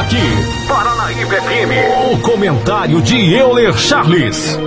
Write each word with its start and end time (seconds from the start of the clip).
Aqui, 0.00 0.16
Paranaíba 0.66 1.34
FM. 1.42 2.14
O 2.14 2.18
comentário 2.20 3.02
de 3.02 3.34
Euler 3.34 3.76
Charles. 3.76 4.58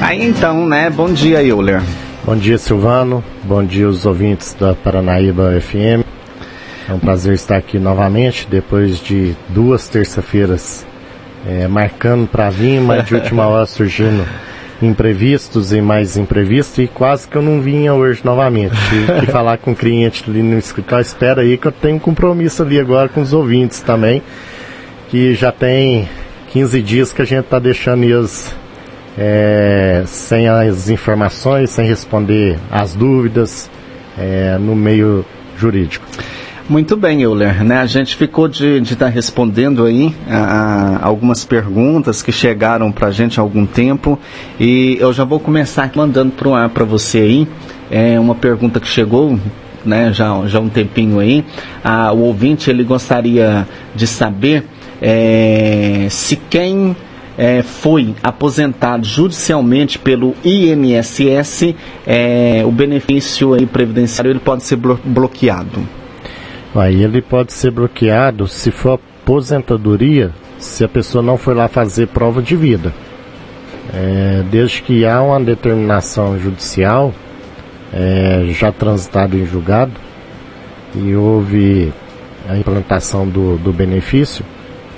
Aí 0.00 0.24
então, 0.24 0.66
né? 0.66 0.90
Bom 0.90 1.12
dia, 1.12 1.40
Euler. 1.40 1.80
Bom 2.24 2.34
dia, 2.34 2.58
Silvano. 2.58 3.22
Bom 3.44 3.62
dia, 3.62 3.88
os 3.88 4.04
ouvintes 4.04 4.52
da 4.52 4.74
Paranaíba 4.74 5.60
FM. 5.60 6.04
É 6.88 6.92
um 6.92 6.98
prazer 6.98 7.34
estar 7.34 7.56
aqui 7.56 7.78
novamente, 7.78 8.48
depois 8.50 8.98
de 8.98 9.36
duas 9.48 9.86
terça-feiras 9.86 10.84
é, 11.46 11.68
marcando 11.68 12.26
para 12.26 12.50
vir, 12.50 12.80
mas 12.80 13.06
de 13.06 13.14
última 13.14 13.46
hora 13.46 13.64
surgindo 13.70 14.26
imprevistos 14.80 15.72
e 15.72 15.80
mais 15.80 16.16
imprevistos 16.16 16.78
e 16.78 16.86
quase 16.86 17.26
que 17.26 17.36
eu 17.36 17.42
não 17.42 17.60
vinha 17.60 17.94
hoje 17.94 18.20
novamente. 18.24 18.74
Tive 18.88 19.20
que 19.20 19.26
falar 19.26 19.58
com 19.58 19.72
o 19.72 19.76
cliente 19.76 20.24
ali 20.28 20.42
no 20.42 20.58
escritório, 20.58 21.02
espera 21.02 21.42
aí 21.42 21.56
que 21.56 21.66
eu 21.66 21.72
tenho 21.72 21.96
um 21.96 22.00
compromisso 22.00 22.62
ali 22.62 22.78
agora 22.78 23.08
com 23.08 23.20
os 23.20 23.32
ouvintes 23.32 23.80
também, 23.80 24.22
que 25.08 25.34
já 25.34 25.50
tem 25.50 26.08
15 26.50 26.82
dias 26.82 27.12
que 27.12 27.22
a 27.22 27.24
gente 27.24 27.44
está 27.44 27.58
deixando 27.58 28.04
eles 28.04 28.54
é, 29.16 30.04
sem 30.06 30.48
as 30.48 30.88
informações, 30.88 31.70
sem 31.70 31.86
responder 31.86 32.56
as 32.70 32.94
dúvidas 32.94 33.68
é, 34.16 34.56
no 34.58 34.76
meio 34.76 35.24
jurídico. 35.56 36.06
Muito 36.68 36.98
bem, 36.98 37.22
Euler. 37.22 37.64
Né? 37.64 37.78
A 37.78 37.86
gente 37.86 38.14
ficou 38.14 38.46
de 38.46 38.76
estar 38.82 39.06
tá 39.06 39.08
respondendo 39.08 39.86
aí 39.86 40.14
a, 40.28 40.36
a, 40.36 41.06
algumas 41.06 41.42
perguntas 41.42 42.22
que 42.22 42.30
chegaram 42.30 42.92
para 42.92 43.06
a 43.06 43.10
gente 43.10 43.40
há 43.40 43.42
algum 43.42 43.64
tempo 43.64 44.18
e 44.60 44.98
eu 45.00 45.10
já 45.10 45.24
vou 45.24 45.40
começar 45.40 45.90
mandando 45.94 46.32
para 46.32 46.46
o 46.46 46.54
ar 46.54 46.68
para 46.68 46.84
você 46.84 47.20
aí. 47.20 47.48
É 47.90 48.20
uma 48.20 48.34
pergunta 48.34 48.78
que 48.78 48.86
chegou 48.86 49.40
né, 49.82 50.12
já, 50.12 50.46
já 50.46 50.60
um 50.60 50.68
tempinho 50.68 51.18
aí. 51.20 51.42
O 52.14 52.18
ouvinte 52.18 52.68
ele 52.68 52.84
gostaria 52.84 53.66
de 53.94 54.06
saber 54.06 54.66
é, 55.00 56.06
se 56.10 56.36
quem 56.36 56.94
é, 57.38 57.62
foi 57.62 58.14
aposentado 58.22 59.06
judicialmente 59.06 59.98
pelo 59.98 60.34
INSS, 60.44 61.74
é, 62.06 62.62
o 62.66 62.70
benefício 62.70 63.54
aí 63.54 63.64
previdenciário 63.64 64.30
ele 64.30 64.40
pode 64.40 64.64
ser 64.64 64.76
blo 64.76 65.00
bloqueado. 65.02 65.97
Aí 66.74 67.02
ele 67.02 67.22
pode 67.22 67.52
ser 67.52 67.70
bloqueado 67.70 68.46
se 68.46 68.70
for 68.70 69.00
aposentadoria, 69.22 70.30
se 70.58 70.84
a 70.84 70.88
pessoa 70.88 71.22
não 71.22 71.36
for 71.36 71.56
lá 71.56 71.68
fazer 71.68 72.08
prova 72.08 72.42
de 72.42 72.54
vida. 72.54 72.92
É, 73.92 74.42
desde 74.50 74.82
que 74.82 75.06
há 75.06 75.22
uma 75.22 75.40
determinação 75.40 76.38
judicial, 76.38 77.12
é, 77.92 78.46
já 78.50 78.70
transitada 78.70 79.34
em 79.34 79.46
julgado, 79.46 79.92
e 80.94 81.14
houve 81.14 81.92
a 82.48 82.56
implantação 82.56 83.26
do, 83.26 83.56
do 83.56 83.72
benefício, 83.72 84.44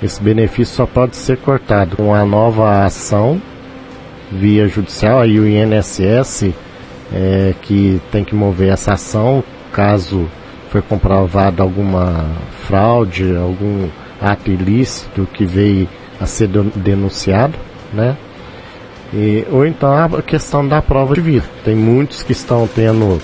esse 0.03 0.21
benefício 0.21 0.75
só 0.75 0.85
pode 0.85 1.15
ser 1.15 1.37
cortado 1.37 1.95
com 1.95 2.13
a 2.13 2.25
nova 2.25 2.83
ação 2.83 3.41
via 4.31 4.67
judicial, 4.67 5.21
aí 5.21 5.39
o 5.39 5.47
INSS 5.47 6.53
é, 7.13 7.53
que 7.61 8.01
tem 8.11 8.23
que 8.23 8.33
mover 8.33 8.71
essa 8.71 8.93
ação, 8.93 9.43
caso 9.71 10.27
foi 10.71 10.81
comprovado 10.81 11.61
alguma 11.61 12.27
fraude, 12.65 13.35
algum 13.35 13.89
ato 14.21 14.49
ilícito 14.49 15.27
que 15.33 15.45
veio 15.45 15.87
a 16.19 16.25
ser 16.25 16.47
denunciado, 16.47 17.57
né? 17.93 18.15
E, 19.13 19.45
ou 19.51 19.67
então 19.67 19.93
a 19.93 20.21
questão 20.21 20.65
da 20.65 20.81
prova 20.81 21.13
de 21.13 21.19
vida. 21.19 21.45
Tem 21.65 21.75
muitos 21.75 22.23
que 22.23 22.31
estão 22.31 22.65
tendo 22.73 23.21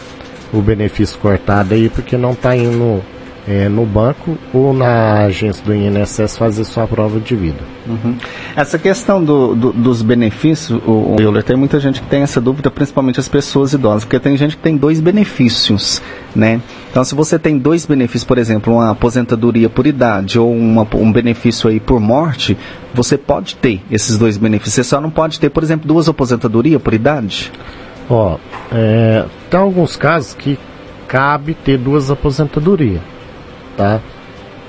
o 0.52 0.62
benefício 0.62 1.18
cortado 1.20 1.74
aí 1.74 1.88
porque 1.90 2.18
não 2.18 2.32
está 2.32 2.54
indo 2.54 3.02
é, 3.48 3.70
no 3.70 3.86
banco 3.86 4.38
ou 4.54 4.74
na 4.74 5.24
agência 5.24 5.64
do 5.64 5.74
INSS 5.74 6.38
fazer 6.38 6.66
sua 6.66 6.86
prova 6.86 7.20
de 7.20 7.34
vida. 7.34 7.60
Uhum. 7.88 8.18
Essa 8.56 8.78
questão 8.78 9.24
do, 9.24 9.56
do, 9.56 9.72
dos 9.72 10.02
benefícios, 10.02 10.82
o, 10.86 11.16
o 11.16 11.22
Euler, 11.22 11.44
tem 11.44 11.56
muita 11.56 11.80
gente 11.80 12.02
que 12.02 12.08
tem 12.08 12.24
essa 12.24 12.42
dúvida, 12.42 12.70
principalmente 12.70 13.20
as 13.20 13.30
pessoas 13.30 13.72
idosas, 13.72 14.04
porque 14.04 14.20
tem 14.20 14.36
gente 14.36 14.58
que 14.58 14.62
tem 14.62 14.76
dois 14.76 15.00
benefícios, 15.00 16.02
né? 16.36 16.60
Então, 16.92 17.06
se 17.06 17.16
você 17.16 17.40
tem 17.40 17.58
dois 17.58 17.86
benefícios, 17.86 18.26
por 18.26 18.38
exemplo, 18.38 18.74
uma 18.74 18.92
aposentadoria 18.92 19.70
por 19.70 19.88
idade 19.88 20.38
ou 20.38 20.52
uma, 20.52 20.86
um 20.96 21.12
benefício 21.12 21.70
aí 21.70 21.80
por 21.80 22.02
morte, 22.02 22.58
você 22.94 23.18
pode 23.18 23.56
ter 23.56 23.82
esses 23.90 24.18
dois 24.18 24.36
benefícios. 24.36 24.76
Você 24.76 24.84
só 24.84 25.00
não 25.00 25.10
pode 25.10 25.40
ter, 25.40 25.50
por 25.50 25.64
exemplo, 25.64 25.88
duas 25.88 26.10
aposentadorias 26.10 26.82
por 26.82 26.94
idade? 26.94 27.52
Ó, 28.10 28.38
é, 28.72 29.24
tem 29.50 29.60
alguns 29.60 29.96
casos 29.96 30.34
que 30.34 30.60
cabe 31.08 31.54
ter 31.54 31.78
duas 31.78 32.12
aposentadorias 32.12 33.02
tá? 33.78 34.02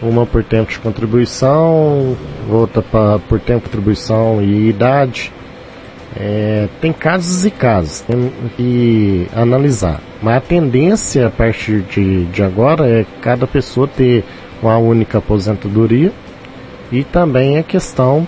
Uma 0.00 0.24
por 0.24 0.44
tempo 0.44 0.70
de 0.70 0.78
contribuição, 0.78 2.16
outra 2.48 2.82
pra, 2.82 3.18
por 3.18 3.40
tempo 3.40 3.64
de 3.64 3.64
contribuição 3.64 4.40
e 4.40 4.68
idade. 4.68 5.32
É, 6.16 6.68
tem 6.80 6.92
casos 6.92 7.44
e 7.44 7.50
casos, 7.50 8.00
tem 8.00 8.32
que 8.56 9.26
analisar. 9.34 10.00
Mas 10.22 10.36
a 10.36 10.40
tendência 10.40 11.26
a 11.26 11.30
partir 11.30 11.82
de, 11.82 12.26
de 12.26 12.42
agora 12.42 12.88
é 12.88 13.04
cada 13.20 13.46
pessoa 13.46 13.88
ter 13.88 14.24
uma 14.62 14.78
única 14.78 15.18
aposentadoria 15.18 16.12
e 16.90 17.04
também 17.04 17.58
a 17.58 17.62
questão 17.62 18.26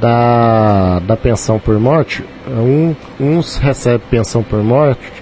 da, 0.00 1.00
da 1.00 1.16
pensão 1.16 1.58
por 1.58 1.78
morte. 1.78 2.24
Um, 2.48 2.94
uns 3.18 3.56
recebem 3.56 4.06
pensão 4.10 4.42
por 4.42 4.62
morte 4.62 5.12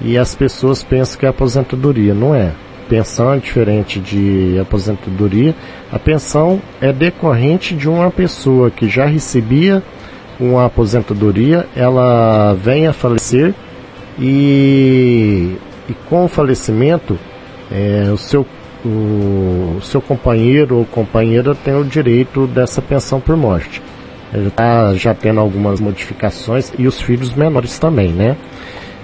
e 0.00 0.18
as 0.18 0.34
pessoas 0.34 0.82
pensam 0.82 1.18
que 1.18 1.26
é 1.26 1.28
aposentadoria. 1.28 2.14
Não 2.14 2.34
é 2.34 2.52
pensão 2.94 3.32
é 3.32 3.38
diferente 3.38 3.98
de 3.98 4.56
aposentadoria. 4.60 5.52
A 5.90 5.98
pensão 5.98 6.62
é 6.80 6.92
decorrente 6.92 7.74
de 7.74 7.88
uma 7.88 8.08
pessoa 8.08 8.70
que 8.70 8.88
já 8.88 9.04
recebia 9.04 9.82
uma 10.38 10.66
aposentadoria, 10.66 11.66
ela 11.74 12.54
vem 12.54 12.86
a 12.86 12.92
falecer 12.92 13.52
e, 14.18 15.56
e 15.88 15.94
com 16.08 16.24
o 16.24 16.28
falecimento 16.28 17.18
é, 17.70 18.10
o, 18.12 18.16
seu, 18.16 18.46
o, 18.84 18.88
o, 18.88 19.80
seu 19.82 20.00
companheiro 20.00 20.78
ou 20.78 20.84
companheira 20.84 21.54
tem 21.54 21.74
o 21.74 21.84
direito 21.84 22.46
dessa 22.46 22.80
pensão 22.80 23.20
por 23.20 23.36
morte. 23.36 23.82
Ele 24.32 24.48
está 24.48 24.94
já 24.94 25.14
tendo 25.14 25.40
algumas 25.40 25.80
modificações 25.80 26.72
e 26.78 26.86
os 26.86 27.00
filhos 27.00 27.34
menores 27.34 27.78
também, 27.78 28.12
né? 28.12 28.36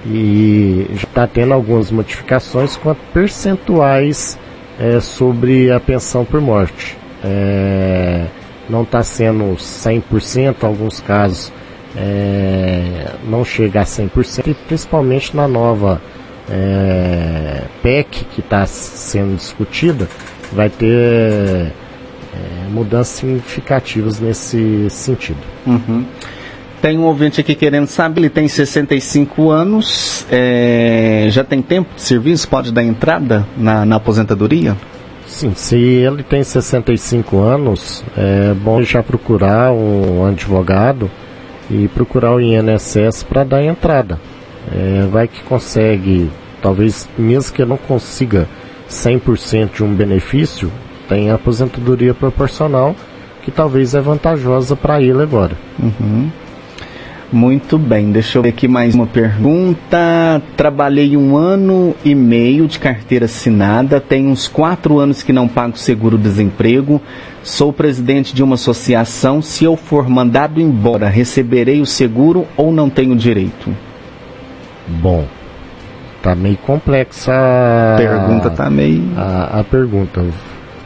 E 0.07 0.87
já 0.95 1.05
está 1.05 1.27
tendo 1.27 1.53
algumas 1.53 1.91
modificações 1.91 2.77
quanto 2.77 3.01
percentuais 3.13 4.39
é, 4.79 5.01
sobre 5.01 5.71
a 5.71 5.79
pensão 5.79 6.25
por 6.25 6.41
morte. 6.41 6.97
É, 7.23 8.27
não 8.69 8.83
está 8.83 9.03
sendo 9.03 9.57
100%, 9.57 10.63
em 10.63 10.67
alguns 10.67 11.01
casos 11.01 11.53
é, 11.97 13.13
não 13.25 13.45
chega 13.45 13.81
a 13.81 13.85
100%, 13.85 14.47
e 14.47 14.55
principalmente 14.55 15.37
na 15.37 15.47
nova 15.47 16.01
é, 16.49 17.63
PEC 17.83 18.25
que 18.33 18.41
está 18.41 18.65
sendo 18.67 19.37
discutida, 19.37 20.09
vai 20.53 20.69
ter 20.69 20.93
é, 20.93 21.73
mudanças 22.71 23.19
significativas 23.19 24.21
nesse 24.21 24.89
sentido. 24.91 25.41
Uhum. 25.67 26.05
Tem 26.81 26.99
um 26.99 27.05
ouvinte 27.05 27.41
aqui 27.41 27.55
querendo 27.55 27.87
saber, 27.87 28.23
ele 28.23 28.31
tem 28.31 28.49
65 28.49 29.51
anos, 29.51 30.27
é, 30.31 31.27
já 31.29 31.45
tem 31.45 31.61
tempo 31.61 31.95
de 31.95 32.01
serviço, 32.01 32.49
pode 32.49 32.73
dar 32.73 32.83
entrada 32.83 33.47
na, 33.57 33.85
na 33.85 33.97
aposentadoria? 33.97 34.75
Sim, 35.27 35.53
se 35.55 35.77
ele 35.77 36.23
tem 36.23 36.43
65 36.43 37.39
anos, 37.39 38.03
é 38.17 38.55
bom 38.55 38.83
já 38.83 39.03
procurar 39.03 39.73
um 39.73 40.25
advogado 40.25 41.11
e 41.71 41.87
procurar 41.89 42.35
o 42.35 42.41
INSS 42.41 43.23
para 43.25 43.45
dar 43.45 43.63
entrada. 43.63 44.19
É, 44.73 45.07
vai 45.11 45.29
que 45.29 45.43
consegue, 45.43 46.31
talvez 46.63 47.09
mesmo 47.19 47.55
que 47.55 47.65
não 47.65 47.77
consiga 47.77 48.49
100% 48.89 49.77
de 49.77 49.85
um 49.85 49.95
benefício, 49.95 50.73
tem 51.09 51.31
a 51.31 51.35
aposentadoria 51.35 52.15
proporcional 52.15 52.97
que 53.43 53.51
talvez 53.51 53.95
é 53.95 54.01
vantajosa 54.01 54.75
para 54.75 55.01
ele 55.01 55.23
agora. 55.23 55.57
Uhum. 55.79 56.31
Muito 57.33 57.79
bem, 57.79 58.11
deixa 58.11 58.39
eu 58.39 58.43
ver 58.43 58.49
aqui 58.49 58.67
mais 58.67 58.93
uma 58.93 59.07
pergunta. 59.07 60.43
Trabalhei 60.57 61.17
um 61.17 61.37
ano 61.37 61.95
e 62.05 62.13
meio 62.13 62.67
de 62.67 62.81
carteira 62.81 63.27
assinada, 63.27 64.01
tenho 64.01 64.31
uns 64.31 64.49
quatro 64.49 64.99
anos 64.99 65.23
que 65.23 65.33
não 65.33 65.47
pago 65.47 65.79
seguro-desemprego, 65.79 67.01
sou 67.45 67.73
presidente 67.73 68.35
de 68.35 68.43
uma 68.43 68.57
associação. 68.57 69.41
Se 69.41 69.65
eu 69.65 69.77
for 69.77 70.09
mandado 70.09 70.61
embora, 70.61 71.09
receberei 71.09 71.81
o 71.81 71.87
seguro 71.87 72.49
ou 72.57 72.73
não 72.73 72.91
tenho 72.91 73.15
direito? 73.15 73.73
Bom, 74.89 75.25
tá 76.21 76.35
meio 76.35 76.57
complexa 76.57 77.33
a 77.33 77.97
pergunta, 77.97 78.51
tá 78.51 78.69
meio. 78.69 79.05
A, 79.17 79.61
a 79.61 79.65
pergunta. 79.65 80.27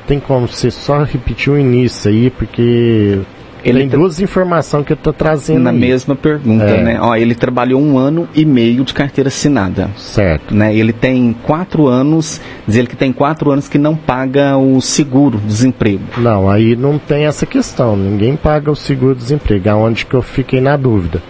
Tem 0.06 0.20
como 0.20 0.46
você 0.46 0.70
só 0.70 1.05
repetir 1.05 1.50
o 1.50 1.58
início 1.58 2.11
aí, 2.11 2.29
porque 2.29 3.23
Ele 3.64 3.81
Tem 3.81 3.88
duas 3.88 4.20
informações 4.20 4.84
que 4.84 4.93
eu 4.93 4.96
estou 4.96 5.12
trazendo 5.12 5.61
Na 5.61 5.70
aí. 5.70 5.78
mesma 5.78 6.14
pergunta, 6.14 6.64
é. 6.64 6.82
né? 6.82 6.99
Ó, 7.00 7.16
ele 7.16 7.34
trabalhou 7.34 7.81
um 7.81 7.96
ano 7.96 8.28
e 8.34 8.44
meio 8.44 8.84
de 8.84 8.93
carteira 8.93 9.28
assinada. 9.28 9.90
Certo. 9.96 10.55
Né? 10.55 10.76
Ele 10.76 10.93
tem 10.93 11.34
quatro 11.43 11.87
anos, 11.87 12.40
diz 12.66 12.76
ele 12.76 12.87
que 12.87 12.96
tem 12.96 13.12
quatro 13.12 13.50
anos 13.50 13.66
que 13.66 13.78
não 13.78 13.96
paga 13.96 14.56
o 14.56 14.81
seguro 14.82 15.38
desemprego. 15.38 16.02
Não, 16.19 16.50
aí 16.50 16.76
não 16.76 16.99
tem 16.99 17.25
essa 17.25 17.46
questão. 17.46 17.96
Ninguém 17.96 18.37
paga 18.37 18.70
o 18.70 18.76
seguro 18.76 19.14
desemprego. 19.14 19.69
É 19.69 19.75
onde 19.75 20.05
que 20.05 20.14
eu 20.14 20.22
fiquei 20.22 20.60
na 20.60 20.76
dúvida. 20.76 21.22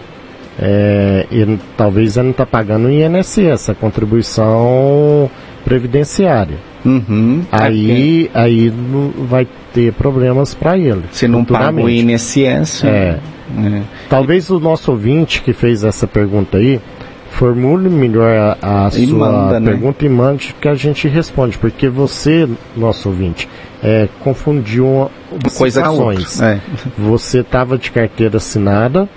É, 0.58 1.26
ele, 1.30 1.58
talvez 1.76 2.16
ele 2.16 2.24
não 2.24 2.30
está 2.32 2.46
pagando 2.46 2.86
o 2.86 2.90
INSS, 2.90 3.70
a 3.70 3.74
contribuição 3.74 5.30
previdenciária. 5.64 6.56
Uhum, 6.84 7.42
aí, 7.50 8.30
é 8.34 8.38
aí 8.38 8.72
vai 9.28 9.46
ter 9.72 9.92
problemas 9.92 10.54
para 10.54 10.76
ele. 10.76 11.04
Se 11.10 11.26
não 11.26 11.44
paga 11.44 11.80
o 11.80 11.88
INSS. 11.88 12.84
É. 12.84 13.18
é. 13.58 13.82
Talvez 14.08 14.50
o 14.50 14.60
nosso 14.60 14.90
ouvinte 14.90 15.42
que 15.42 15.52
fez 15.52 15.82
essa 15.82 16.06
pergunta 16.06 16.58
aí 16.58 16.80
formule 17.30 17.88
melhor 17.88 18.56
a, 18.62 18.86
a 18.86 18.90
sua 18.90 19.06
manda, 19.06 19.60
né? 19.60 19.70
pergunta 19.72 20.04
né? 20.04 20.10
e 20.10 20.14
mande 20.14 20.54
que 20.60 20.68
a 20.68 20.74
gente 20.74 21.08
responde, 21.08 21.58
porque 21.58 21.88
você, 21.88 22.48
nosso 22.76 23.08
ouvinte, 23.08 23.48
é, 23.82 24.08
confundiu 24.20 25.10
situações. 25.48 26.40
É. 26.40 26.60
Você 26.96 27.40
estava 27.40 27.76
de 27.76 27.90
carteira 27.90 28.36
assinada 28.36 29.08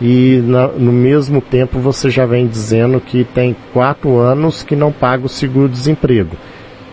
e 0.00 0.42
na, 0.44 0.66
no 0.66 0.90
mesmo 0.90 1.40
tempo 1.40 1.78
você 1.78 2.10
já 2.10 2.26
vem 2.26 2.46
dizendo 2.46 3.00
que 3.00 3.22
tem 3.22 3.54
quatro 3.72 4.16
anos 4.16 4.62
que 4.62 4.74
não 4.74 4.90
paga 4.90 5.26
o 5.26 5.28
seguro-desemprego 5.28 6.36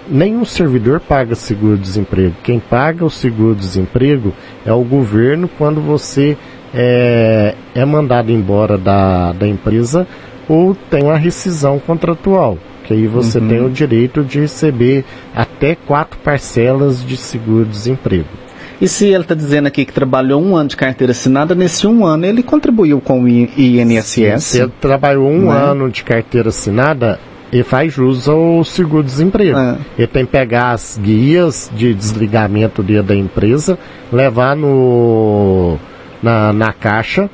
nenhum 0.10 0.46
servidor 0.46 1.00
paga 1.00 1.36
seguro-desemprego. 1.36 2.36
Quem 2.44 2.60
paga 2.60 3.06
o 3.06 3.10
seguro-desemprego 3.10 4.34
é 4.66 4.74
o 4.74 4.84
governo 4.84 5.50
quando 5.58 5.82
você 5.82 6.38
é, 6.74 7.56
é 7.74 7.86
mandado 7.86 8.32
embora 8.32 8.78
da, 8.78 9.34
da 9.34 9.48
empresa 9.48 10.08
ou 10.48 10.76
tem 10.76 11.04
uma 11.04 11.18
rescisão 11.18 11.80
contratual. 11.80 12.58
Que 12.84 12.94
aí 12.94 13.08
você 13.08 13.40
uhum. 13.40 13.48
tem 13.48 13.66
o 13.66 13.70
direito 13.70 14.24
de 14.24 14.40
receber 14.40 15.04
até 15.36 15.76
quatro 15.76 16.18
parcelas 16.20 17.04
de 17.04 17.18
seguro-desemprego. 17.18 18.48
E 18.80 18.88
se 18.88 19.08
ele 19.08 19.24
está 19.24 19.34
dizendo 19.34 19.68
aqui 19.68 19.84
que 19.84 19.92
trabalhou 19.92 20.42
um 20.42 20.56
ano 20.56 20.70
de 20.70 20.78
carteira 20.78 21.12
assinada, 21.12 21.56
nesse 21.56 21.88
um 21.88 22.06
ano 22.06 22.26
ele 22.26 22.44
contribuiu 22.44 23.02
com 23.02 23.24
o 23.24 23.28
INSS? 23.28 24.44
Se 24.44 24.62
ele 24.62 24.72
trabalhou 24.80 25.30
um 25.30 25.52
é? 25.52 25.58
ano 25.58 25.90
de 25.90 26.04
carteira 26.04 26.50
assinada, 26.50 27.20
e 27.52 27.64
faz 27.64 27.94
jus 27.94 28.28
ao 28.28 28.64
seguro-desemprego. 28.64 29.58
É. 29.58 29.78
Ele 29.98 30.08
tem 30.08 30.26
que 30.26 30.32
pegar 30.32 30.72
as 30.72 31.00
guias 31.02 31.72
de 31.76 31.94
desligamento 31.94 32.84
da 32.84 33.16
empresa, 33.16 33.78
levar 34.12 34.56
no, 34.56 35.78
na, 36.22 36.52
na 36.52 36.74
caixa 36.74 37.30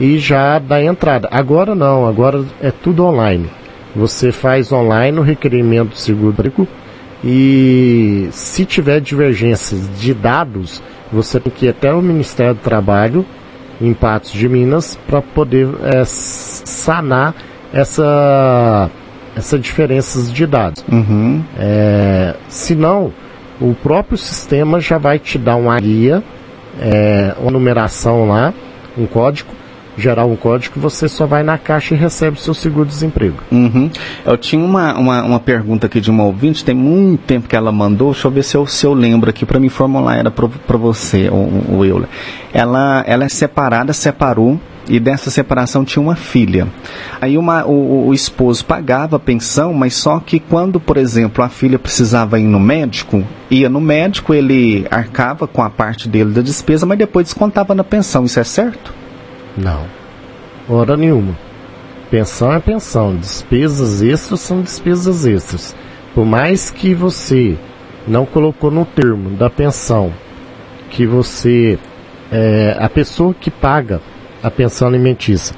e 0.00 0.18
já 0.18 0.58
dar 0.58 0.82
entrada. 0.82 1.28
Agora 1.30 1.74
não, 1.74 2.06
agora 2.06 2.44
é 2.60 2.70
tudo 2.70 3.04
online. 3.04 3.48
Você 3.94 4.32
faz 4.32 4.72
online 4.72 5.18
o 5.18 5.22
requerimento 5.22 5.90
do 5.90 5.96
seguro-desemprego 5.96 6.66
e 7.24 8.28
se 8.30 8.64
tiver 8.64 9.00
divergências 9.00 9.88
de 9.98 10.14
dados, 10.14 10.80
você 11.12 11.40
tem 11.40 11.52
que 11.52 11.66
ir 11.66 11.70
até 11.70 11.92
o 11.92 12.00
Ministério 12.00 12.54
do 12.54 12.60
Trabalho, 12.60 13.24
em 13.80 13.92
Patos 13.92 14.32
de 14.32 14.48
Minas, 14.48 14.98
para 15.06 15.20
poder 15.20 15.68
é, 15.82 16.02
sanar 16.04 17.34
essa 17.72 18.90
essas 19.38 19.60
diferenças 19.60 20.32
de 20.32 20.46
dados. 20.46 20.84
Uhum. 20.90 21.42
É, 21.56 22.34
senão, 22.48 23.12
o 23.60 23.74
próprio 23.74 24.18
sistema 24.18 24.80
já 24.80 24.98
vai 24.98 25.18
te 25.18 25.38
dar 25.38 25.56
uma 25.56 25.78
guia, 25.78 26.22
é, 26.80 27.34
uma 27.40 27.50
numeração 27.50 28.28
lá, 28.28 28.52
um 28.96 29.06
código, 29.06 29.50
gerar 29.96 30.24
um 30.24 30.36
código, 30.36 30.78
você 30.78 31.08
só 31.08 31.26
vai 31.26 31.42
na 31.42 31.58
caixa 31.58 31.94
e 31.94 31.96
recebe 31.96 32.36
o 32.36 32.40
seu 32.40 32.54
seguro-desemprego. 32.54 33.36
Uhum. 33.50 33.90
Eu 34.24 34.36
tinha 34.36 34.64
uma, 34.64 34.94
uma, 34.94 35.22
uma, 35.22 35.40
pergunta 35.40 35.86
aqui 35.86 36.00
de 36.00 36.10
uma 36.10 36.24
ouvinte, 36.24 36.64
tem 36.64 36.74
muito 36.74 37.22
tempo 37.22 37.48
que 37.48 37.56
ela 37.56 37.72
mandou, 37.72 38.12
deixa 38.12 38.28
eu 38.28 38.32
ver 38.32 38.44
se 38.44 38.56
eu, 38.56 38.66
se 38.66 38.86
eu 38.86 38.94
lembro 38.94 39.28
aqui 39.30 39.44
para 39.44 39.58
me 39.58 39.68
formular, 39.68 40.16
era 40.16 40.30
para 40.30 40.76
você, 40.76 41.28
o, 41.28 41.78
o 41.78 41.84
Euler. 41.84 42.08
Ela, 42.52 43.04
ela 43.06 43.24
é 43.24 43.28
separada, 43.28 43.92
separou 43.92 44.58
e 44.88 44.98
dessa 44.98 45.30
separação 45.30 45.84
tinha 45.84 46.02
uma 46.02 46.16
filha. 46.16 46.66
Aí 47.20 47.36
uma, 47.36 47.64
o, 47.64 48.08
o, 48.08 48.14
esposo 48.14 48.64
pagava 48.64 49.16
a 49.16 49.20
pensão, 49.20 49.72
mas 49.74 49.94
só 49.94 50.18
que 50.18 50.40
quando, 50.40 50.80
por 50.80 50.96
exemplo, 50.96 51.44
a 51.44 51.48
filha 51.48 51.78
precisava 51.78 52.40
ir 52.40 52.44
no 52.44 52.58
médico, 52.58 53.24
ia 53.50 53.68
no 53.68 53.80
médico, 53.80 54.32
ele 54.32 54.86
arcava 54.90 55.46
com 55.46 55.62
a 55.62 55.70
parte 55.70 56.08
dele 56.08 56.32
da 56.32 56.40
despesa, 56.40 56.86
mas 56.86 56.98
depois 56.98 57.26
descontava 57.26 57.74
na 57.74 57.84
pensão. 57.84 58.24
Isso 58.24 58.40
é 58.40 58.44
certo? 58.44 58.94
Não. 59.56 59.84
Hora 60.68 60.96
nenhuma. 60.96 61.36
Pensão 62.10 62.52
é 62.52 62.58
pensão, 62.58 63.16
despesas 63.16 64.00
extras 64.00 64.40
são 64.40 64.62
despesas 64.62 65.26
extras. 65.26 65.76
Por 66.14 66.24
mais 66.24 66.70
que 66.70 66.94
você 66.94 67.58
não 68.06 68.24
colocou 68.24 68.70
no 68.70 68.86
termo 68.86 69.30
da 69.30 69.50
pensão 69.50 70.12
que 70.90 71.06
você 71.06 71.78
é, 72.32 72.76
a 72.78 72.88
pessoa 72.88 73.34
que 73.34 73.50
paga 73.50 74.00
a 74.42 74.50
pensão 74.50 74.88
alimentícia 74.88 75.54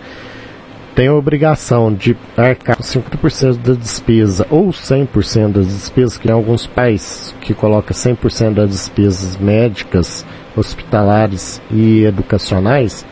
tem 0.95 1.09
a 1.09 1.15
obrigação 1.15 1.93
de 1.93 2.17
arcar 2.37 2.77
com 2.77 2.83
50% 2.83 3.57
da 3.59 3.73
despesa 3.73 4.47
ou 4.51 4.69
100% 4.69 5.53
das 5.53 5.67
despesas, 5.67 6.19
que 6.19 6.27
tem 6.27 6.35
alguns 6.35 6.67
pais 6.67 7.35
que 7.41 7.55
colocam 7.55 7.97
100% 7.97 8.55
das 8.55 8.71
despesas 8.71 9.37
médicas, 9.37 10.27
hospitalares 10.57 11.63
e 11.71 12.05
educacionais, 12.05 13.07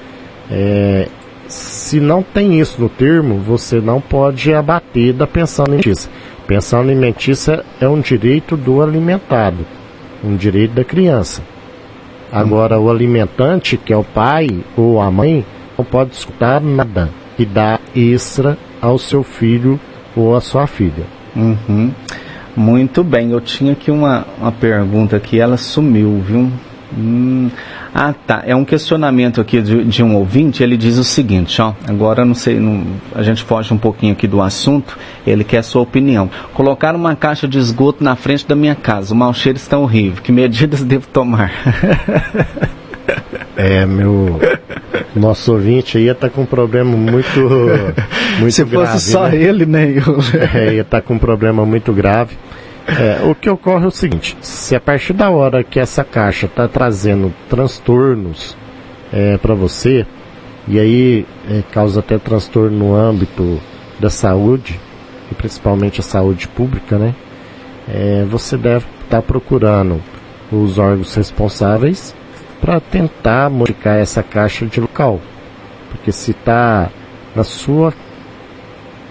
é, 0.50 1.08
se 1.46 1.98
não 1.98 2.22
tem 2.22 2.60
isso 2.60 2.80
no 2.80 2.88
termo, 2.88 3.38
você 3.38 3.80
não 3.80 4.00
pode 4.00 4.52
abater 4.52 5.14
da 5.14 5.26
pensão 5.26 5.64
alimentícia. 5.64 6.10
Pensão 6.46 6.80
alimentícia 6.80 7.64
é 7.80 7.88
um 7.88 8.00
direito 8.00 8.56
do 8.56 8.82
alimentado, 8.82 9.64
um 10.22 10.36
direito 10.36 10.74
da 10.74 10.84
criança. 10.84 11.42
Agora, 12.30 12.78
o 12.78 12.90
alimentante, 12.90 13.78
que 13.78 13.92
é 13.92 13.96
o 13.96 14.04
pai 14.04 14.48
ou 14.76 15.00
a 15.00 15.10
mãe, 15.10 15.44
não 15.78 15.84
pode 15.84 16.12
escutar 16.12 16.60
nada 16.60 17.08
e 17.38 17.46
dar 17.46 17.80
extra 17.94 18.58
ao 18.80 18.98
seu 18.98 19.22
filho 19.22 19.78
ou 20.16 20.34
à 20.34 20.40
sua 20.40 20.66
filha. 20.66 21.06
Uhum. 21.36 21.92
Muito 22.56 23.04
bem, 23.04 23.30
eu 23.30 23.40
tinha 23.40 23.72
aqui 23.72 23.88
uma, 23.88 24.26
uma 24.40 24.50
pergunta 24.50 25.20
que 25.20 25.38
ela 25.38 25.56
sumiu, 25.56 26.20
viu? 26.26 26.50
Hum, 26.96 27.50
ah, 27.94 28.12
tá. 28.26 28.42
É 28.44 28.56
um 28.56 28.64
questionamento 28.64 29.40
aqui 29.40 29.60
de, 29.60 29.84
de, 29.84 30.02
um 30.02 30.16
ouvinte. 30.16 30.62
Ele 30.62 30.76
diz 30.76 30.96
o 30.96 31.04
seguinte, 31.04 31.60
ó. 31.60 31.74
Agora 31.86 32.24
não 32.24 32.34
sei, 32.34 32.58
não, 32.58 32.82
a 33.14 33.22
gente 33.22 33.44
foge 33.44 33.72
um 33.72 33.78
pouquinho 33.78 34.14
aqui 34.14 34.26
do 34.26 34.40
assunto. 34.40 34.98
Ele 35.26 35.44
quer 35.44 35.58
a 35.58 35.62
sua 35.62 35.82
opinião. 35.82 36.30
Colocar 36.54 36.96
uma 36.96 37.14
caixa 37.14 37.46
de 37.46 37.58
esgoto 37.58 38.02
na 38.02 38.16
frente 38.16 38.46
da 38.46 38.56
minha 38.56 38.74
casa. 38.74 39.12
O 39.12 39.16
mau 39.16 39.34
cheiro 39.34 39.58
está 39.58 39.78
horrível. 39.78 40.22
Que 40.22 40.32
medidas 40.32 40.82
devo 40.84 41.06
tomar? 41.08 41.52
é, 43.54 43.84
meu 43.84 44.40
nosso 45.14 45.52
ouvinte 45.52 45.98
aí 45.98 46.04
ia 46.04 46.12
estar 46.12 46.28
tá 46.28 46.34
com 46.34 46.42
um 46.42 46.46
problema 46.46 46.96
muito, 46.96 47.40
muito 48.38 48.52
Se 48.52 48.64
grave. 48.64 48.86
Se 48.86 48.92
fosse 48.92 49.10
só 49.10 49.28
né? 49.28 49.36
ele, 49.36 49.66
né? 49.66 49.94
é, 50.54 50.74
ia 50.74 50.82
estar 50.82 51.00
tá 51.00 51.06
com 51.06 51.14
um 51.14 51.18
problema 51.18 51.64
muito 51.64 51.92
grave. 51.92 52.36
É, 52.86 53.22
o 53.24 53.34
que 53.34 53.50
ocorre 53.50 53.84
é 53.84 53.88
o 53.88 53.90
seguinte: 53.90 54.36
se 54.40 54.74
a 54.74 54.80
partir 54.80 55.12
da 55.12 55.30
hora 55.30 55.62
que 55.62 55.78
essa 55.78 56.02
caixa 56.04 56.46
está 56.46 56.66
trazendo 56.66 57.32
transtornos 57.48 58.56
é, 59.12 59.36
para 59.36 59.54
você, 59.54 60.06
e 60.66 60.78
aí 60.78 61.26
é, 61.50 61.62
causa 61.70 62.00
até 62.00 62.18
transtorno 62.18 62.78
no 62.78 62.94
âmbito 62.94 63.60
da 64.00 64.08
saúde, 64.08 64.80
e 65.30 65.34
principalmente 65.34 66.00
a 66.00 66.02
saúde 66.02 66.48
pública, 66.48 66.98
né? 66.98 67.14
É, 67.86 68.24
você 68.28 68.56
deve 68.56 68.86
estar 69.04 69.16
tá 69.16 69.22
procurando 69.22 70.00
os 70.50 70.78
órgãos 70.78 71.14
responsáveis 71.14 72.14
para 72.60 72.80
tentar 72.80 73.50
modificar 73.50 73.96
essa 73.96 74.22
caixa 74.22 74.66
de 74.66 74.80
local. 74.80 75.20
Porque 75.90 76.12
se 76.12 76.32
está 76.32 76.90
na 77.34 77.44
sua 77.44 77.92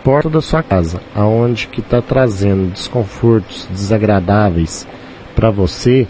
porta 0.03 0.29
da 0.29 0.41
sua 0.41 0.63
casa, 0.63 1.01
aonde 1.15 1.67
que 1.67 1.81
está 1.81 2.01
trazendo 2.01 2.71
desconfortos 2.71 3.67
desagradáveis 3.71 4.87
para 5.35 5.49
você, 5.49 6.07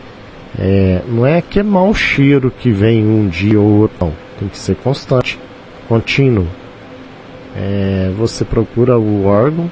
é, 0.57 1.01
não 1.07 1.25
é 1.25 1.41
que 1.41 1.59
é 1.59 1.63
mau 1.63 1.93
cheiro 1.93 2.51
que 2.51 2.71
vem 2.71 3.05
um 3.05 3.27
dia 3.27 3.59
ou 3.59 3.79
outro, 3.79 3.97
não. 4.01 4.13
Tem 4.39 4.47
que 4.47 4.57
ser 4.57 4.75
constante, 4.75 5.39
contínuo. 5.87 6.47
É, 7.55 8.11
você 8.15 8.45
procura 8.45 8.99
o 8.99 9.25
órgão 9.25 9.69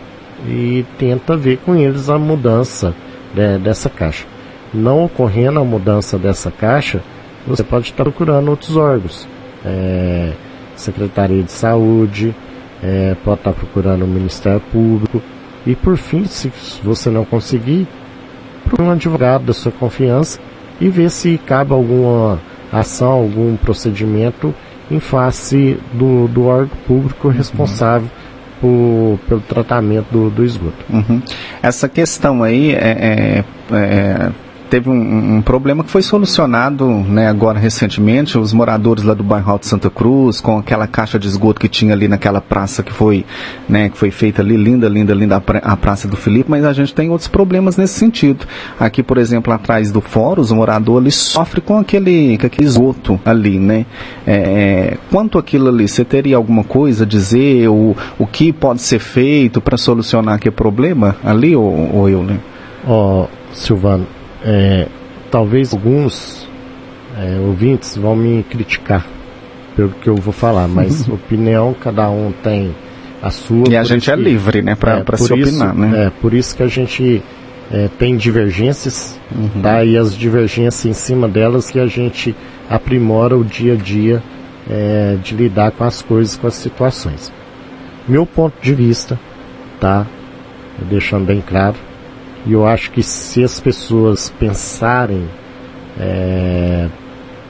e 0.48 0.86
tenta 0.98 1.38
ver 1.38 1.58
com 1.58 1.76
eles 1.76 2.10
a 2.10 2.18
mudança 2.18 2.96
né, 3.34 3.60
dessa 3.60 3.90
caixa. 3.90 4.26
Não 4.74 5.06
ocorrendo 5.06 5.60
a 5.60 5.64
mudança 5.64 6.18
dessa 6.18 6.50
caixa, 6.50 7.02
você 7.46 7.64
pode 7.64 7.86
estar 7.86 8.04
procurando 8.04 8.50
outros 8.50 8.76
órgãos. 8.76 9.28
É, 9.64 10.34
Secretaria 10.76 11.42
de 11.42 11.52
Saúde, 11.52 12.36
é, 12.84 13.16
pode 13.24 13.40
estar 13.40 13.54
procurando 13.54 14.04
o 14.04 14.08
Ministério 14.08 14.62
Público. 14.72 15.22
E 15.66 15.76
por 15.76 15.98
fim, 15.98 16.26
se 16.26 16.52
você 16.84 17.10
não 17.10 17.26
conseguir, 17.26 17.88
procure 18.64 18.88
um 18.88 18.92
advogado 18.92 19.46
da 19.46 19.54
sua 19.54 19.72
confiança 19.72 20.40
e 20.80 20.90
ver 20.90 21.10
se 21.10 21.38
cabe 21.38 21.74
alguma 21.74 22.40
ação, 22.72 23.12
algum 23.12 23.56
procedimento 23.56 24.54
em 24.92 25.00
face 25.00 25.80
do, 25.94 26.28
do 26.28 26.46
órgão 26.46 26.78
público 26.86 27.30
responsável 27.30 28.10
por, 28.62 29.20
pelo 29.28 29.42
tratamento 29.42 30.08
do, 30.12 30.30
do 30.30 30.44
esgoto. 30.44 30.86
Uhum. 30.90 31.22
Essa 31.62 31.90
questão 31.90 32.44
aí 32.44 32.72
é, 32.72 33.44
é, 33.72 33.76
é 33.76 34.32
teve 34.70 34.90
um, 34.90 35.38
um, 35.38 35.42
problema 35.42 35.84
que 35.84 35.90
foi 35.90 36.02
solucionado 36.02 36.86
né, 36.88 37.28
agora 37.28 37.60
recentemente, 37.60 38.38
os 38.38 38.54
moradores 38.54 39.04
lá 39.04 39.14
do 39.14 39.24
bairro 39.24 39.52
Alto 39.52 39.66
Santa 39.66 39.90
Cruz, 39.90 40.42
com 40.42 40.58
aquela 40.58 40.88
caixa 40.88 41.18
de 41.20 41.28
esgoto 41.28 41.60
que 41.60 41.68
tinha 41.68 41.94
ali 41.94 42.08
naquela 42.08 42.42
praça 42.42 42.84
que 42.84 42.92
foi, 42.92 43.26
né, 43.68 43.90
que 43.90 43.98
foi 43.98 44.12
feita 44.12 44.42
ali, 44.42 44.58
linda, 44.58 44.88
linda, 44.88 45.14
linda 45.14 45.42
a 45.64 45.78
Praça 45.78 46.08
do 46.08 46.16
Felipe, 46.16 46.50
mas 46.50 46.66
a 46.66 46.74
gente 46.74 46.94
tem 46.94 47.10
outros 47.10 47.28
problemas 47.28 47.78
nesse 47.78 47.94
sentido. 47.94 48.46
Aqui, 48.80 49.04
por 49.04 49.18
exemplo, 49.18 49.54
atrás 49.54 49.92
do 49.92 50.02
fórum, 50.02 50.42
os 50.42 50.52
moradores 50.52 51.16
sofrem 51.16 51.64
com 51.64 51.78
aquele, 51.78 52.38
com 52.38 52.48
aquele 52.48 52.68
esgoto 52.68 53.20
ali, 53.26 53.60
né? 53.60 53.86
É, 54.26 54.98
quanto 55.12 55.38
aquilo 55.38 55.70
ali, 55.70 55.88
você 55.88 56.04
teria 56.04 56.36
alguma 56.36 56.64
coisa 56.64 57.04
a 57.04 57.08
dizer, 57.08 57.70
o, 57.70 57.96
o 58.18 58.26
que 58.26 58.52
pode 58.52 58.82
ser 58.82 59.00
feito 59.00 59.62
para 59.62 59.78
solucionar 59.78 60.36
aquele 60.36 60.56
problema 60.56 61.16
ali, 61.24 61.56
ou, 61.56 61.96
ou 61.96 62.10
eu, 62.10 62.24
né? 62.24 62.40
Ó, 62.88 63.24
oh, 63.24 63.28
Silvano, 63.54 64.06
é, 64.46 64.88
talvez 65.32 65.74
alguns 65.74 66.48
é, 67.18 67.40
ouvintes 67.40 67.98
vão 67.98 68.16
me 68.16 68.44
criticar 68.44 69.06
pelo 69.76 69.90
que 69.90 70.08
eu 70.08 70.16
vou 70.16 70.32
falar, 70.32 70.68
mas 70.68 71.08
opinião 71.10 71.74
cada 71.74 72.10
um 72.10 72.32
tem 72.32 72.74
a 73.22 73.32
sua. 73.32 73.68
E 73.68 73.76
a 73.76 73.84
gente 73.84 74.10
é 74.10 74.16
livre, 74.16 74.62
né, 74.62 74.76
para 74.76 75.00
é, 75.00 75.18
se 75.18 75.24
isso, 75.24 75.34
opinar, 75.34 75.76
né? 75.76 76.06
É, 76.06 76.10
por 76.22 76.34
isso 76.34 76.56
que 76.56 76.64
a 76.64 76.68
gente 76.68 77.22
é, 77.72 77.90
tem 77.98 78.16
divergências, 78.16 79.20
uhum. 79.36 79.62
tá? 79.62 79.84
E 79.84 79.98
as 79.98 80.16
divergências 80.16 80.86
em 80.86 80.94
cima 80.94 81.28
delas 81.28 81.72
que 81.72 81.80
a 81.80 81.88
gente 81.88 82.36
aprimora 82.70 83.36
o 83.36 83.44
dia 83.44 83.74
a 83.74 83.76
dia 83.76 84.22
é, 84.70 85.18
de 85.22 85.36
lidar 85.36 85.72
com 85.72 85.84
as 85.84 86.02
coisas, 86.02 86.36
com 86.36 86.48
as 86.48 86.56
situações. 86.56 87.32
Meu 88.08 88.26
ponto 88.26 88.54
de 88.62 88.74
vista, 88.74 89.20
tá? 89.80 90.06
Deixando 90.90 91.26
bem 91.26 91.42
claro, 91.42 91.76
e 92.46 92.54
eu 92.54 92.66
acho 92.66 92.92
que 92.92 93.02
se 93.02 93.44
as 93.44 93.60
pessoas 93.60 94.30
pensarem 94.30 95.28
é, 96.00 96.88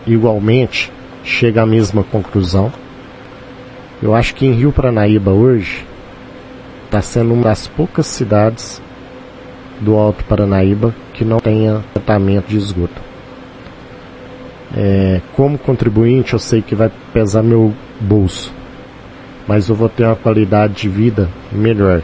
igualmente, 0.07 0.91
chega 1.23 1.63
à 1.63 1.65
mesma 1.65 2.03
conclusão. 2.03 2.71
Eu 4.01 4.15
acho 4.15 4.35
que 4.35 4.45
em 4.45 4.53
Rio 4.53 4.71
Paranaíba 4.71 5.31
hoje 5.31 5.85
está 6.85 7.01
sendo 7.01 7.33
uma 7.33 7.43
das 7.43 7.67
poucas 7.67 8.07
cidades 8.07 8.81
do 9.81 9.95
Alto 9.95 10.23
Paranaíba 10.25 10.95
que 11.13 11.25
não 11.25 11.39
tenha 11.39 11.83
tratamento 11.93 12.47
de 12.47 12.57
esgoto. 12.57 13.01
É, 14.77 15.21
como 15.33 15.57
contribuinte, 15.57 16.33
eu 16.33 16.39
sei 16.39 16.61
que 16.61 16.75
vai 16.75 16.91
pesar 17.13 17.43
meu 17.43 17.73
bolso, 17.99 18.53
mas 19.47 19.67
eu 19.67 19.75
vou 19.75 19.89
ter 19.89 20.05
uma 20.05 20.15
qualidade 20.15 20.73
de 20.75 20.89
vida 20.89 21.29
melhor. 21.51 22.01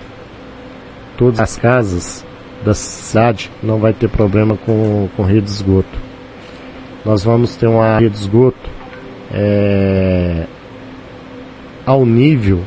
Todas 1.18 1.40
as 1.40 1.58
casas 1.58 2.26
da 2.64 2.74
cidade 2.74 3.52
não 3.62 3.80
vai 3.80 3.94
ter 3.94 4.10
problema 4.10 4.56
com, 4.58 5.10
com 5.16 5.24
rede 5.24 5.48
de 5.48 5.52
esgoto. 5.52 6.00
Nós 7.04 7.24
vamos 7.24 7.56
ter 7.56 7.68
uma 7.68 8.00
rede 8.00 8.16
de 8.16 8.22
esgoto 8.22 8.70
é, 9.34 10.46
ao 11.86 12.06
nível 12.06 12.62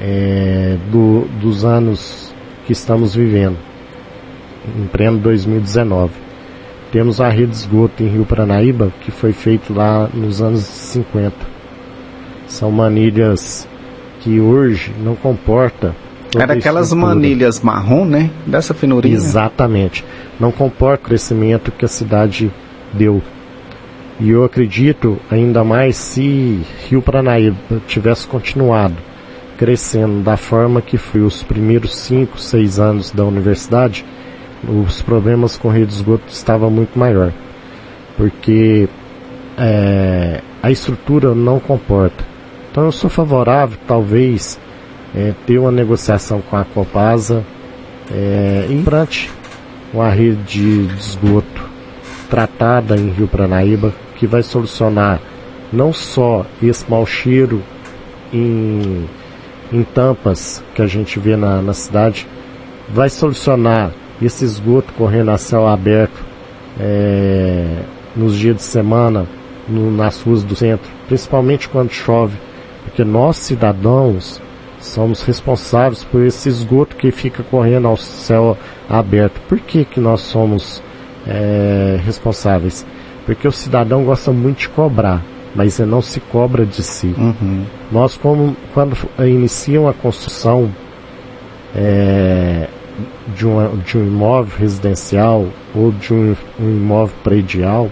é, 0.00 0.76
do, 0.90 1.26
dos 1.40 1.64
anos 1.64 2.34
que 2.66 2.72
estamos 2.72 3.14
vivendo, 3.14 3.56
em 4.76 4.86
pleno 4.86 5.18
2019. 5.18 6.12
Temos 6.90 7.20
a 7.20 7.28
rede 7.28 7.52
de 7.52 7.56
esgoto 7.56 8.02
em 8.02 8.08
Rio 8.08 8.24
Paranaíba, 8.24 8.92
que 9.00 9.10
foi 9.10 9.32
feito 9.32 9.72
lá 9.72 10.08
nos 10.12 10.40
anos 10.40 10.62
50. 10.62 11.34
São 12.46 12.70
manilhas 12.70 13.68
que 14.20 14.40
hoje 14.40 14.92
não 15.02 15.14
comporta 15.14 15.94
era 16.38 16.54
aquelas 16.54 16.92
manilhas 16.92 17.60
marrom, 17.60 18.04
né? 18.04 18.30
Dessa 18.46 18.74
finurinha. 18.74 19.14
Exatamente. 19.14 20.04
Não 20.38 20.50
comporta 20.50 21.04
o 21.04 21.06
crescimento 21.06 21.72
que 21.72 21.84
a 21.84 21.88
cidade 21.88 22.50
deu. 22.92 23.22
E 24.20 24.30
eu 24.30 24.44
acredito, 24.44 25.18
ainda 25.30 25.64
mais 25.64 25.96
se 25.96 26.60
Rio 26.88 27.02
Paranaíba 27.02 27.56
tivesse 27.86 28.26
continuado 28.26 28.94
crescendo 29.56 30.22
da 30.22 30.36
forma 30.36 30.82
que 30.82 30.96
foi 30.96 31.20
os 31.20 31.42
primeiros 31.42 31.94
5, 31.96 32.38
6 32.38 32.78
anos 32.78 33.10
da 33.10 33.24
universidade, 33.24 34.04
os 34.66 35.02
problemas 35.02 35.56
com 35.56 35.68
rede 35.68 35.86
de 35.86 35.94
esgoto 35.94 36.24
estavam 36.28 36.70
muito 36.70 36.98
maior. 36.98 37.32
Porque 38.16 38.88
é, 39.58 40.40
a 40.62 40.70
estrutura 40.70 41.34
não 41.34 41.60
comporta. 41.60 42.24
Então 42.70 42.84
eu 42.84 42.92
sou 42.92 43.08
favorável, 43.08 43.78
talvez, 43.86 44.58
é, 45.14 45.32
ter 45.46 45.58
uma 45.58 45.70
negociação 45.70 46.40
com 46.42 46.56
a 46.56 46.64
Copasa 46.64 47.44
é, 48.10 48.66
e 48.68 48.74
durante 48.74 49.30
uma 49.92 50.10
rede 50.10 50.42
de 50.42 50.94
esgoto 50.96 51.62
tratada 52.28 52.96
em 52.96 53.10
Rio 53.10 53.28
Pranaíba 53.28 53.92
que 54.16 54.26
vai 54.26 54.42
solucionar 54.42 55.20
não 55.72 55.92
só 55.92 56.44
esse 56.62 56.88
mau 56.88 57.06
cheiro 57.06 57.62
em, 58.32 59.06
em 59.72 59.82
tampas 59.82 60.62
que 60.74 60.82
a 60.82 60.86
gente 60.86 61.18
vê 61.18 61.36
na, 61.36 61.62
na 61.62 61.72
cidade, 61.72 62.26
vai 62.88 63.08
solucionar 63.08 63.92
esse 64.20 64.44
esgoto 64.44 64.92
correndo 64.94 65.30
a 65.30 65.38
céu 65.38 65.66
aberto 65.66 66.24
é, 66.78 67.82
nos 68.14 68.36
dias 68.36 68.56
de 68.56 68.62
semana 68.62 69.26
no, 69.68 69.90
nas 69.90 70.20
ruas 70.20 70.42
do 70.42 70.54
centro, 70.54 70.88
principalmente 71.08 71.68
quando 71.68 71.90
chove, 71.90 72.36
porque 72.84 73.04
nós 73.04 73.36
cidadãos 73.36 74.40
somos 74.84 75.22
responsáveis 75.22 76.04
por 76.04 76.22
esse 76.22 76.48
esgoto 76.48 76.96
que 76.96 77.10
fica 77.10 77.42
correndo 77.42 77.88
ao 77.88 77.96
céu 77.96 78.56
aberto. 78.88 79.40
Por 79.48 79.58
que, 79.58 79.84
que 79.84 80.00
nós 80.00 80.20
somos 80.20 80.82
é, 81.26 81.98
responsáveis? 82.04 82.86
Porque 83.26 83.48
o 83.48 83.52
cidadão 83.52 84.04
gosta 84.04 84.30
muito 84.30 84.60
de 84.60 84.68
cobrar, 84.68 85.22
mas 85.54 85.80
ele 85.80 85.90
não 85.90 86.02
se 86.02 86.20
cobra 86.20 86.66
de 86.66 86.82
si. 86.82 87.14
Uhum. 87.16 87.64
Nós, 87.90 88.16
como, 88.16 88.56
quando 88.72 88.96
iniciam 89.18 89.88
a 89.88 89.94
construção 89.94 90.70
é, 91.74 92.68
de, 93.34 93.46
uma, 93.46 93.70
de 93.84 93.98
um 93.98 94.06
imóvel 94.06 94.58
residencial 94.58 95.46
ou 95.74 95.90
de 95.90 96.12
um, 96.12 96.36
um 96.60 96.70
imóvel 96.70 97.16
predial, 97.24 97.90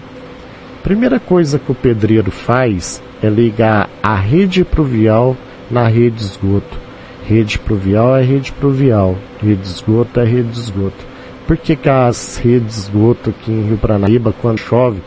a 0.79 0.83
primeira 0.83 1.19
coisa 1.19 1.57
que 1.57 1.71
o 1.71 1.75
pedreiro 1.75 2.29
faz 2.29 3.01
é 3.21 3.29
ligar 3.29 3.89
a 4.01 4.15
rede 4.15 4.63
pluvial 4.63 5.35
na 5.71 5.87
rede 5.87 6.17
de 6.17 6.23
esgoto. 6.23 6.82
Rede 7.27 7.57
pluvial 7.57 8.17
é 8.17 8.21
rede 8.21 8.51
pluvial, 8.51 9.15
rede 9.41 9.61
de 9.61 9.67
esgoto 9.67 10.19
é 10.19 10.25
rede 10.25 10.49
de 10.49 10.59
esgoto. 10.59 11.05
Por 11.47 11.57
que, 11.57 11.75
que 11.75 11.89
as 11.89 12.37
redes 12.37 12.75
de 12.75 12.81
esgoto 12.81 13.29
aqui 13.29 13.51
em 13.51 13.63
Rio 13.67 13.77
Paranaíba, 13.77 14.33
quando 14.41 14.59
chove, 14.59 15.01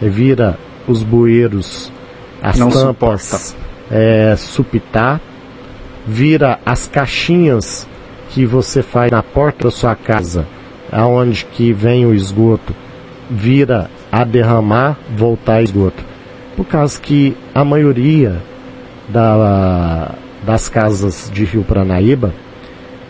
é, 0.00 0.08
vira 0.08 0.58
os 0.86 1.02
bueiros, 1.02 1.92
as 2.42 2.58
Não 2.58 2.70
tampas, 2.70 3.56
é, 3.90 4.34
supitar, 4.36 5.20
vira 6.06 6.58
as 6.64 6.86
caixinhas 6.86 7.86
que 8.30 8.46
você 8.46 8.82
faz 8.82 9.10
na 9.10 9.22
porta 9.22 9.64
da 9.64 9.70
sua 9.70 9.94
casa, 9.94 10.46
aonde 10.90 11.44
que 11.44 11.72
vem 11.72 12.06
o 12.06 12.14
esgoto, 12.14 12.74
vira 13.30 13.90
a 14.10 14.24
derramar, 14.24 14.96
voltar 15.16 15.62
esgoto. 15.62 16.02
Por 16.56 16.64
causa 16.66 16.98
que 17.00 17.36
a 17.54 17.64
maioria 17.64 18.42
da, 19.08 20.14
das 20.48 20.66
casas 20.66 21.30
de 21.30 21.44
Rio 21.44 21.62
Paranaíba, 21.62 22.32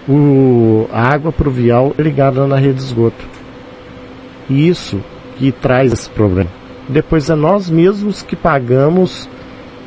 o, 0.08 0.88
a 0.92 1.02
água 1.02 1.30
pluvial 1.30 1.94
é 1.96 2.02
ligada 2.02 2.44
na 2.48 2.56
rede 2.56 2.78
de 2.78 2.82
esgoto. 2.82 3.24
E 4.50 4.68
isso 4.68 5.00
que 5.36 5.52
traz 5.52 5.92
esse 5.92 6.10
problema. 6.10 6.50
Depois 6.88 7.30
é 7.30 7.36
nós 7.36 7.70
mesmos 7.70 8.22
que 8.22 8.34
pagamos 8.34 9.28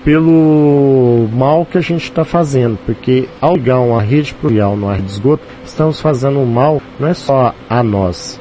pelo 0.05 1.27
mal 1.33 1.65
que 1.65 1.77
a 1.77 1.81
gente 1.81 2.05
está 2.05 2.23
fazendo, 2.23 2.79
porque 2.85 3.27
ao 3.41 3.57
ligar 3.57 3.79
uma 3.79 4.01
rede 4.01 4.33
pluvial 4.33 4.77
no 4.77 4.87
ar 4.87 5.01
de 5.01 5.11
esgoto, 5.11 5.43
estamos 5.65 5.99
fazendo 5.99 6.39
um 6.39 6.45
mal 6.45 6.81
não 6.97 7.09
é 7.09 7.13
só 7.13 7.53
a 7.69 7.83
nós, 7.83 8.39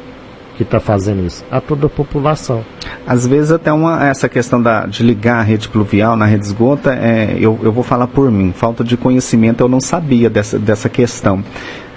que 0.60 0.64
está 0.64 0.78
fazendo 0.78 1.24
isso, 1.24 1.42
a 1.50 1.58
toda 1.58 1.86
a 1.86 1.88
população. 1.88 2.62
Às 3.06 3.26
vezes 3.26 3.50
até 3.50 3.72
uma, 3.72 4.06
essa 4.06 4.28
questão 4.28 4.60
da, 4.60 4.84
de 4.84 5.02
ligar 5.02 5.38
a 5.38 5.42
rede 5.42 5.70
pluvial 5.70 6.16
na 6.16 6.26
rede 6.26 6.44
esgota, 6.44 6.92
é, 6.92 7.34
eu, 7.40 7.58
eu 7.62 7.72
vou 7.72 7.82
falar 7.82 8.06
por 8.06 8.30
mim, 8.30 8.52
falta 8.54 8.84
de 8.84 8.94
conhecimento, 8.94 9.62
eu 9.62 9.68
não 9.70 9.80
sabia 9.80 10.28
dessa, 10.28 10.58
dessa 10.58 10.86
questão. 10.90 11.42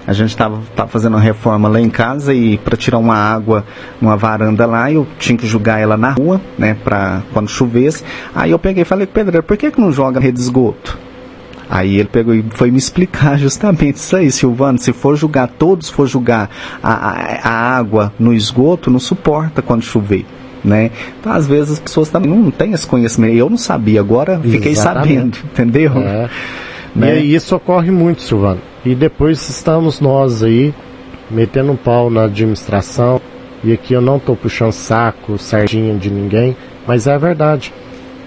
A 0.08 0.13
gente 0.13 0.29
estava 0.29 0.62
fazendo 0.88 1.15
uma 1.15 1.20
reforma 1.20 1.67
lá 1.67 1.79
em 1.79 1.89
casa 1.89 2.34
e 2.34 2.58
para 2.58 2.77
tirar 2.77 3.00
uma 3.00 3.15
água 3.15 3.65
numa 4.00 4.15
varanda 4.15 4.65
lá, 4.65 4.89
eu 4.89 5.05
tinha 5.20 5.38
que 5.38 5.46
jogar 5.46 5.79
ela 5.79 5.98
na 5.98 6.12
rua, 6.12 6.39
né, 6.58 6.74
para 6.86 7.22
quando 7.34 7.50
chovesse. 7.50 8.01
Aí 8.34 8.51
eu 8.51 8.60
peguei 8.60 8.84
e 8.84 8.86
falei 8.86 9.05
com 9.05 9.12
o 9.12 9.15
pedreiro, 9.15 9.43
por 9.43 9.58
que, 9.58 9.72
que 9.72 9.82
não 9.82 9.91
joga 9.91 10.22
rede 10.22 10.39
esgoto? 10.39 10.98
Aí 11.70 11.96
ele 11.98 12.10
pegou 12.10 12.34
e 12.36 12.43
foi 12.51 12.70
me 12.72 12.77
explicar 12.77 13.38
justamente 13.39 13.96
isso 13.98 14.15
aí, 14.15 14.32
Silvano. 14.32 14.77
Se 14.77 14.91
for 14.93 15.15
jogar, 15.15 15.48
todos 15.48 15.89
for 15.89 16.08
jogar 16.08 16.50
a, 16.82 16.93
a, 16.93 17.50
a 17.50 17.77
água 17.77 18.13
no 18.20 18.34
esgoto, 18.34 18.89
não 18.91 19.00
suporta 19.00 19.62
quando 19.62 19.82
chover. 19.84 20.25
né? 20.63 20.91
Então, 21.20 21.32
às 21.32 21.48
vezes 21.48 21.74
as 21.74 21.79
pessoas 21.79 22.10
também 22.10 22.29
não 22.32 22.51
têm 22.51 22.74
esse 22.74 22.86
conhecimento. 22.88 23.36
Eu 23.36 23.50
não 23.50 23.58
sabia, 23.58 24.00
agora 24.00 24.39
fiquei 24.39 24.72
Exatamente. 24.72 25.38
sabendo, 25.38 25.38
entendeu? 25.51 25.91
É. 25.98 26.29
Né? 26.96 27.20
E 27.22 27.34
isso 27.34 27.55
ocorre 27.55 27.89
muito, 27.91 28.22
Silvano. 28.22 28.62
E 28.86 28.93
depois 28.93 29.50
estamos 29.50 30.00
nós 30.00 30.43
aí, 30.43 30.74
metendo 31.32 31.72
um 31.72 31.75
pau 31.75 32.10
na 32.10 32.24
administração. 32.25 33.20
E 33.63 33.72
aqui 33.72 33.93
eu 33.93 34.01
não 34.01 34.17
estou 34.17 34.36
puxando 34.36 34.74
saco, 34.74 35.38
sardinha 35.38 35.96
de 35.96 36.12
ninguém, 36.12 36.55
mas 36.86 37.08
é 37.08 37.13
a 37.13 37.17
verdade. 37.17 37.74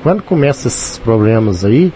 Quando 0.02 0.22
começam 0.22 0.68
esses 0.68 0.98
problemas 0.98 1.64
aí, 1.64 1.92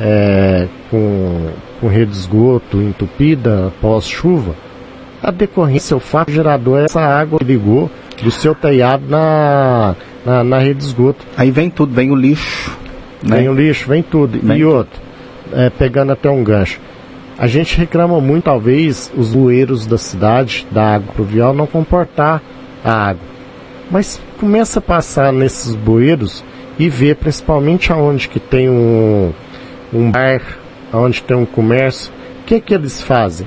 é, 0.00 0.66
com, 0.90 1.50
com 1.80 1.88
rede 1.88 2.12
de 2.12 2.16
esgoto 2.16 2.78
entupida 2.78 3.70
pós-chuva, 3.80 4.54
a 5.22 5.30
decorrência, 5.30 5.94
o 5.94 6.00
fato 6.00 6.32
gerador 6.32 6.80
é 6.80 6.84
essa 6.84 7.00
água 7.00 7.38
que 7.38 7.44
ligou 7.44 7.90
do 8.22 8.30
seu 8.30 8.54
telhado 8.54 9.04
na, 9.06 9.94
na, 10.24 10.42
na 10.42 10.58
rede 10.58 10.80
de 10.80 10.84
esgoto. 10.86 11.26
Aí 11.36 11.50
vem 11.50 11.68
tudo, 11.68 11.92
vem 11.92 12.10
o 12.10 12.14
lixo, 12.14 12.76
né? 13.22 13.36
Vem 13.36 13.48
o 13.50 13.52
lixo, 13.52 13.86
vem 13.88 14.02
tudo. 14.02 14.38
Vem 14.42 14.58
e 14.58 14.64
outro, 14.64 14.98
é, 15.52 15.68
pegando 15.68 16.12
até 16.12 16.30
um 16.30 16.42
gancho. 16.42 16.80
A 17.38 17.46
gente 17.46 17.76
reclama 17.76 18.20
muito, 18.20 18.44
talvez, 18.44 19.12
os 19.16 19.32
bueiros 19.34 19.86
da 19.86 19.98
cidade, 19.98 20.66
da 20.70 20.94
água 20.94 21.12
pluvial, 21.14 21.52
não 21.52 21.66
comportar 21.66 22.42
a 22.82 23.08
água. 23.08 23.22
Mas 23.90 24.20
começa 24.38 24.78
a 24.78 24.82
passar 24.82 25.32
nesses 25.32 25.74
bueiros 25.74 26.44
e 26.78 26.88
ver 26.88 27.16
principalmente 27.16 27.92
aonde 27.92 28.28
que 28.28 28.38
tem 28.38 28.70
um, 28.70 29.32
um 29.92 30.10
bar, 30.10 30.40
aonde 30.92 31.22
tem 31.22 31.36
um 31.36 31.46
comércio, 31.46 32.12
o 32.40 32.44
que 32.44 32.60
que 32.60 32.74
eles 32.74 33.02
fazem? 33.02 33.46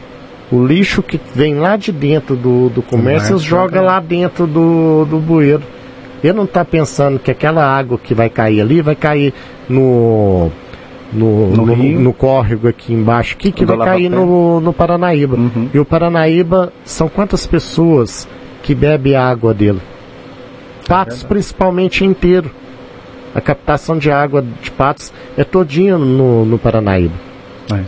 O 0.51 0.63
lixo 0.65 1.01
que 1.01 1.19
vem 1.33 1.55
lá 1.55 1.75
de 1.77 1.91
dentro 1.91 2.35
do, 2.35 2.69
do 2.69 2.81
comércio, 2.81 3.33
eles 3.33 3.41
jogam 3.41 3.81
joga- 3.81 3.81
lá 3.81 3.99
dentro 3.99 4.45
do, 4.45 5.05
do 5.05 5.17
bueiro. 5.17 5.63
Ele 6.23 6.33
não 6.33 6.43
está 6.45 6.63
pensando 6.63 7.19
que 7.19 7.31
aquela 7.31 7.65
água 7.65 7.97
que 7.97 8.13
vai 8.13 8.29
cair 8.29 8.61
ali 8.61 8.81
vai 8.81 8.95
cair 8.95 9.33
no 9.67 10.49
no, 11.11 11.47
No 11.49 11.65
no, 11.65 11.75
no 11.75 12.13
córrego 12.13 12.67
aqui 12.67 12.91
embaixo, 12.93 13.37
que 13.37 13.51
Do 13.51 13.77
vai 13.77 13.87
cair 13.87 14.09
no, 14.09 14.59
no 14.59 14.73
Paranaíba. 14.73 15.35
Uhum. 15.35 15.69
E 15.73 15.77
o 15.77 15.85
Paranaíba 15.85 16.73
são 16.83 17.07
quantas 17.07 17.45
pessoas 17.45 18.27
que 18.63 18.73
bebem 18.73 19.15
a 19.15 19.23
água 19.27 19.53
dele? 19.53 19.79
Patos 20.87 21.21
principalmente 21.23 22.03
inteiro. 22.03 22.49
A 23.33 23.41
captação 23.41 23.97
de 23.97 24.11
água 24.11 24.43
de 24.61 24.69
patos 24.71 25.11
é 25.37 25.43
todinha 25.43 25.97
no, 25.97 26.45
no 26.45 26.57
Paranaíba. 26.57 27.13
É. 27.73 27.79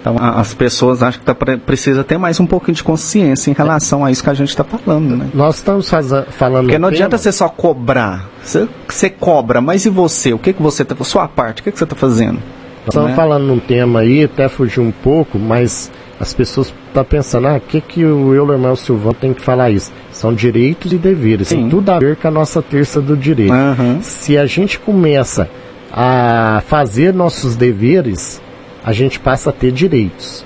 Então 0.00 0.16
as 0.18 0.52
pessoas 0.54 1.02
acham 1.02 1.20
que 1.20 1.26
tá, 1.26 1.34
pre- 1.34 1.56
precisa 1.56 2.02
ter 2.02 2.18
mais 2.18 2.40
um 2.40 2.46
pouquinho 2.46 2.74
de 2.74 2.82
consciência 2.82 3.50
em 3.50 3.54
relação 3.54 4.04
a 4.04 4.10
isso 4.10 4.22
que 4.24 4.30
a 4.30 4.34
gente 4.34 4.48
está 4.48 4.64
falando, 4.64 5.16
né? 5.16 5.28
Nós 5.32 5.56
estamos 5.56 5.88
falando. 5.88 6.64
Porque 6.64 6.78
não 6.78 6.88
adianta 6.88 7.10
tema- 7.10 7.18
você 7.18 7.32
só 7.32 7.48
cobrar. 7.48 8.28
Você, 8.42 8.68
você 8.88 9.08
cobra, 9.10 9.60
mas 9.60 9.84
e 9.86 9.90
você? 9.90 10.32
O 10.32 10.38
que, 10.38 10.52
que 10.52 10.62
você 10.62 10.84
tá 10.84 10.96
Sua 11.04 11.28
parte, 11.28 11.60
o 11.60 11.64
que, 11.64 11.70
que 11.72 11.78
você 11.78 11.84
está 11.84 11.96
fazendo? 11.96 12.34
Nós 12.34 12.88
estamos 12.88 13.10
né? 13.10 13.16
falando 13.16 13.44
num 13.46 13.58
tema 13.60 14.00
aí, 14.00 14.24
até 14.24 14.48
fugir 14.48 14.80
um 14.80 14.90
pouco, 14.90 15.38
mas 15.38 15.90
as 16.20 16.34
pessoas 16.34 16.72
estão 16.86 17.02
pensando, 17.02 17.48
ah, 17.48 17.56
o 17.56 17.60
que, 17.60 17.80
que 17.80 18.04
o 18.04 18.34
Eulermel 18.34 18.76
Silvano 18.76 19.14
tem 19.14 19.32
que 19.32 19.40
falar 19.40 19.70
isso? 19.70 19.90
São 20.12 20.34
direitos 20.34 20.92
e 20.92 20.98
deveres, 20.98 21.48
Sim. 21.48 21.56
tem 21.56 21.70
tudo 21.70 21.88
a 21.88 21.98
ver 21.98 22.16
com 22.16 22.28
a 22.28 22.30
nossa 22.30 22.60
terça 22.60 23.00
do 23.00 23.16
direito. 23.16 23.54
Aham. 23.54 24.00
Se 24.02 24.36
a 24.36 24.44
gente 24.44 24.78
começa 24.78 25.48
a 25.90 26.62
fazer 26.66 27.14
nossos 27.14 27.56
deveres, 27.56 28.40
a 28.84 28.92
gente 28.92 29.18
passa 29.18 29.48
a 29.48 29.52
ter 29.52 29.72
direitos. 29.72 30.44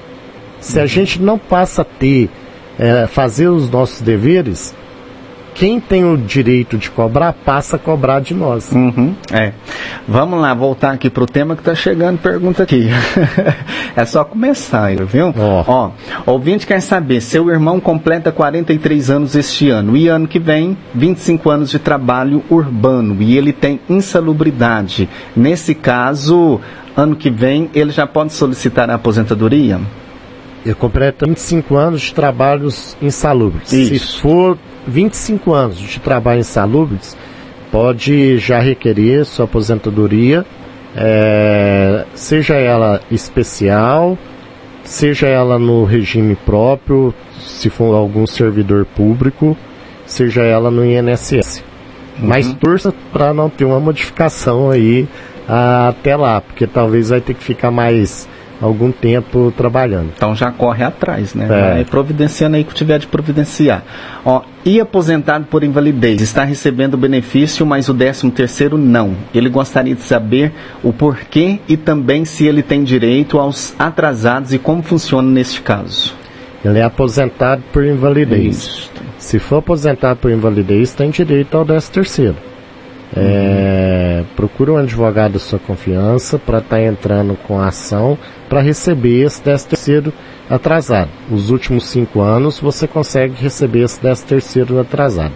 Se 0.61 0.79
a 0.79 0.87
gente 0.87 1.21
não 1.21 1.37
passa 1.37 1.83
a 1.83 1.85
ter, 1.85 2.31
eh, 2.79 3.09
fazer 3.09 3.49
os 3.49 3.69
nossos 3.69 4.01
deveres, 4.01 4.73
quem 5.55 5.79
tem 5.79 6.05
o 6.05 6.17
direito 6.17 6.77
de 6.77 6.91
cobrar 6.91 7.33
passa 7.33 7.77
a 7.77 7.79
cobrar 7.79 8.21
de 8.21 8.35
nós. 8.35 8.73
Uhum, 8.73 9.15
é. 9.33 9.53
Vamos 10.07 10.41
lá, 10.41 10.53
voltar 10.53 10.91
aqui 10.91 11.09
pro 11.09 11.27
tema 11.27 11.55
que 11.55 11.63
tá 11.63 11.75
chegando 11.75 12.19
pergunta 12.19 12.65
aqui. 12.65 12.89
é 13.95 14.05
só 14.05 14.25
começar, 14.25 14.93
viu? 15.05 15.33
Ó. 15.39 15.65
Ó, 15.67 15.91
ouvinte 16.27 16.67
quer 16.67 16.81
saber, 16.81 17.21
seu 17.21 17.49
irmão 17.49 17.79
completa 17.79 18.33
43 18.33 19.11
anos 19.11 19.37
este 19.37 19.71
ano 19.71 19.97
e 19.97 20.09
ano 20.09 20.27
que 20.27 20.41
vem 20.41 20.77
25 20.93 21.49
anos 21.49 21.71
de 21.71 21.79
trabalho 21.79 22.43
urbano 22.51 23.23
e 23.23 23.39
ele 23.39 23.53
tem 23.53 23.81
insalubridade. 23.89 25.09
Nesse 25.37 25.75
caso, 25.75 26.61
ano 26.97 27.15
que 27.15 27.31
vem 27.31 27.71
ele 27.75 27.93
já 27.93 28.07
pode 28.07 28.33
solicitar 28.33 28.91
a 28.91 28.95
aposentadoria? 28.95 29.81
Eu 30.67 30.75
completo 30.75 31.27
25 31.27 31.77
anos 31.77 32.03
de 32.03 32.15
trabalhos 32.15 32.97
insalubres. 33.01 33.69
Se 33.69 33.95
Isso. 33.95 34.21
for 34.21 34.59
25 34.87 35.53
anos 35.53 35.79
de 35.79 35.99
trabalho 36.01 36.41
insalubres, 36.41 37.17
pode 37.71 38.39
já 38.39 38.59
requerer 38.59 39.25
sua 39.25 39.47
aposentadoria, 39.47 40.45
é, 40.97 42.05
seja 42.15 42.55
ela 42.55 43.01
especial, 43.11 44.17
seja 44.85 45.27
ela 45.27 45.59
no 45.59 45.85
regime 45.85 46.37
próprio, 46.37 47.13
se 47.41 47.69
for 47.69 47.95
algum 47.95 48.27
servidor 48.27 48.85
público, 48.85 49.57
seja 50.07 50.43
ela 50.43 50.71
no 50.71 50.85
INSS. 50.85 51.65
Mas 52.19 52.53
torça 52.55 52.95
para 53.13 53.35
não 53.35 53.51
ter 53.51 53.65
uma 53.65 53.81
modificação 53.81 54.71
aí 54.71 55.09
ah, 55.49 55.89
até 55.89 56.15
lá, 56.15 56.41
porque 56.41 56.67
talvez 56.67 57.11
vai 57.11 57.21
ter 57.21 57.35
que 57.35 57.43
ficar 57.43 57.71
mais 57.71 58.29
algum 58.65 58.91
tempo 58.91 59.53
trabalhando. 59.57 60.11
Então 60.17 60.35
já 60.35 60.51
corre 60.51 60.83
atrás, 60.83 61.35
né? 61.35 61.45
É. 61.45 61.75
Vai 61.75 61.85
providenciando 61.85 62.57
aí 62.57 62.65
que 62.65 62.75
tiver 62.75 62.99
de 62.99 63.07
providenciar. 63.07 63.83
Ó, 64.25 64.43
e 64.65 64.81
aposentado 64.81 65.45
por 65.45 65.63
invalidez, 65.63 66.23
está 66.23 66.45
recebendo 66.45 66.97
benefício, 66.97 67.67
mas 67.67 67.89
o 67.89 67.95
13 67.95 68.31
terceiro 68.31 68.79
não. 68.79 69.15
Ele 69.35 69.51
gostaria 69.51 69.95
de 69.95 70.01
saber 70.01 70.53
o 70.83 70.93
porquê 70.93 71.61
e 71.69 71.77
também 71.77 72.25
se 72.25 72.47
ele 72.47 72.63
tem 72.63 72.83
direito 72.83 73.39
aos 73.39 73.75
atrasados 73.79 74.55
e 74.55 74.59
como 74.59 74.83
funciona 74.83 75.31
neste 75.31 75.61
caso. 75.61 76.15
Ele 76.65 76.79
é 76.79 76.83
aposentado 76.83 77.63
por 77.71 77.85
invalidez. 77.85 78.57
Isso. 78.57 78.91
Se 79.19 79.39
for 79.39 79.59
aposentado 79.59 80.19
por 80.21 80.31
invalidez, 80.31 80.95
tem 80.95 81.11
direito 81.11 81.57
ao 81.57 81.65
13 81.67 81.91
terceiro. 81.91 82.54
É, 83.17 84.25
procura 84.35 84.73
um 84.73 84.77
advogado 84.77 85.33
da 85.33 85.39
sua 85.39 85.59
confiança 85.59 86.39
para 86.39 86.59
estar 86.59 86.81
entrando 86.81 87.37
com 87.47 87.61
a 87.61 87.69
ação 87.69 88.19
para 88.49 88.61
receber 88.61 89.25
esse 89.25 89.41
13 89.43 89.67
terceiro 89.67 90.13
atrasado. 90.49 91.11
Os 91.31 91.51
últimos 91.51 91.85
cinco 91.85 92.21
anos 92.21 92.59
você 92.59 92.87
consegue 92.87 93.35
receber 93.41 93.83
esse 93.85 94.01
13 94.01 94.25
terceiro 94.25 94.81
atrasado. 94.81 95.33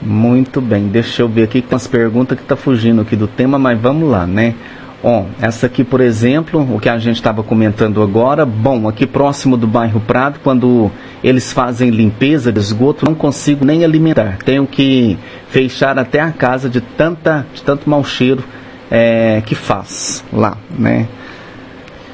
Muito 0.00 0.60
bem, 0.60 0.88
deixa 0.88 1.22
eu 1.22 1.28
ver 1.28 1.44
aqui 1.44 1.62
com 1.62 1.76
as 1.76 1.86
perguntas 1.86 2.36
que 2.36 2.44
tá 2.44 2.56
fugindo 2.56 3.02
aqui 3.02 3.14
do 3.14 3.28
tema, 3.28 3.58
mas 3.58 3.80
vamos 3.80 4.10
lá, 4.10 4.26
né? 4.26 4.54
Ó, 5.04 5.24
essa 5.40 5.66
aqui, 5.66 5.82
por 5.82 6.00
exemplo, 6.00 6.60
o 6.74 6.78
que 6.78 6.88
a 6.88 6.96
gente 6.96 7.16
estava 7.16 7.42
comentando 7.42 8.00
agora, 8.00 8.46
bom, 8.46 8.88
aqui 8.88 9.04
próximo 9.04 9.56
do 9.56 9.66
bairro 9.66 10.00
Prado, 10.00 10.38
quando 10.44 10.92
eles 11.24 11.52
fazem 11.52 11.90
limpeza 11.90 12.52
de 12.52 12.60
esgoto, 12.60 13.04
não 13.04 13.14
consigo 13.14 13.64
nem 13.64 13.84
alimentar. 13.84 14.38
Tenho 14.44 14.64
que 14.64 15.18
fechar 15.48 15.98
até 15.98 16.20
a 16.20 16.30
casa 16.30 16.70
de 16.70 16.80
tanta, 16.80 17.44
de 17.52 17.62
tanto 17.64 17.90
mau 17.90 18.04
cheiro 18.04 18.44
é, 18.88 19.42
que 19.44 19.56
faz 19.56 20.24
lá, 20.32 20.56
né? 20.70 21.08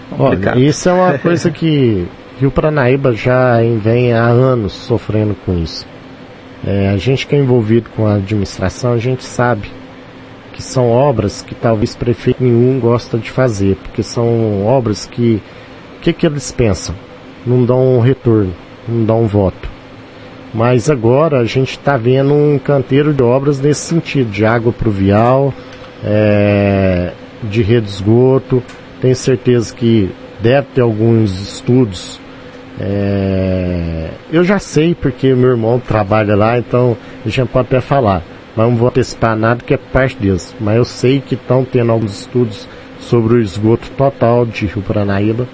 Complicado. 0.08 0.56
Olha, 0.56 0.66
isso 0.66 0.88
é 0.88 0.92
uma 0.92 1.18
coisa 1.18 1.50
que 1.50 2.06
Rio 2.40 2.50
Paranaíba 2.50 3.12
já 3.12 3.58
vem 3.82 4.14
há 4.14 4.24
anos 4.24 4.72
sofrendo 4.72 5.36
com 5.44 5.58
isso. 5.58 5.86
É, 6.66 6.88
a 6.88 6.96
gente 6.96 7.26
que 7.26 7.36
é 7.36 7.38
envolvido 7.38 7.90
com 7.94 8.06
a 8.06 8.14
administração, 8.14 8.94
a 8.94 8.98
gente 8.98 9.24
sabe 9.24 9.70
que 10.58 10.62
são 10.64 10.90
obras 10.90 11.40
que 11.40 11.54
talvez 11.54 11.94
prefeito 11.94 12.42
nenhum 12.42 12.80
gosta 12.80 13.16
de 13.16 13.30
fazer, 13.30 13.76
porque 13.76 14.02
são 14.02 14.66
obras 14.66 15.06
que 15.06 15.40
o 15.96 16.00
que, 16.00 16.12
que 16.12 16.26
eles 16.26 16.50
pensam? 16.50 16.96
Não 17.46 17.64
dão 17.64 17.96
um 17.96 18.00
retorno, 18.00 18.52
não 18.88 19.04
dão 19.04 19.22
um 19.22 19.26
voto. 19.28 19.70
Mas 20.52 20.90
agora 20.90 21.38
a 21.38 21.44
gente 21.44 21.78
está 21.78 21.96
vendo 21.96 22.34
um 22.34 22.58
canteiro 22.58 23.14
de 23.14 23.22
obras 23.22 23.60
nesse 23.60 23.82
sentido, 23.82 24.32
de 24.32 24.44
água 24.44 24.72
pluvial, 24.72 25.54
é, 26.04 27.12
de 27.44 27.62
rede 27.62 27.86
de 27.86 27.92
esgoto. 27.92 28.60
Tenho 29.00 29.14
certeza 29.14 29.72
que 29.72 30.10
deve 30.40 30.66
ter 30.74 30.80
alguns 30.80 31.40
estudos. 31.40 32.20
é, 32.80 34.10
eu 34.32 34.42
já 34.42 34.58
sei 34.58 34.92
porque 34.92 35.32
meu 35.34 35.50
irmão 35.50 35.78
trabalha 35.78 36.34
lá, 36.34 36.58
então 36.58 36.96
a 37.24 37.28
gente 37.28 37.48
pode 37.48 37.68
até 37.68 37.80
falar. 37.80 38.24
Mas 38.58 38.68
não 38.68 38.76
vou 38.76 38.88
antecipar 38.88 39.36
nada 39.36 39.62
que 39.64 39.72
é 39.72 39.76
parte 39.76 40.16
deles. 40.16 40.52
Mas 40.60 40.76
eu 40.76 40.84
sei 40.84 41.20
que 41.20 41.36
estão 41.36 41.64
tendo 41.64 41.92
alguns 41.92 42.22
estudos 42.22 42.68
sobre 42.98 43.34
o 43.34 43.40
esgoto 43.40 43.88
total 43.96 44.44
de 44.44 44.66
Rio 44.66 44.82
Paranaíba. 44.82 45.46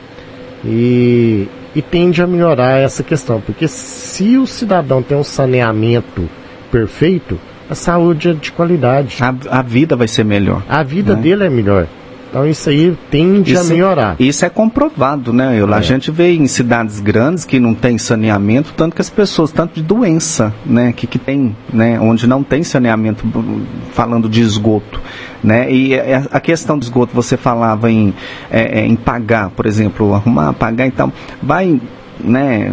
E, 0.64 1.46
e 1.74 1.82
tende 1.82 2.22
a 2.22 2.26
melhorar 2.26 2.78
essa 2.78 3.02
questão. 3.02 3.42
Porque 3.42 3.68
se 3.68 4.38
o 4.38 4.46
cidadão 4.46 5.02
tem 5.02 5.18
um 5.18 5.22
saneamento 5.22 6.26
perfeito, 6.72 7.38
a 7.68 7.74
saúde 7.74 8.30
é 8.30 8.32
de 8.32 8.50
qualidade. 8.50 9.18
A, 9.20 9.58
a 9.58 9.60
vida 9.60 9.94
vai 9.94 10.08
ser 10.08 10.24
melhor. 10.24 10.62
A 10.66 10.82
vida 10.82 11.14
Né? 11.14 11.20
dele 11.20 11.44
é 11.44 11.50
melhor. 11.50 11.86
Então 12.34 12.48
isso 12.48 12.68
aí 12.68 12.98
tende 13.12 13.52
Isso- 13.52 13.60
a 13.62 13.64
melhorar. 13.72 14.16
Isso 14.18 14.44
é 14.44 14.48
comprovado, 14.50 15.32
né? 15.32 15.54
Eu, 15.56 15.72
A 15.72 15.78
É. 15.78 15.82
gente 15.82 16.10
vê 16.10 16.32
em 16.34 16.48
cidades 16.48 16.98
grandes 16.98 17.44
que 17.44 17.60
não 17.60 17.74
tem 17.74 17.96
saneamento, 17.96 18.74
tanto 18.76 18.96
que 18.96 19.00
as 19.00 19.08
pessoas, 19.08 19.52
tanto 19.52 19.74
de 19.76 19.82
doença, 19.82 20.52
né? 20.66 20.92
Que, 20.92 21.06
que 21.06 21.16
tem, 21.16 21.54
né? 21.72 21.96
Onde 22.00 22.26
não 22.26 22.42
tem 22.42 22.64
saneamento, 22.64 23.24
b- 23.24 23.62
falando 23.92 24.28
de 24.28 24.40
esgoto, 24.40 25.00
né? 25.44 25.70
E 25.70 25.94
é- 25.94 26.24
a 26.28 26.40
questão 26.40 26.76
do 26.76 26.82
esgoto, 26.82 27.14
você 27.14 27.36
falava 27.36 27.88
em, 27.88 28.12
é, 28.50 28.80
é, 28.80 28.84
em 28.84 28.96
pagar, 28.96 29.50
por 29.50 29.64
exemplo, 29.64 30.12
arrumar, 30.12 30.52
pagar, 30.54 30.88
então, 30.88 31.12
vai, 31.40 31.80
né? 32.18 32.72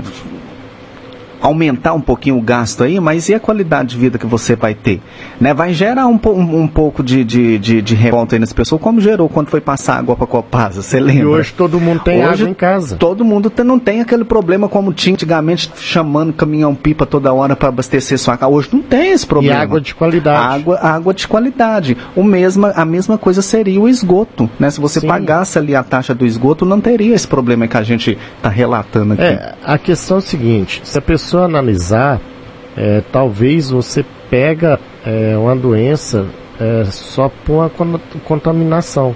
Aumentar 1.41 1.93
um 1.93 2.01
pouquinho 2.01 2.37
o 2.37 2.41
gasto 2.41 2.83
aí, 2.83 2.99
mas 2.99 3.29
e 3.29 3.33
a 3.33 3.39
qualidade 3.39 3.89
de 3.89 3.97
vida 3.97 4.17
que 4.17 4.25
você 4.25 4.55
vai 4.55 4.73
ter? 4.73 5.01
Né? 5.39 5.53
Vai 5.53 5.73
gerar 5.73 6.07
um, 6.07 6.19
um, 6.25 6.61
um 6.61 6.67
pouco 6.67 7.03
de, 7.03 7.23
de, 7.23 7.57
de, 7.57 7.81
de 7.81 7.95
revolta 7.95 8.35
aí 8.35 8.39
nas 8.39 8.53
pessoas, 8.53 8.81
como 8.81 9.01
gerou 9.01 9.27
quando 9.27 9.49
foi 9.49 9.59
passar 9.61 9.97
água 9.97 10.15
para 10.15 10.27
Copasa, 10.27 10.81
você 10.81 10.99
lembra? 10.99 11.23
E 11.23 11.25
hoje 11.25 11.53
todo 11.53 11.79
mundo 11.79 12.01
tem 12.01 12.19
Hoje, 12.23 12.43
água 12.43 12.49
em 12.49 12.53
casa. 12.53 12.95
Todo 12.95 13.25
mundo 13.25 13.51
não 13.63 13.79
tem 13.79 14.01
aquele 14.01 14.23
problema 14.23 14.69
como 14.69 14.93
tinha 14.93 15.13
antigamente, 15.13 15.71
chamando 15.77 16.33
caminhão-pipa 16.33 17.05
toda 17.05 17.33
hora 17.33 17.55
para 17.55 17.69
abastecer 17.69 18.17
sua 18.19 18.37
casa. 18.37 18.51
Hoje 18.51 18.69
não 18.71 18.81
tem 18.81 19.11
esse 19.11 19.25
E 19.25 19.27
problema. 19.27 19.59
água 19.59 19.81
de 19.81 19.95
qualidade. 19.95 20.61
Água, 20.61 20.79
água 20.79 21.13
de 21.13 21.27
qualidade. 21.27 21.97
O 22.15 22.23
mesma, 22.23 22.71
a 22.75 22.85
mesma 22.85 23.17
coisa 23.17 23.41
seria 23.41 23.79
o 23.79 23.87
esgoto. 23.89 24.49
Né? 24.59 24.69
Se 24.69 24.79
você 24.79 24.99
Sim. 24.99 25.07
pagasse 25.07 25.57
ali 25.57 25.75
a 25.75 25.83
taxa 25.83 26.13
do 26.13 26.25
esgoto, 26.25 26.65
não 26.65 26.79
teria 26.79 27.15
esse 27.15 27.27
problema 27.27 27.67
que 27.67 27.77
a 27.77 27.83
gente 27.83 28.17
está 28.37 28.49
relatando 28.49 29.13
aqui. 29.13 29.23
É, 29.23 29.53
a 29.63 29.77
questão 29.77 30.17
é 30.17 30.19
o 30.19 30.21
seguinte, 30.21 30.81
se 30.83 30.97
a 30.97 31.01
pessoa 31.01 31.30
analisar, 31.39 32.19
é, 32.77 33.01
talvez 33.11 33.69
você 33.69 34.05
pega 34.29 34.79
é, 35.05 35.35
uma 35.37 35.55
doença 35.55 36.25
é, 36.59 36.85
só 36.85 37.29
por 37.45 37.53
uma 37.55 37.69
con- 37.69 37.99
contaminação. 38.25 39.15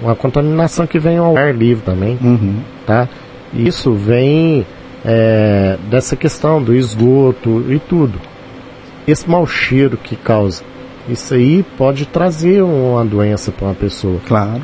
Uma 0.00 0.16
contaminação 0.16 0.86
que 0.86 0.98
vem 0.98 1.18
ao 1.18 1.36
ar 1.36 1.54
livre 1.54 1.84
também, 1.84 2.18
Uhum. 2.20 2.56
tá? 2.86 3.08
Isso 3.54 3.92
vem 3.92 4.66
é, 5.04 5.76
dessa 5.90 6.16
questão 6.16 6.60
do 6.62 6.74
esgoto 6.74 7.64
e 7.68 7.78
tudo. 7.78 8.18
Esse 9.06 9.28
mau 9.28 9.46
cheiro 9.46 9.96
que 9.96 10.16
causa, 10.16 10.62
isso 11.08 11.34
aí 11.34 11.64
pode 11.76 12.06
trazer 12.06 12.62
uma 12.62 13.04
doença 13.04 13.52
para 13.52 13.66
uma 13.68 13.74
pessoa. 13.74 14.18
Claro. 14.26 14.62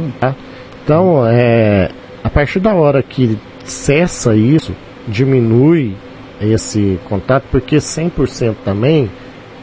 Então, 0.84 1.24
é, 1.26 1.90
a 2.24 2.30
partir 2.30 2.58
da 2.60 2.72
hora 2.74 3.02
que 3.02 3.36
cessa 3.64 4.34
isso, 4.34 4.72
diminui 5.06 5.94
esse 6.40 6.98
contato, 7.08 7.44
porque 7.50 7.76
100% 7.76 8.56
também 8.64 9.10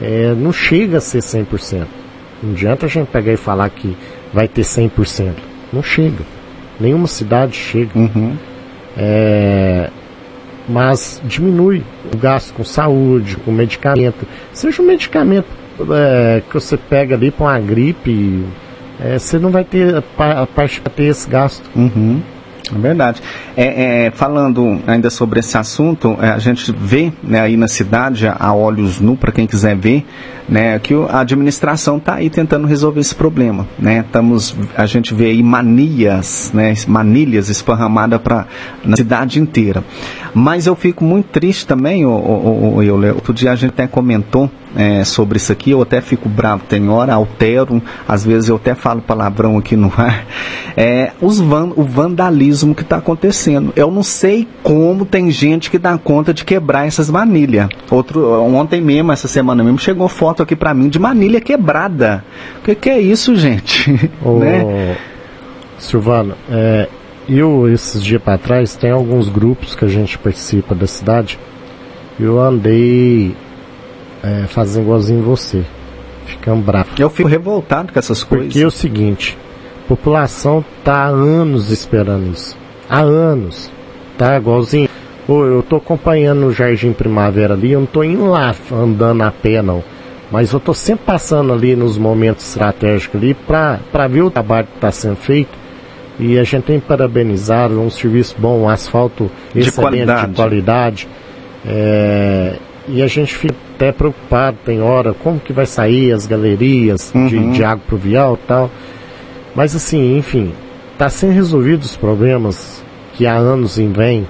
é, 0.02 0.34
não 0.34 0.52
chega 0.52 0.98
a 0.98 1.02
ser 1.02 1.20
100%. 1.20 1.86
Não 2.44 2.52
adianta 2.52 2.86
a 2.86 2.90
gente 2.90 3.08
pegar 3.08 3.34
e 3.34 3.38
falar 3.38 3.70
que 3.70 3.96
vai 4.34 4.48
ter 4.48 4.62
100%. 4.62 5.34
Não 5.72 5.82
chega. 5.82 6.24
Nenhuma 6.80 7.08
cidade 7.08 7.56
chega. 7.56 7.98
Uhum. 7.98 8.36
É, 8.98 9.90
mas 10.68 11.22
diminui 11.24 11.84
o 12.14 12.18
gasto 12.18 12.54
com 12.54 12.64
saúde, 12.64 13.38
com 13.38 13.52
medicamento. 13.52 14.28
Seja 14.52 14.82
um 14.82 14.86
medicamento 14.86 15.48
é, 15.92 16.42
que 16.48 16.54
você 16.54 16.78
pega 16.78 17.16
ali 17.16 17.32
para 17.32 17.46
uma 17.46 17.60
gripe, 17.60 18.46
é, 19.00 19.20
você 19.20 19.38
não 19.38 19.52
vai 19.52 19.64
ter 19.64 19.96
a 19.96 20.42
a 20.42 20.48
parte 20.48 20.82
para 20.82 20.92
ter 20.92 21.06
esse 21.06 21.30
gasto. 21.30 21.70
Uhum. 21.76 22.22
É 22.74 22.78
verdade. 22.78 23.22
É, 23.56 24.06
é, 24.06 24.12
falando 24.12 24.80
ainda 24.88 25.10
sobre 25.10 25.40
esse 25.40 25.58
assunto, 25.58 26.18
é, 26.22 26.30
a 26.30 26.38
gente 26.40 26.72
vê 26.72 27.12
né, 27.24 27.40
aí 27.42 27.58
na 27.58 27.68
cidade, 27.68 28.28
a 28.28 28.54
olhos 28.54 29.00
nu, 29.00 29.16
para 29.18 29.32
quem 29.32 29.46
quiser 29.48 29.76
ver, 29.76 30.06
né, 30.48 30.78
que 30.80 30.94
o- 30.94 31.06
a 31.10 31.20
administração 31.22 31.98
está 31.98 32.16
aí 32.16 32.30
tentando 32.30 32.68
resolver 32.68 33.00
esse 33.02 33.16
problema. 33.16 33.68
Né? 33.78 34.00
Estamos, 34.06 34.56
a 34.76 34.86
gente 34.86 35.14
vê 35.14 35.26
aí 35.26 35.42
manias, 35.44 36.52
né, 36.54 36.74
manilhas 36.88 37.50
esparramadas 37.50 38.22
pra, 38.22 38.46
na 38.84 38.96
cidade 38.96 39.40
inteira. 39.40 39.84
Mas 40.34 40.68
eu 40.68 40.76
fico 40.76 41.04
muito 41.04 41.28
triste 41.28 41.66
também, 41.66 42.06
o, 42.06 42.10
o, 42.10 42.76
o, 42.76 42.84
Euler. 42.84 43.14
outro 43.16 43.34
dia 43.34 43.52
a 43.52 43.56
gente 43.56 43.72
até 43.72 43.88
comentou 43.88 44.50
é, 44.76 45.04
sobre 45.04 45.38
isso 45.38 45.52
aqui, 45.52 45.72
eu 45.72 45.82
até 45.82 46.02
fico 46.02 46.28
bravo, 46.28 46.64
tem 46.68 46.90
hora, 46.90 47.14
altero, 47.14 47.82
às 48.08 48.26
vezes 48.26 48.50
eu 48.50 48.58
até 48.58 48.76
falo 48.76 49.02
palavrão 49.02 49.58
aqui 49.58 49.76
no 49.76 49.92
ar, 49.96 50.26
é, 50.76 51.12
os 51.22 51.40
van, 51.40 51.72
o 51.76 51.84
vandalismo 51.84 52.76
que 52.76 52.82
está 52.82 52.98
acontecendo. 52.98 53.72
Eu 53.76 53.90
não 53.90 54.04
sei 54.04 54.48
como 54.62 55.06
tem 55.06 55.32
gente 55.32 55.72
que 55.72 55.78
dá 55.78 55.98
conta 55.98 56.34
de 56.34 56.44
quebrar 56.44 56.86
essas 56.86 57.10
manilhas. 57.10 57.70
Outro, 57.90 58.42
ontem 58.42 58.82
mesmo, 58.82 59.12
essa 59.12 59.28
semana 59.28 59.64
mesmo, 59.64 59.80
chegou 59.80 60.08
foto 60.08 60.44
aqui 60.44 60.56
para 60.56 60.74
mim 60.74 60.90
de 60.90 61.00
manilha 61.00 61.40
quebrada. 61.40 62.24
O 62.60 62.64
que, 62.64 62.76
que 62.76 62.90
é 62.90 63.00
isso, 63.00 63.36
gente? 63.36 64.12
Ô, 64.24 64.40
Né? 64.40 64.98
Silvano, 65.78 66.36
é, 66.50 66.88
eu 67.28 67.68
esses 67.70 68.04
dias 68.04 68.22
para 68.22 68.38
trás 68.38 68.76
tem 68.76 68.92
alguns 68.92 69.30
grupos 69.30 69.76
que 69.76 69.86
a 69.86 69.88
gente 69.88 70.18
participa 70.18 70.74
da 70.74 70.88
cidade. 70.88 71.40
Eu 72.20 72.40
andei 72.40 73.36
é, 74.26 74.48
fazendo 74.48 74.86
igualzinho 74.86 75.22
você, 75.22 75.64
ficando 76.26 76.62
bravo. 76.64 76.90
Eu 76.98 77.10
fico 77.10 77.30
revoltado 77.30 77.94
com 77.94 78.00
essas 78.00 78.24
coisas. 78.24 78.48
Porque 78.48 78.64
é 78.64 78.68
o 78.68 78.72
seguinte, 78.72 79.38
a 79.86 79.88
população 79.88 80.66
tá 80.84 81.04
há 81.04 81.08
anos 81.08 81.70
esperando 81.70 82.34
isso. 82.34 82.58
Há 82.90 83.02
anos. 83.02 83.72
Tá 84.18 84.38
igualzinho. 84.38 84.90
Ô, 85.28 85.44
eu 85.44 85.64
tô 85.64 85.78
acompanhando 85.78 86.46
o 86.46 86.52
Jardim 86.52 86.94
Primavera 86.94 87.54
ali, 87.54 87.72
eu 87.72 87.80
não 87.80 87.88
tô 87.88 88.04
indo 88.04 88.26
lá 88.26 88.54
andando 88.72 89.22
a 89.24 89.32
pé 89.32 89.62
não. 89.62 89.84
Mas 90.32 90.52
eu 90.52 90.60
tô 90.60 90.74
sempre 90.74 91.06
passando 91.06 91.54
ali 91.54 91.76
nos 91.76 91.98
momentos 91.98 92.48
estratégicos 92.48 93.22
ali 93.22 93.34
pra 93.34 94.08
ver 94.10 94.24
o 94.24 94.32
trabalho 94.32 94.68
que 94.68 94.80
tá 94.80 94.92
sendo 94.92 95.16
feito. 95.16 95.66
E 96.20 96.40
a 96.40 96.44
gente 96.44 96.64
tem 96.64 96.80
que 96.80 96.88
parabenizar, 96.88 97.70
um 97.72 97.90
serviço 97.90 98.36
bom, 98.38 98.62
um 98.62 98.70
asfalto 98.70 99.30
De 99.54 99.62
excelente, 99.62 99.76
qualidade. 99.76 100.30
de 100.30 100.36
qualidade. 100.36 101.08
É, 101.68 102.56
e 102.88 103.02
a 103.02 103.08
gente 103.08 103.36
fica 103.36 103.56
até 103.76 103.92
preocupado, 103.92 104.58
tem 104.66 104.82
hora, 104.82 105.14
como 105.14 105.40
que 105.40 105.52
vai 105.52 105.66
sair 105.66 106.12
as 106.14 106.26
galerias 106.26 107.12
de, 107.14 107.36
Uhum. 107.36 107.52
de 107.52 107.64
água 107.64 107.84
pluvial 107.88 108.40
e 108.42 108.48
tal. 108.48 108.72
Mas 109.54 109.76
assim, 109.76 110.18
enfim, 110.18 110.54
está 110.94 111.10
sendo 111.10 111.34
resolvidos 111.34 111.92
os 111.92 111.98
problemas 111.98 112.84
que 113.14 113.28
há 113.28 113.36
anos 113.36 113.78
em 113.78 113.92
vem. 113.92 114.26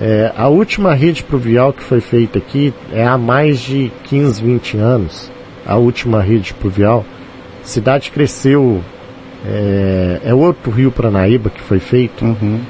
É, 0.00 0.32
a 0.36 0.48
última 0.48 0.94
rede 0.94 1.22
pluvial 1.22 1.72
que 1.72 1.82
foi 1.82 2.00
feita 2.00 2.38
aqui 2.38 2.72
é 2.92 3.04
há 3.06 3.16
mais 3.18 3.60
de 3.60 3.92
15, 4.04 4.42
20 4.42 4.76
anos. 4.78 5.30
A 5.66 5.76
última 5.76 6.20
rede 6.22 6.52
pluvial. 6.54 7.04
A 7.62 7.66
cidade 7.66 8.10
cresceu. 8.10 8.80
É, 9.44 10.20
é 10.24 10.34
outro 10.34 10.70
rio 10.70 10.90
Paranaíba 10.90 11.50
que 11.50 11.60
foi 11.60 11.78
feito. 11.78 12.24
Uhum. 12.24 12.60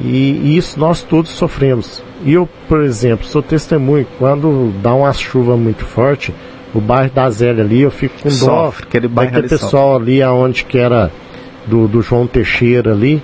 E, 0.00 0.40
e 0.44 0.56
isso 0.56 0.78
nós 0.78 1.02
todos 1.02 1.30
sofremos. 1.30 2.02
E 2.24 2.32
eu, 2.32 2.48
por 2.68 2.80
exemplo, 2.80 3.26
sou 3.26 3.42
testemunho, 3.42 4.06
quando 4.18 4.72
dá 4.82 4.92
uma 4.92 5.12
chuva 5.12 5.56
muito 5.56 5.84
forte, 5.84 6.34
o 6.74 6.80
bairro 6.80 7.10
da 7.12 7.30
Zélia 7.30 7.64
ali, 7.64 7.82
eu 7.82 7.90
fico 7.90 8.16
com 8.20 8.28
dó 8.28 8.34
Sofre, 8.34 8.86
aquele 8.86 9.08
bairro 9.08 9.32
daquele 9.32 9.48
pessoal 9.48 9.96
ali 9.96 10.22
aonde 10.22 10.64
que 10.64 10.78
era 10.78 11.10
do, 11.66 11.86
do 11.86 12.02
João 12.02 12.26
Teixeira 12.26 12.92
ali, 12.92 13.22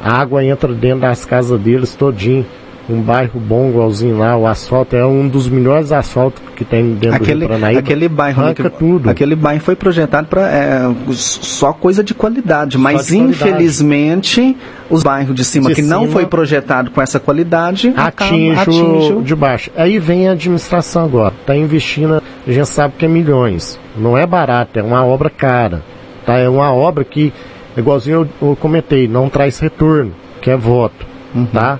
a 0.00 0.20
água 0.20 0.44
entra 0.44 0.72
dentro 0.72 1.00
das 1.00 1.24
casas 1.24 1.60
deles 1.60 1.94
todinho. 1.94 2.46
Um 2.90 3.02
bairro 3.02 3.38
bom, 3.38 3.68
igualzinho 3.68 4.16
lá, 4.18 4.34
o 4.34 4.46
asfalto 4.46 4.96
é 4.96 5.04
um 5.04 5.28
dos 5.28 5.46
melhores 5.46 5.92
asfaltos 5.92 6.42
que 6.56 6.64
tem 6.64 6.94
dentro 6.94 7.18
do 7.18 7.22
Aquele, 7.24 7.40
Rio 7.40 7.48
Paranaíba. 7.48 7.80
aquele 7.80 8.08
bairro 8.08 8.42
arranca 8.42 8.70
que- 8.70 8.78
tudo. 8.78 9.10
aquele 9.10 9.36
bairro 9.36 9.60
foi 9.60 9.76
projetado 9.76 10.26
para 10.26 10.90
só 11.12 11.72
coisa 11.74 12.02
de 12.02 12.14
qualidade, 12.14 12.78
mas 12.78 13.06
de 13.08 13.16
qualidade. 13.18 13.30
infelizmente 13.50 14.56
os 14.88 15.02
bairros 15.02 15.34
de 15.34 15.44
cima 15.44 15.68
De 15.68 15.74
que 15.74 15.82
não 15.82 16.00
cima- 16.02 16.12
foi 16.12 16.26
projetado 16.26 16.90
com 16.90 17.02
essa 17.02 17.20
qualidade 17.20 17.92
atinge, 17.94 18.58
atinge 18.58 19.20
de 19.22 19.34
baixo. 19.34 19.70
Aí 19.76 19.98
vem 19.98 20.26
a 20.28 20.32
administração 20.32 21.04
agora, 21.04 21.34
está 21.40 21.54
investindo, 21.54 22.22
a 22.46 22.50
gente 22.50 22.68
sabe 22.68 22.94
que 22.96 23.04
é 23.04 23.08
milhões. 23.08 23.78
Não 23.96 24.16
é 24.16 24.26
barato, 24.26 24.78
é 24.78 24.82
uma 24.82 25.04
obra 25.04 25.28
cara. 25.28 25.82
Tá? 26.24 26.38
É 26.38 26.48
uma 26.48 26.72
obra 26.72 27.04
que, 27.04 27.32
igualzinho 27.76 28.28
eu, 28.40 28.48
eu 28.50 28.56
comentei, 28.56 29.06
não 29.06 29.28
traz 29.28 29.58
retorno, 29.58 30.12
que 30.40 30.50
é 30.50 30.56
voto. 30.56 31.06
Uhum. 31.34 31.44
Tá? 31.46 31.78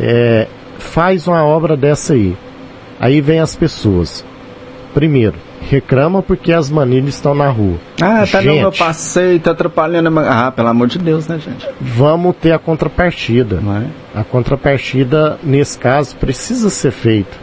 É, 0.00 0.46
faz 0.78 1.26
uma 1.26 1.44
obra 1.44 1.76
dessa 1.76 2.12
aí. 2.14 2.36
Aí 3.00 3.20
vem 3.20 3.40
as 3.40 3.54
pessoas. 3.54 4.24
Primeiro, 4.94 5.34
reclamam 5.68 6.22
porque 6.22 6.52
as 6.52 6.70
manilhas 6.70 7.14
estão 7.14 7.34
na 7.34 7.48
rua. 7.48 7.76
Ah, 8.00 8.24
tá 8.30 8.40
no 8.40 8.54
meu 8.54 8.70
Gente, 8.70 8.78
passeio, 8.78 9.40
tá 9.40 9.50
atrapalhando. 9.50 10.18
a 10.18 10.46
Ah, 10.46 10.52
pelo 10.52 10.68
amor 10.68 10.88
de 10.88 10.98
Deus, 10.98 11.26
né, 11.26 11.38
gente? 11.38 11.68
Vamos 11.80 12.34
ter 12.36 12.52
a 12.52 12.58
contrapartida. 12.58 13.60
Não 13.60 13.76
é? 13.76 13.86
A 14.14 14.24
contrapartida, 14.24 15.38
nesse 15.42 15.78
caso, 15.78 16.16
precisa 16.16 16.70
ser 16.70 16.92
feita. 16.92 17.36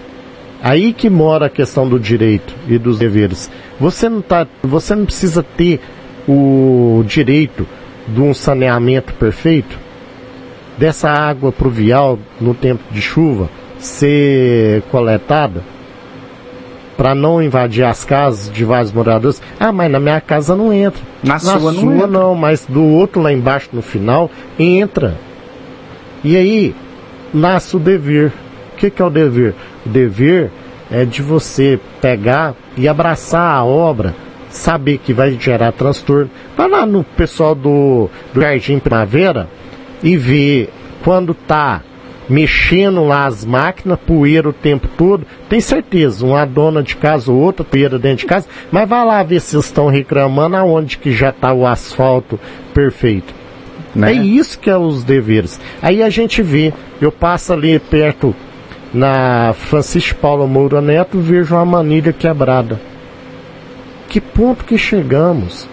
Aí 0.64 0.94
que 0.94 1.10
mora 1.10 1.48
a 1.48 1.50
questão 1.50 1.88
do 1.88 2.00
direito 2.00 2.56
e 2.68 2.78
dos 2.78 2.98
deveres. 2.98 3.52
Você 3.80 4.08
não, 4.08 4.22
tá, 4.22 4.48
você 4.64 4.96
não 4.96 5.06
precisa 5.06 5.44
ter 5.44 5.80
o 6.28 7.04
direito 7.06 7.68
de 8.08 8.22
um 8.22 8.34
saneamento 8.34 9.14
perfeito, 9.14 9.78
dessa 10.78 11.10
água 11.10 11.52
pluvial 11.52 12.18
no 12.40 12.54
tempo 12.54 12.84
de 12.92 13.02
chuva 13.02 13.50
ser 13.80 14.82
coletada. 14.84 15.62
para 16.96 17.16
não 17.16 17.42
invadir 17.42 17.84
as 17.84 18.06
casas 18.06 18.52
de 18.52 18.64
vários 18.64 18.92
moradores. 18.94 19.42
Ah, 19.60 19.72
mas 19.72 19.92
na 19.92 20.00
minha 20.00 20.22
casa 20.22 20.56
não 20.56 20.72
entra. 20.72 21.02
Na, 21.24 21.34
na 21.34 21.40
sua, 21.40 21.72
não, 21.72 21.80
sua 21.80 22.08
não, 22.08 22.36
mas 22.36 22.66
do 22.68 22.84
outro 22.84 23.20
lá 23.20 23.34
embaixo 23.34 23.70
no 23.74 23.82
final 23.82 24.30
entra. 24.60 25.16
E 26.24 26.38
aí 26.38 26.76
nasce 27.34 27.76
o 27.76 27.80
dever. 27.80 28.32
O 28.74 28.78
que, 28.78 28.92
que 28.92 29.02
é 29.02 29.06
o 29.06 29.10
dever? 29.10 29.56
O 29.84 29.90
dever 29.90 30.52
é 30.92 31.04
de 31.04 31.24
você 31.24 31.80
pegar 32.00 32.54
e 32.78 32.88
abraçar 32.88 33.56
a 33.56 33.66
obra, 33.66 34.16
saber 34.50 35.00
que 35.00 35.14
vai 35.14 35.32
gerar 35.40 35.72
transtorno. 35.72 36.30
Vai 36.56 36.70
lá 36.70 36.86
no 36.86 37.04
pessoal 37.04 37.56
do, 37.56 38.08
do 38.34 38.40
Jardim 38.40 38.78
Primavera 38.78 39.50
e 40.04 40.18
ver 40.18 40.70
quando 41.04 41.34
tá 41.34 41.82
mexendo 42.30 43.04
lá 43.04 43.26
as 43.26 43.44
máquinas, 43.44 44.00
poeira 44.06 44.50
o 44.50 44.54
tempo 44.54 44.88
todo. 44.98 45.26
Tem 45.50 45.60
certeza, 45.60 46.26
uma 46.26 46.46
dona 46.46 46.82
de 46.82 46.96
casa 46.96 47.32
ou 47.32 47.40
outra, 47.40 47.64
poeira 47.64 48.00
dentro 48.00 48.20
de 48.20 48.26
casa, 48.26 48.48
mas 48.72 48.88
vai 48.88 49.06
lá 49.06 49.24
ver 49.24 49.42
se 49.42 49.58
estão 49.58 49.88
reclamando 49.88 50.56
aonde 50.56 50.98
que 50.98 51.12
já 51.12 51.30
está 51.30 51.54
o 51.54 51.66
asfalto 51.66 52.40
perfeito. 52.74 53.34
Né? 53.96 54.12
É 54.12 54.16
isso 54.16 54.60
que 54.60 54.70
é 54.70 54.78
os 54.78 55.04
deveres. 55.04 55.60
Aí 55.82 56.02
a 56.02 56.10
gente 56.10 56.42
vê, 56.42 56.74
eu 57.00 57.12
passo 57.12 57.54
ali 57.54 57.78
perto 57.80 58.36
na 58.94 59.54
Francisco 59.54 60.20
Paulo 60.20 60.48
Moura 60.48 60.82
Neto, 60.82 61.20
vejo 61.20 61.56
uma 61.56 61.66
manilha 61.66 62.14
quebrada. 62.14 62.80
Que 64.08 64.22
ponto 64.22 64.66
que 64.66 64.78
chegamos? 64.78 65.68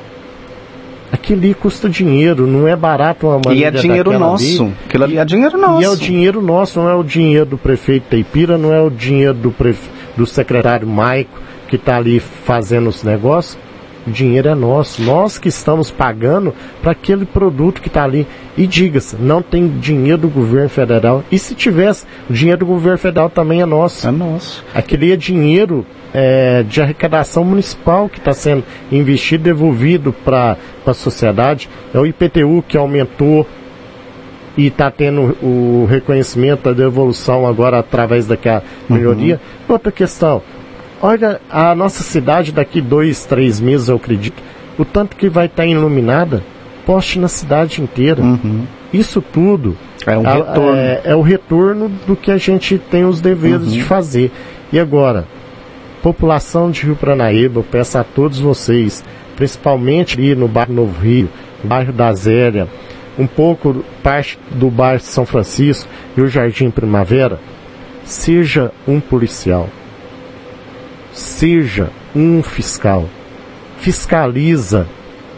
Aquilo 1.12 1.40
ali 1.40 1.54
custa 1.54 1.88
dinheiro, 1.88 2.46
não 2.46 2.68
é 2.68 2.76
barato 2.76 3.26
uma 3.26 3.40
manilha 3.44 3.64
E 3.64 3.64
é 3.64 3.70
dinheiro 3.70 4.16
nosso. 4.18 4.62
Ali. 4.62 4.74
Aquilo 4.86 5.04
ali 5.04 5.18
é 5.18 5.24
dinheiro 5.24 5.58
nosso. 5.58 5.82
E 5.82 5.84
é 5.84 5.90
o 5.90 5.96
dinheiro 5.96 6.40
nosso, 6.40 6.80
não 6.80 6.88
é 6.88 6.94
o 6.94 7.02
dinheiro 7.02 7.46
do 7.46 7.58
prefeito 7.58 8.04
Teipira, 8.08 8.56
não 8.56 8.72
é 8.72 8.80
o 8.80 8.90
dinheiro 8.90 9.34
do, 9.34 9.50
prefe... 9.50 9.88
do 10.16 10.26
secretário 10.26 10.86
Maico 10.86 11.40
que 11.68 11.76
está 11.76 11.96
ali 11.96 12.18
fazendo 12.20 12.88
os 12.88 13.02
negócios. 13.02 13.56
O 14.06 14.10
dinheiro 14.10 14.48
é 14.48 14.54
nosso, 14.54 15.02
nós 15.02 15.38
que 15.38 15.48
estamos 15.48 15.90
pagando 15.90 16.54
para 16.80 16.92
aquele 16.92 17.24
produto 17.26 17.80
que 17.80 17.88
está 17.88 18.04
ali. 18.04 18.26
E 18.56 18.66
diga-se, 18.66 19.16
não 19.16 19.42
tem 19.42 19.68
dinheiro 19.78 20.22
do 20.22 20.28
governo 20.28 20.68
federal. 20.68 21.22
E 21.30 21.38
se 21.38 21.54
tivesse, 21.54 22.06
o 22.28 22.32
dinheiro 22.32 22.60
do 22.60 22.66
governo 22.66 22.98
federal 22.98 23.28
também 23.28 23.60
é 23.60 23.66
nosso. 23.66 24.08
É 24.08 24.10
nosso. 24.10 24.64
Aquele 24.74 25.12
é 25.12 25.16
dinheiro 25.16 25.84
é, 26.12 26.62
de 26.62 26.80
arrecadação 26.80 27.44
municipal 27.44 28.08
que 28.08 28.18
está 28.18 28.32
sendo 28.32 28.64
investido, 28.90 29.44
devolvido 29.44 30.12
para 30.12 30.56
a 30.86 30.94
sociedade. 30.94 31.68
É 31.94 31.98
o 31.98 32.06
IPTU 32.06 32.64
que 32.66 32.76
aumentou 32.76 33.46
e 34.56 34.66
está 34.66 34.90
tendo 34.90 35.36
o 35.42 35.86
reconhecimento 35.88 36.64
da 36.64 36.72
devolução 36.72 37.46
agora 37.46 37.78
através 37.78 38.26
daquela 38.26 38.62
melhoria. 38.88 39.34
Uhum. 39.68 39.74
Outra 39.74 39.92
questão, 39.92 40.42
olha 41.00 41.40
a 41.50 41.74
nossa 41.74 42.02
cidade 42.02 42.52
daqui 42.52 42.80
dois, 42.80 43.24
três 43.24 43.60
meses, 43.60 43.88
eu 43.88 43.96
acredito, 43.96 44.42
o 44.78 44.84
tanto 44.84 45.16
que 45.16 45.28
vai 45.28 45.46
estar 45.46 45.62
tá 45.62 45.68
iluminada, 45.68 46.42
poste 46.86 47.18
na 47.18 47.28
cidade 47.28 47.82
inteira. 47.82 48.22
Uhum. 48.22 48.66
Isso 48.92 49.20
tudo 49.20 49.76
é, 50.06 50.16
um 50.16 50.22
retorno. 50.22 50.76
É, 50.76 51.00
é, 51.04 51.14
o 51.14 51.20
retorno 51.20 51.88
do 52.06 52.16
que 52.16 52.30
a 52.30 52.36
gente 52.36 52.78
tem 52.78 53.04
os 53.04 53.20
deveres 53.20 53.66
uhum. 53.66 53.72
de 53.72 53.82
fazer. 53.82 54.30
E 54.72 54.78
agora, 54.78 55.26
População 56.02 56.70
de 56.70 56.86
Rio 56.86 56.96
Pranaíba, 56.96 57.60
eu 57.60 57.64
peço 57.64 57.98
a 57.98 58.04
todos 58.04 58.38
vocês, 58.38 59.04
principalmente 59.36 60.18
ali 60.18 60.34
no 60.34 60.48
bairro 60.48 60.72
Novo 60.72 61.00
Rio, 61.00 61.28
bairro 61.62 61.92
da 61.92 62.12
Zélia, 62.12 62.66
um 63.18 63.26
pouco 63.26 63.84
parte 64.02 64.38
do 64.50 64.70
bairro 64.70 65.00
São 65.00 65.26
Francisco 65.26 65.88
e 66.16 66.20
o 66.22 66.28
Jardim 66.28 66.70
Primavera, 66.70 67.38
seja 68.02 68.72
um 68.88 68.98
policial, 68.98 69.68
seja 71.12 71.90
um 72.14 72.42
fiscal, 72.42 73.08
fiscaliza, 73.78 74.86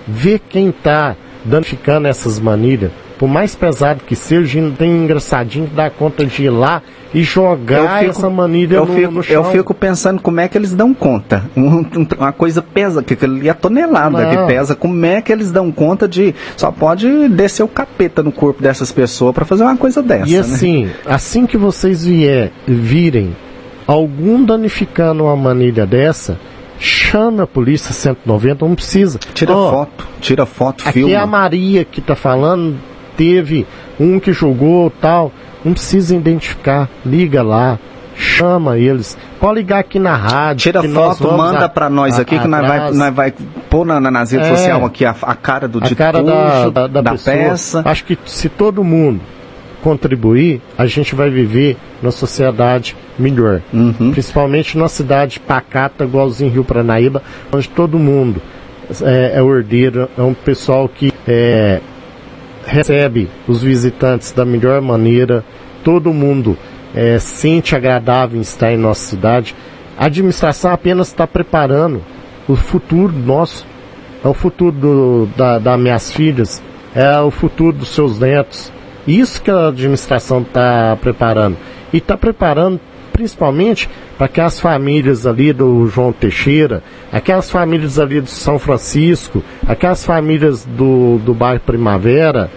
vê 0.07 0.39
quem 0.39 0.71
está 0.71 1.17
danificando 1.45 2.09
essas 2.09 2.39
manilhas, 2.39 2.91
por 3.23 3.29
mais 3.29 3.55
pesado 3.55 4.03
que 4.05 4.17
seja, 4.17 4.61
tem 4.77 4.93
um 4.93 5.05
engraçadinho 5.05 5.69
que 5.69 5.77
dá 5.77 5.89
conta 5.89 6.27
de 6.27 6.43
ir 6.43 6.51
lá 6.51 6.83
e 7.15 7.23
jogar 7.23 8.01
fico, 8.01 8.11
essa 8.11 8.29
manilha 8.29 8.75
eu 8.75 8.85
no, 8.85 8.95
fico, 8.97 9.13
no 9.13 9.23
chão. 9.23 9.35
Eu 9.35 9.45
fico 9.45 9.73
pensando 9.73 10.21
como 10.21 10.41
é 10.41 10.49
que 10.49 10.59
eles 10.59 10.75
dão 10.75 10.93
conta. 10.93 11.45
Um, 11.57 11.85
uma 12.19 12.33
coisa 12.33 12.61
pesa, 12.61 13.01
que 13.01 13.25
ali 13.25 13.49
é 13.49 13.55
tonelada 13.55 14.25
Não. 14.25 14.29
que 14.29 14.53
pesa. 14.53 14.75
Como 14.75 15.07
é 15.07 15.21
que 15.21 15.31
eles 15.31 15.53
dão 15.53 15.71
conta 15.71 16.09
de. 16.09 16.35
Só 16.57 16.73
pode 16.73 17.29
descer 17.29 17.63
o 17.63 17.69
capeta 17.69 18.25
no 18.25 18.33
corpo 18.33 18.61
dessas 18.61 18.91
pessoas 18.91 19.33
para 19.33 19.45
fazer 19.45 19.63
uma 19.63 19.77
coisa 19.77 20.03
dessa. 20.03 20.29
E 20.29 20.33
né? 20.33 20.41
assim, 20.41 20.85
né? 20.87 20.93
assim 21.07 21.47
que 21.47 21.57
vocês 21.57 22.05
vier, 22.05 22.51
virem 22.67 23.37
algum 23.87 24.45
danificando 24.45 25.25
uma 25.25 25.37
manilha 25.37 25.87
dessa, 25.87 26.39
chama 26.79 27.45
a 27.45 27.47
polícia 27.47 27.93
190, 27.93 28.67
não 28.67 28.75
precisa. 28.75 29.19
Tira 29.19 29.57
oh, 29.57 29.71
foto, 29.71 30.09
tira 30.21 30.47
foto, 30.47 30.83
filma. 30.83 31.09
Aqui 31.09 31.15
é 31.15 31.19
a 31.19 31.27
Maria 31.27 31.85
que 31.85 32.01
tá 32.01 32.15
falando, 32.15 32.77
teve 33.17 33.67
um 33.99 34.19
que 34.19 34.33
jogou 34.33 34.91
tal. 34.91 35.33
Não 35.65 35.73
precisa 35.73 36.17
identificar, 36.17 36.89
liga 37.07 37.41
lá, 37.41 37.79
chama 38.17 38.79
eles. 38.79 39.17
Pode 39.39 39.61
ligar 39.61 39.79
aqui 39.79 39.99
na 39.99 40.17
rádio. 40.17 40.73
Tira 40.73 40.83
foto, 40.83 41.31
manda 41.33 41.69
para 41.69 41.89
nós 41.89 42.19
aqui 42.19 42.37
que 42.37 42.49
nós 42.49 42.67
vai, 42.67 42.91
nós 42.91 43.15
vai 43.15 43.35
pôr 43.71 43.87
na, 43.87 44.01
nas 44.01 44.33
redes 44.33 44.49
é, 44.49 44.57
sociais 44.57 44.83
aqui 44.83 45.05
a, 45.05 45.15
a, 45.23 45.35
cara 45.37 45.69
do 45.69 45.79
a 45.79 45.95
cara 45.95 46.21
da, 46.21 46.69
da, 46.69 46.87
da, 46.89 47.01
da 47.01 47.15
peça. 47.15 47.83
Acho 47.85 48.05
que 48.05 48.19
se 48.27 48.49
todo 48.49 48.83
mundo 48.83 49.21
contribuir, 49.83 50.61
a 50.79 50.87
gente 50.87 51.15
vai 51.15 51.29
viver 51.29 51.77
numa 52.01 52.13
sociedade 52.13 52.97
melhor. 53.19 53.61
Uhum. 53.73 54.13
Principalmente 54.13 54.79
numa 54.79 54.89
cidade 54.89 55.41
pacata, 55.41 56.05
igualzinho 56.05 56.51
Rio 56.51 56.65
Pranaíba, 56.65 57.23
onde 57.53 57.69
todo 57.69 57.99
mundo 57.99 58.41
é, 59.03 59.33
é 59.35 59.43
ordeiro, 59.43 60.09
é 60.17 60.23
um 60.23 60.35
pessoal 60.35 60.89
que 60.89 61.13
é, 61.27 61.81
recebe 62.65 63.29
os 63.47 63.63
visitantes 63.63 64.33
da 64.33 64.45
melhor 64.45 64.81
maneira, 64.81 65.45
todo 65.85 66.13
mundo 66.13 66.57
é, 66.95 67.19
sente 67.19 67.75
agradável 67.75 68.39
em 68.39 68.43
estar 68.43 68.73
em 68.73 68.77
nossa 68.77 69.05
cidade. 69.05 69.55
A 69.99 70.07
administração 70.07 70.73
apenas 70.73 71.09
está 71.09 71.27
preparando 71.27 72.03
o 72.49 72.57
futuro 72.57 73.13
nosso, 73.13 73.67
é 74.25 74.29
o 74.29 74.35
futuro 74.35 74.73
do, 74.73 75.29
da, 75.37 75.59
das 75.59 75.79
minhas 75.79 76.13
filhas, 76.13 76.63
é 76.95 77.21
o 77.21 77.31
futuro 77.31 77.77
dos 77.77 77.89
seus 77.89 78.19
netos. 78.19 78.73
Isso 79.07 79.43
que 79.43 79.51
a 79.51 79.69
administração 79.69 80.43
está 80.43 80.97
preparando. 81.01 81.57
E 81.93 81.99
está 81.99 82.17
preparando 82.17 82.81
principalmente 83.13 83.89
para 84.17 84.27
aquelas 84.27 84.59
famílias 84.59 85.27
ali 85.27 85.53
do 85.53 85.87
João 85.87 86.13
Teixeira, 86.13 86.83
aquelas 87.13 87.51
famílias 87.51 87.99
ali 87.99 88.21
do 88.21 88.29
São 88.29 88.59
Francisco, 88.59 89.43
aquelas 89.67 90.05
famílias 90.05 90.65
do, 90.65 91.19
do 91.19 91.35
bairro 91.35 91.61
Primavera 91.61 92.51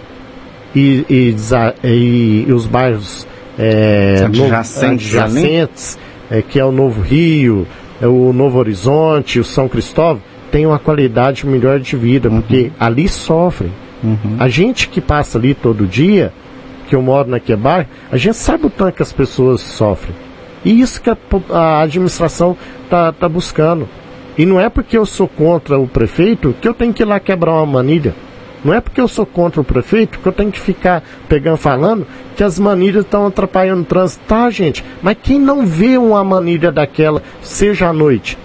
e, 0.74 1.04
e, 1.08 1.36
e, 1.84 2.44
e 2.48 2.52
os 2.52 2.66
bairros 2.66 3.26
é, 3.58 4.22
adjacentes, 4.24 5.12
no, 5.12 5.20
adjacentes 5.20 5.98
é, 6.30 6.42
que 6.42 6.58
é 6.58 6.64
o 6.64 6.72
Novo 6.72 7.00
Rio, 7.00 7.66
é 8.00 8.06
o 8.06 8.32
Novo 8.32 8.58
Horizonte, 8.58 9.38
o 9.38 9.44
São 9.44 9.68
Cristóvão, 9.68 10.22
tem 10.50 10.66
uma 10.66 10.78
qualidade 10.78 11.46
melhor 11.46 11.78
de 11.78 11.96
vida, 11.96 12.28
uhum. 12.28 12.40
porque 12.40 12.70
ali 12.78 13.08
sofrem. 13.08 13.70
Uhum. 14.02 14.36
A 14.38 14.48
gente 14.48 14.88
que 14.88 15.00
passa 15.00 15.38
ali 15.38 15.54
todo 15.54 15.86
dia, 15.86 16.32
que 16.88 16.94
eu 16.94 17.02
moro 17.02 17.28
naquele 17.28 17.60
bairro, 17.60 17.88
a 18.10 18.16
gente 18.16 18.36
sabe 18.36 18.66
o 18.66 18.70
tanto 18.70 18.96
que 18.96 19.02
as 19.02 19.12
pessoas 19.12 19.60
sofrem. 19.60 20.14
E 20.64 20.80
isso 20.80 21.00
que 21.00 21.10
a, 21.10 21.16
a 21.50 21.82
administração 21.82 22.56
está 22.84 23.12
tá 23.12 23.28
buscando. 23.28 23.88
E 24.36 24.44
não 24.44 24.60
é 24.60 24.68
porque 24.68 24.98
eu 24.98 25.06
sou 25.06 25.26
contra 25.26 25.78
o 25.78 25.86
prefeito 25.86 26.54
que 26.60 26.68
eu 26.68 26.74
tenho 26.74 26.92
que 26.92 27.02
ir 27.02 27.06
lá 27.06 27.18
quebrar 27.18 27.54
uma 27.54 27.66
manilha. 27.66 28.14
Não 28.64 28.74
é 28.74 28.80
porque 28.80 29.00
eu 29.00 29.06
sou 29.06 29.24
contra 29.24 29.60
o 29.60 29.64
prefeito 29.64 30.18
que 30.18 30.26
eu 30.26 30.32
tenho 30.32 30.50
que 30.50 30.58
ficar 30.58 31.02
pegando, 31.28 31.56
falando 31.56 32.06
que 32.34 32.42
as 32.42 32.58
manilhas 32.58 33.04
estão 33.04 33.26
atrapalhando 33.26 33.82
o 33.82 33.84
trânsito. 33.84 34.24
Tá, 34.26 34.50
gente, 34.50 34.84
mas 35.00 35.16
quem 35.22 35.38
não 35.38 35.64
vê 35.64 35.96
uma 35.96 36.24
manilha 36.24 36.72
daquela, 36.72 37.22
seja 37.42 37.88
à 37.88 37.92
noite? 37.92 38.36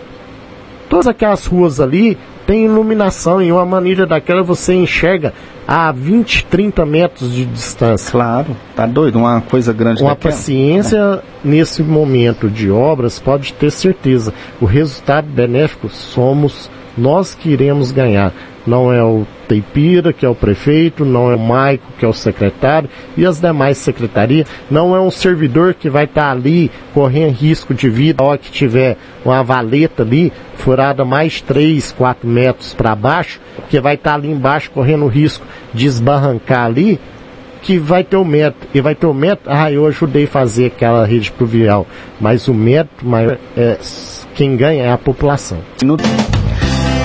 Todas 0.87 1.07
aquelas 1.07 1.45
ruas 1.45 1.79
ali 1.79 2.17
tem 2.45 2.65
iluminação 2.65 3.41
e 3.41 3.51
uma 3.51 3.65
manilha 3.65 4.05
daquela 4.05 4.43
você 4.43 4.73
enxerga 4.73 5.33
a 5.67 5.91
20, 5.91 6.45
30 6.45 6.85
metros 6.85 7.33
de 7.33 7.45
distância. 7.45 8.11
Claro, 8.11 8.55
tá 8.75 8.85
doido, 8.85 9.19
uma 9.19 9.41
coisa 9.41 9.71
grande 9.71 10.01
Uma 10.01 10.11
daquela. 10.11 10.33
paciência 10.33 10.97
é. 10.97 11.19
nesse 11.43 11.81
momento 11.81 12.49
de 12.49 12.69
obras, 12.69 13.19
pode 13.19 13.53
ter 13.53 13.71
certeza. 13.71 14.33
O 14.59 14.65
resultado 14.65 15.27
benéfico 15.27 15.87
somos 15.89 16.69
nós 16.97 17.33
que 17.33 17.49
iremos 17.49 17.91
ganhar. 17.91 18.33
Não 18.65 18.93
é 18.93 19.03
o 19.03 19.25
Teipira, 19.47 20.13
que 20.13 20.25
é 20.25 20.29
o 20.29 20.35
prefeito, 20.35 21.03
não 21.03 21.31
é 21.31 21.35
o 21.35 21.39
Maico, 21.39 21.85
que 21.97 22.05
é 22.05 22.07
o 22.07 22.13
secretário, 22.13 22.89
e 23.17 23.25
as 23.25 23.39
demais 23.39 23.77
secretarias. 23.77 24.47
Não 24.69 24.95
é 24.95 24.99
um 24.99 25.11
servidor 25.11 25.73
que 25.73 25.89
vai 25.89 26.05
estar 26.05 26.25
tá 26.25 26.31
ali 26.31 26.71
correndo 26.93 27.33
risco 27.33 27.73
de 27.73 27.89
vida, 27.89 28.23
ó 28.23 28.37
que 28.37 28.51
tiver 28.51 28.97
uma 29.25 29.43
valeta 29.43 30.03
ali, 30.03 30.31
furada 30.55 31.03
mais 31.03 31.41
3, 31.41 31.91
4 31.91 32.27
metros 32.27 32.73
para 32.73 32.95
baixo, 32.95 33.39
que 33.69 33.79
vai 33.79 33.95
estar 33.95 34.11
tá 34.11 34.15
ali 34.15 34.31
embaixo 34.31 34.71
correndo 34.71 35.07
risco 35.07 35.45
de 35.73 35.87
esbarrancar 35.87 36.65
ali, 36.65 36.99
que 37.61 37.77
vai 37.77 38.03
ter 38.03 38.17
o 38.17 38.25
método. 38.25 38.67
E 38.73 38.81
vai 38.81 38.95
ter 38.95 39.05
o 39.05 39.13
método, 39.13 39.49
ah, 39.51 39.71
eu 39.71 39.85
ajudei 39.85 40.25
a 40.25 40.27
fazer 40.27 40.67
aquela 40.67 41.05
rede 41.05 41.31
pluvial. 41.31 41.85
Mas 42.19 42.47
o 42.47 42.53
método 42.53 43.09
maior 43.09 43.37
é 43.55 43.77
quem 44.33 44.55
ganha 44.55 44.83
é 44.83 44.91
a 44.91 44.97
população. 44.97 45.59
No... 45.83 45.97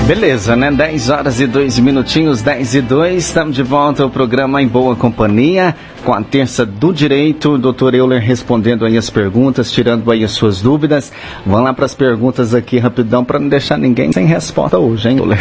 Beleza, 0.06 0.54
né? 0.54 0.70
10 0.70 1.10
horas 1.10 1.40
e 1.40 1.48
2 1.48 1.80
minutinhos, 1.80 2.40
10 2.40 2.76
e 2.76 2.80
2. 2.80 3.24
Estamos 3.24 3.56
de 3.56 3.62
volta 3.64 4.04
ao 4.04 4.08
programa 4.08 4.62
Em 4.62 4.68
Boa 4.68 4.94
Companhia, 4.94 5.74
com 6.04 6.14
a 6.14 6.22
terça 6.22 6.64
do 6.64 6.92
direito. 6.92 7.54
O 7.54 7.58
doutor 7.58 7.92
Euler 7.92 8.20
respondendo 8.20 8.84
aí 8.84 8.96
as 8.96 9.10
perguntas, 9.10 9.72
tirando 9.72 10.08
aí 10.12 10.22
as 10.22 10.30
suas 10.30 10.62
dúvidas. 10.62 11.12
Vamos 11.44 11.64
lá 11.64 11.74
para 11.74 11.86
as 11.86 11.94
perguntas 11.96 12.54
aqui 12.54 12.78
rapidão, 12.78 13.24
para 13.24 13.40
não 13.40 13.48
deixar 13.48 13.78
ninguém 13.78 14.12
sem 14.12 14.26
resposta 14.26 14.78
hoje, 14.78 15.08
hein, 15.08 15.18
Euler? 15.18 15.40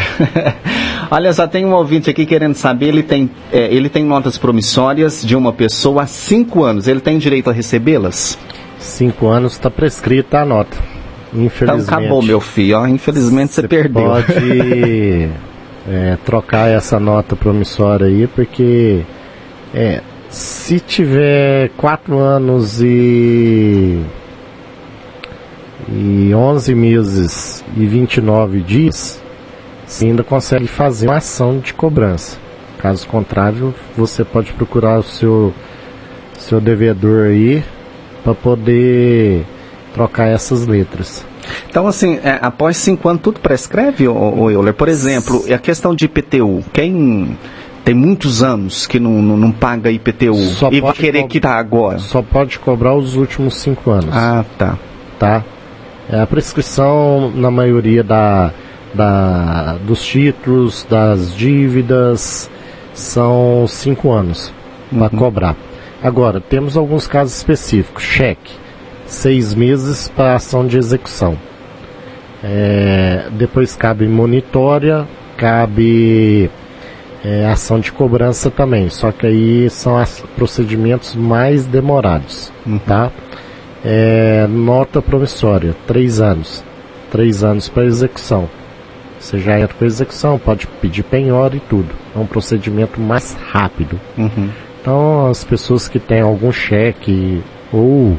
Olha 1.11 1.31
só, 1.31 1.45
tem 1.45 1.63
um 1.63 1.73
ouvinte 1.73 2.09
aqui 2.09 2.25
querendo 2.25 2.55
saber, 2.55 2.87
ele 2.87 3.03
tem, 3.03 3.29
é, 3.53 3.71
ele 3.71 3.87
tem 3.87 4.03
notas 4.03 4.35
promissórias 4.35 5.23
de 5.23 5.35
uma 5.35 5.53
pessoa 5.53 6.01
há 6.01 6.07
5 6.07 6.63
anos. 6.63 6.87
Ele 6.87 6.99
tem 6.99 7.19
direito 7.19 7.51
a 7.51 7.53
recebê-las? 7.53 8.35
5 8.79 9.27
anos 9.27 9.53
está 9.53 9.69
prescrita 9.69 10.39
a 10.39 10.45
nota. 10.45 10.94
Infelizmente. 11.35 11.83
Então 11.83 11.97
acabou, 11.97 12.21
meu 12.21 12.39
filho. 12.39 12.79
Ó, 12.79 12.87
infelizmente 12.87 13.53
você, 13.53 13.61
você 13.61 13.67
perdeu. 13.67 14.03
Pode 14.03 14.33
é, 15.87 16.17
trocar 16.25 16.69
essa 16.69 16.99
nota 16.99 17.35
promissória 17.35 18.07
aí, 18.07 18.27
porque 18.27 19.01
é, 19.73 20.01
se 20.29 20.79
tiver 20.79 21.69
4 21.77 22.17
anos 22.17 22.81
e, 22.81 24.01
e 25.89 26.33
11 26.33 26.75
meses 26.75 27.63
e 27.75 27.85
29 27.85 28.61
dias, 28.61 29.21
você 29.85 30.05
ainda 30.05 30.23
consegue 30.23 30.67
fazer 30.67 31.07
uma 31.07 31.17
ação 31.17 31.59
de 31.59 31.73
cobrança. 31.73 32.37
Caso 32.79 33.07
contrário, 33.07 33.73
você 33.95 34.23
pode 34.23 34.53
procurar 34.53 34.99
o 34.99 35.03
seu, 35.03 35.53
seu 36.37 36.59
devedor 36.59 37.27
aí 37.27 37.63
para 38.23 38.33
poder 38.33 39.45
trocar 39.95 40.27
essas 40.27 40.67
letras. 40.67 41.25
Então, 41.69 41.87
assim, 41.87 42.19
é, 42.21 42.37
após 42.41 42.75
cinco 42.75 43.07
anos, 43.07 43.21
tudo 43.21 43.39
prescreve, 43.39 44.07
o 44.09 44.51
Euler? 44.51 44.73
Por 44.73 44.89
exemplo, 44.89 45.45
a 45.51 45.57
questão 45.57 45.95
de 45.95 46.05
IPTU, 46.05 46.63
quem 46.73 47.37
tem 47.85 47.95
muitos 47.95 48.43
anos 48.43 48.85
que 48.85 48.99
não, 48.99 49.21
não, 49.21 49.37
não 49.37 49.51
paga 49.53 49.89
IPTU 49.89 50.35
só 50.35 50.69
e 50.69 50.81
vai 50.81 50.91
querer 50.91 51.23
quitar 51.27 51.57
agora? 51.57 51.99
Só 51.99 52.21
pode 52.21 52.59
cobrar 52.59 52.93
os 52.93 53.15
últimos 53.15 53.55
cinco 53.55 53.89
anos. 53.89 54.09
Ah, 54.11 54.43
tá. 54.57 54.77
Tá? 55.17 55.43
É 56.09 56.19
a 56.19 56.27
prescrição, 56.27 57.31
na 57.33 57.49
maioria 57.49 58.03
da, 58.03 58.51
da, 58.93 59.77
dos 59.85 60.03
títulos, 60.03 60.85
das 60.89 61.33
dívidas, 61.33 62.49
são 62.93 63.65
cinco 63.67 64.11
anos 64.11 64.53
para 64.89 65.03
uhum. 65.03 65.19
cobrar. 65.19 65.55
Agora, 66.03 66.41
temos 66.41 66.75
alguns 66.75 67.07
casos 67.07 67.37
específicos. 67.37 68.03
Cheque 68.03 68.64
seis 69.05 69.53
meses 69.53 70.07
para 70.07 70.35
ação 70.35 70.65
de 70.65 70.77
execução. 70.77 71.37
É, 72.43 73.27
depois 73.31 73.75
cabe 73.75 74.07
monitória, 74.07 75.07
cabe 75.37 76.49
é, 77.23 77.45
ação 77.45 77.79
de 77.79 77.91
cobrança 77.91 78.51
também, 78.51 78.89
só 78.89 79.11
que 79.11 79.25
aí 79.25 79.69
são 79.69 80.01
os 80.01 80.23
procedimentos 80.35 81.15
mais 81.15 81.65
demorados, 81.65 82.51
uhum. 82.65 82.77
tá? 82.79 83.11
É, 83.83 84.47
nota 84.47 85.01
promissória, 85.01 85.75
três 85.87 86.21
anos, 86.21 86.63
três 87.11 87.43
anos 87.43 87.67
para 87.67 87.85
execução. 87.85 88.49
Você 89.19 89.39
já 89.39 89.59
entra 89.59 89.75
com 89.75 89.85
execução, 89.85 90.37
pode 90.37 90.67
pedir 90.67 91.01
penhora 91.01 91.55
e 91.55 91.59
tudo. 91.59 91.89
É 92.15 92.19
um 92.19 92.27
procedimento 92.27 93.01
mais 93.01 93.35
rápido. 93.51 93.99
Uhum. 94.17 94.49
Então, 94.79 95.27
as 95.27 95.43
pessoas 95.43 95.87
que 95.87 95.97
têm 95.97 96.21
algum 96.21 96.51
cheque 96.51 97.41
ou 97.73 98.17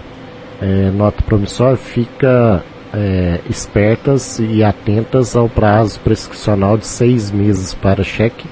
é, 0.61 0.91
nota 0.91 1.23
promissória, 1.23 1.77
fica 1.77 2.65
é, 2.93 3.41
espertas 3.49 4.39
e 4.39 4.63
atentas 4.63 5.37
ao 5.37 5.49
prazo 5.49 6.01
prescricional 6.01 6.79
de 6.79 6.87
seis 6.87 7.31
meses 7.31 7.75
para 7.75 8.03
cheque 8.03 8.47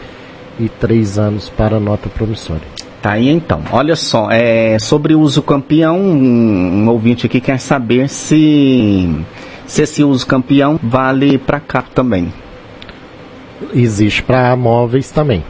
e 0.59 0.69
três 0.69 1.19
anos 1.19 1.49
para 1.49 1.81
nota 1.81 2.09
promissória. 2.09 2.63
Tá 3.01 3.13
aí 3.13 3.29
então. 3.29 3.63
Olha 3.71 3.97
só, 3.97 4.31
é, 4.31 4.79
sobre 4.79 5.15
o 5.15 5.21
uso 5.21 5.43
campeão, 5.43 5.99
um, 5.99 6.85
um 6.85 6.89
ouvinte 6.89 7.27
aqui 7.27 7.41
quer 7.41 7.59
saber 7.59 8.09
se, 8.09 9.15
se 9.67 9.83
esse 9.83 10.03
uso 10.03 10.27
campeão 10.27 10.81
vale 10.83 11.37
para 11.37 11.61
cá 11.61 11.83
também. 11.83 12.33
Existe 13.75 14.23
para 14.23 14.55
móveis 14.57 15.11
também 15.11 15.43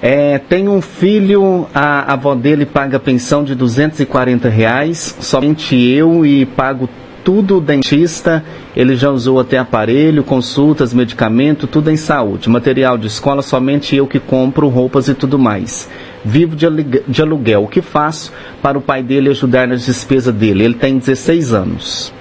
É, 0.03 0.37
tem 0.37 0.69
um 0.69 0.81
filho, 0.81 1.67
a, 1.73 2.11
a 2.11 2.13
avó 2.13 2.35
dele 2.35 2.63
paga 2.63 2.99
pensão 2.99 3.43
de 3.43 3.55
240 3.55 4.49
reais, 4.49 5.17
somente 5.19 5.75
eu 5.75 6.23
e 6.23 6.45
pago 6.45 6.87
tudo 7.23 7.59
dentista, 7.59 8.45
ele 8.75 8.95
já 8.95 9.09
usou 9.09 9.39
até 9.39 9.57
aparelho, 9.57 10.23
consultas, 10.23 10.93
medicamento, 10.93 11.65
tudo 11.65 11.89
em 11.89 11.97
saúde. 11.97 12.47
Material 12.47 12.99
de 12.99 13.07
escola, 13.07 13.41
somente 13.41 13.95
eu 13.95 14.05
que 14.05 14.19
compro 14.19 14.69
roupas 14.69 15.07
e 15.07 15.15
tudo 15.15 15.39
mais 15.39 15.89
vivo 16.23 16.55
de 16.55 17.21
aluguel. 17.21 17.63
O 17.63 17.67
que 17.67 17.81
faço 17.81 18.31
para 18.61 18.77
o 18.77 18.81
pai 18.81 19.01
dele 19.03 19.29
ajudar 19.29 19.67
nas 19.67 19.85
despesas 19.85 20.33
dele? 20.33 20.63
Ele 20.63 20.73
tem 20.73 20.97
16 20.97 21.53
anos. 21.53 22.13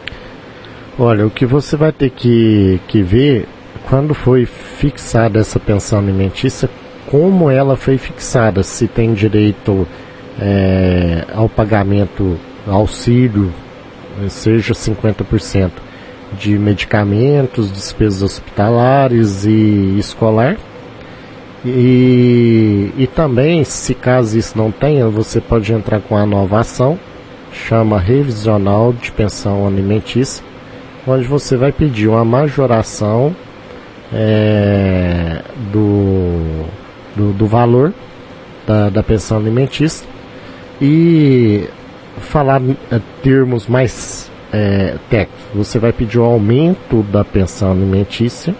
Olha, 0.99 1.27
o 1.27 1.31
que 1.31 1.47
você 1.47 1.77
vai 1.77 1.93
ter 1.93 2.11
que, 2.11 2.81
que 2.89 3.03
ver 3.03 3.47
quando 3.89 4.15
foi 4.15 4.45
fixada 4.45 5.39
essa 5.39 5.59
pensão 5.59 5.99
alimentícia, 5.99 6.69
como 7.07 7.51
ela 7.51 7.77
foi 7.77 7.97
fixada, 7.97 8.63
se 8.63 8.87
tem 8.87 9.15
direito 9.15 9.87
é, 10.41 11.25
ao 11.33 11.49
pagamento 11.49 12.37
auxílio, 12.67 13.53
seja 14.29 14.75
50% 14.75 15.71
de 16.39 16.59
medicamentos, 16.59 17.73
despesas 17.73 18.23
hospitalares 18.23 19.47
e 19.47 19.97
escolar, 19.99 20.59
e, 21.65 22.93
e 22.97 23.07
também, 23.07 23.65
se 23.65 23.95
caso 23.95 24.39
isso 24.39 24.57
não 24.57 24.71
tenha, 24.71 25.09
você 25.09 25.41
pode 25.41 25.73
entrar 25.73 26.01
com 26.01 26.17
a 26.17 26.25
nova 26.25 26.61
ação, 26.61 26.99
chama 27.53 27.99
Revisional 27.99 28.93
de 28.93 29.11
Pensão 29.11 29.67
Alimentícia, 29.67 30.45
onde 31.07 31.27
você 31.27 31.57
vai 31.57 31.73
pedir 31.73 32.09
uma 32.09 32.25
majoração 32.25 33.35
é, 34.13 35.43
do, 35.73 36.65
do, 37.17 37.33
do, 37.33 37.47
valor 37.47 37.93
da, 38.67 38.89
da 38.89 39.03
pensão 39.03 39.39
alimentícia 39.39 40.07
e 40.81 41.69
falar 42.19 42.63
é, 42.91 43.01
termos 43.23 43.67
mais 43.67 44.31
é, 44.53 44.95
técnicos. 45.11 45.45
Você 45.55 45.79
vai 45.79 45.93
pedir 45.93 46.19
o 46.19 46.25
aumento 46.25 47.03
da 47.05 47.25
pensão 47.25 47.73
alimentícia 47.73 48.55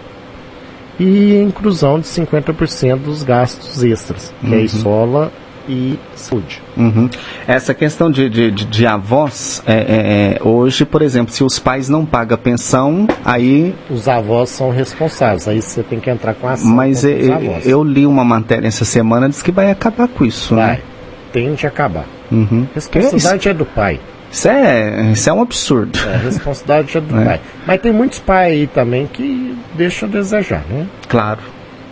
e 0.99 1.35
inclusão 1.41 1.99
de 1.99 2.07
50% 2.07 2.97
dos 2.97 3.23
gastos 3.23 3.83
extras, 3.83 4.33
que 4.41 4.47
é 4.47 4.49
uhum. 4.49 4.55
é 4.55 4.61
escola 4.61 5.31
e 5.69 5.99
saúde. 6.15 6.61
Uhum. 6.75 7.09
Essa 7.47 7.73
questão 7.73 8.09
de, 8.09 8.27
de, 8.27 8.51
de 8.51 8.87
avós, 8.87 9.61
é, 9.65 9.73
é, 9.73 9.77
é, 9.77 10.43
hoje, 10.43 10.83
por 10.83 11.01
exemplo, 11.01 11.33
se 11.33 11.43
os 11.43 11.59
pais 11.59 11.87
não 11.87 12.05
pagam 12.05 12.37
pensão, 12.37 13.07
aí. 13.23 13.75
Os 13.89 14.07
avós 14.07 14.49
são 14.49 14.71
responsáveis, 14.71 15.47
aí 15.47 15.61
você 15.61 15.83
tem 15.83 15.99
que 15.99 16.09
entrar 16.09 16.33
com 16.33 16.47
a 16.47 16.53
ação. 16.53 16.71
Mas 16.71 17.03
eu, 17.03 17.59
eu, 17.63 17.83
li 17.83 18.05
uma 18.05 18.25
matéria 18.25 18.67
essa 18.67 18.83
semana, 18.83 19.29
diz 19.29 19.43
que 19.43 19.51
vai 19.51 19.69
acabar 19.69 20.07
com 20.07 20.25
isso, 20.25 20.55
vai. 20.55 20.77
né? 20.77 20.81
Tende 21.31 21.65
a 21.67 21.69
acabar. 21.69 22.05
Uhum. 22.31 22.67
Responsabilidade 22.73 23.49
é 23.49 23.53
do 23.53 23.65
pai. 23.65 23.99
Isso 24.31 24.47
é, 24.47 25.11
isso 25.11 25.29
é 25.29 25.33
um 25.33 25.41
absurdo. 25.41 25.97
É, 26.07 26.15
a 26.15 26.17
responsabilidade 26.17 26.97
é 26.97 27.01
do 27.01 27.19
é. 27.19 27.25
pai. 27.25 27.41
Mas 27.65 27.81
tem 27.81 27.91
muitos 27.91 28.19
pais 28.19 28.53
aí 28.53 28.67
também 28.67 29.07
que 29.07 29.57
deixam 29.73 30.07
a 30.07 30.11
desejar, 30.11 30.63
né? 30.69 30.85
Claro, 31.07 31.39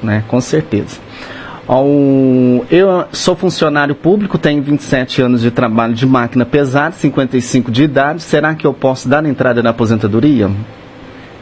né? 0.01 0.23
Com 0.27 0.39
certeza. 0.39 0.97
Eu 2.69 3.05
sou 3.11 3.35
funcionário 3.35 3.93
público, 3.93 4.37
tenho 4.37 4.61
27 4.61 5.21
anos 5.21 5.41
de 5.41 5.51
trabalho 5.51 5.93
de 5.93 6.05
máquina 6.05 6.45
pesada, 6.45 6.93
55 6.93 7.69
de 7.69 7.83
idade. 7.83 8.21
Será 8.21 8.55
que 8.55 8.65
eu 8.65 8.73
posso 8.73 9.09
dar 9.09 9.25
entrada 9.25 9.61
na 9.61 9.71
aposentadoria? 9.71 10.49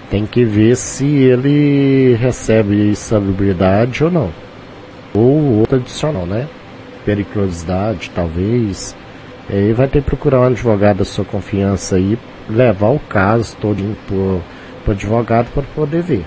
Tem 0.10 0.26
que 0.26 0.43
ver 0.43 0.76
se 0.78 1.06
ele 1.06 2.16
recebe 2.20 2.96
salubridade 2.96 4.04
ou 4.04 4.10
não. 4.10 4.32
Ou 5.14 5.60
outro 5.60 5.76
adicional, 5.76 6.26
né? 6.26 6.48
periculosidade, 7.06 8.12
talvez. 8.14 8.96
E 9.50 9.74
vai 9.74 9.88
ter 9.88 10.02
que 10.02 10.08
procurar 10.08 10.41
um 10.41 10.46
advogado 10.46 10.98
da 10.98 11.06
sua 11.06 11.24
confiança 11.24 11.98
aí, 11.98 12.18
levar 12.50 12.89
o 12.89 13.00
caso 13.00 13.56
todo 13.62 13.96
para 14.08 14.16
o 14.16 14.41
advogado 14.91 15.48
para 15.54 15.64
poder 15.76 16.02
ver. 16.02 16.26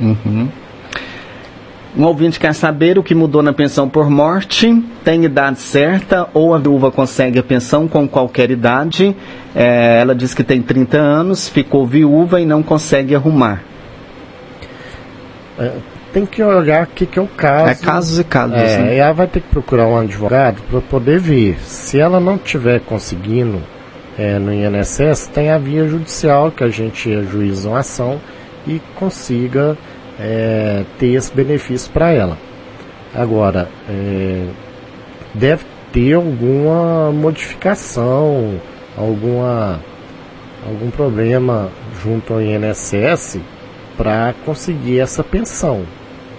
Uhum. 0.00 0.48
Um 1.94 2.04
ouvinte 2.04 2.40
quer 2.40 2.54
saber 2.54 2.98
o 2.98 3.02
que 3.02 3.14
mudou 3.14 3.42
na 3.42 3.52
pensão 3.52 3.86
por 3.86 4.08
morte, 4.08 4.82
tem 5.04 5.24
idade 5.24 5.60
certa 5.60 6.26
ou 6.32 6.54
a 6.54 6.58
viúva 6.58 6.90
consegue 6.90 7.38
a 7.38 7.42
pensão 7.42 7.86
com 7.86 8.08
qualquer 8.08 8.50
idade. 8.50 9.14
É, 9.54 10.00
ela 10.00 10.14
diz 10.14 10.32
que 10.32 10.42
tem 10.42 10.62
30 10.62 10.96
anos, 10.96 11.50
ficou 11.50 11.86
viúva 11.86 12.40
e 12.40 12.46
não 12.46 12.62
consegue 12.62 13.14
arrumar. 13.14 13.62
É, 15.58 15.70
tem 16.12 16.26
que 16.26 16.42
olhar 16.42 16.84
o 16.84 16.86
que, 16.88 17.06
que 17.06 17.18
é 17.18 17.22
o 17.22 17.26
caso. 17.26 17.70
É 17.70 17.74
casos 17.74 18.18
e 18.18 18.24
casos. 18.24 18.56
É, 18.56 18.78
né? 18.78 18.96
ela 18.96 19.12
vai 19.12 19.26
ter 19.26 19.40
que 19.40 19.48
procurar 19.48 19.86
um 19.86 19.98
advogado 19.98 20.62
para 20.70 20.80
poder 20.80 21.18
ver. 21.18 21.58
Se 21.60 21.98
ela 21.98 22.20
não 22.20 22.36
estiver 22.36 22.80
conseguindo 22.80 23.62
é, 24.18 24.38
no 24.38 24.52
INSS, 24.52 25.28
tem 25.28 25.50
a 25.50 25.58
via 25.58 25.88
judicial 25.88 26.50
que 26.50 26.62
a 26.62 26.68
gente 26.68 27.12
ajuiza 27.12 27.68
uma 27.68 27.78
ação 27.78 28.20
e 28.66 28.80
consiga 28.94 29.76
é, 30.20 30.84
ter 30.98 31.14
esse 31.14 31.32
benefício 31.34 31.90
para 31.90 32.10
ela. 32.10 32.36
Agora, 33.14 33.68
é, 33.88 34.46
deve 35.34 35.64
ter 35.92 36.14
alguma 36.14 37.10
modificação, 37.10 38.60
alguma, 38.96 39.80
algum 40.66 40.90
problema 40.90 41.70
junto 42.02 42.34
ao 42.34 42.42
INSS 42.42 43.38
para 43.96 44.34
conseguir 44.44 45.00
essa 45.00 45.22
pensão. 45.22 45.84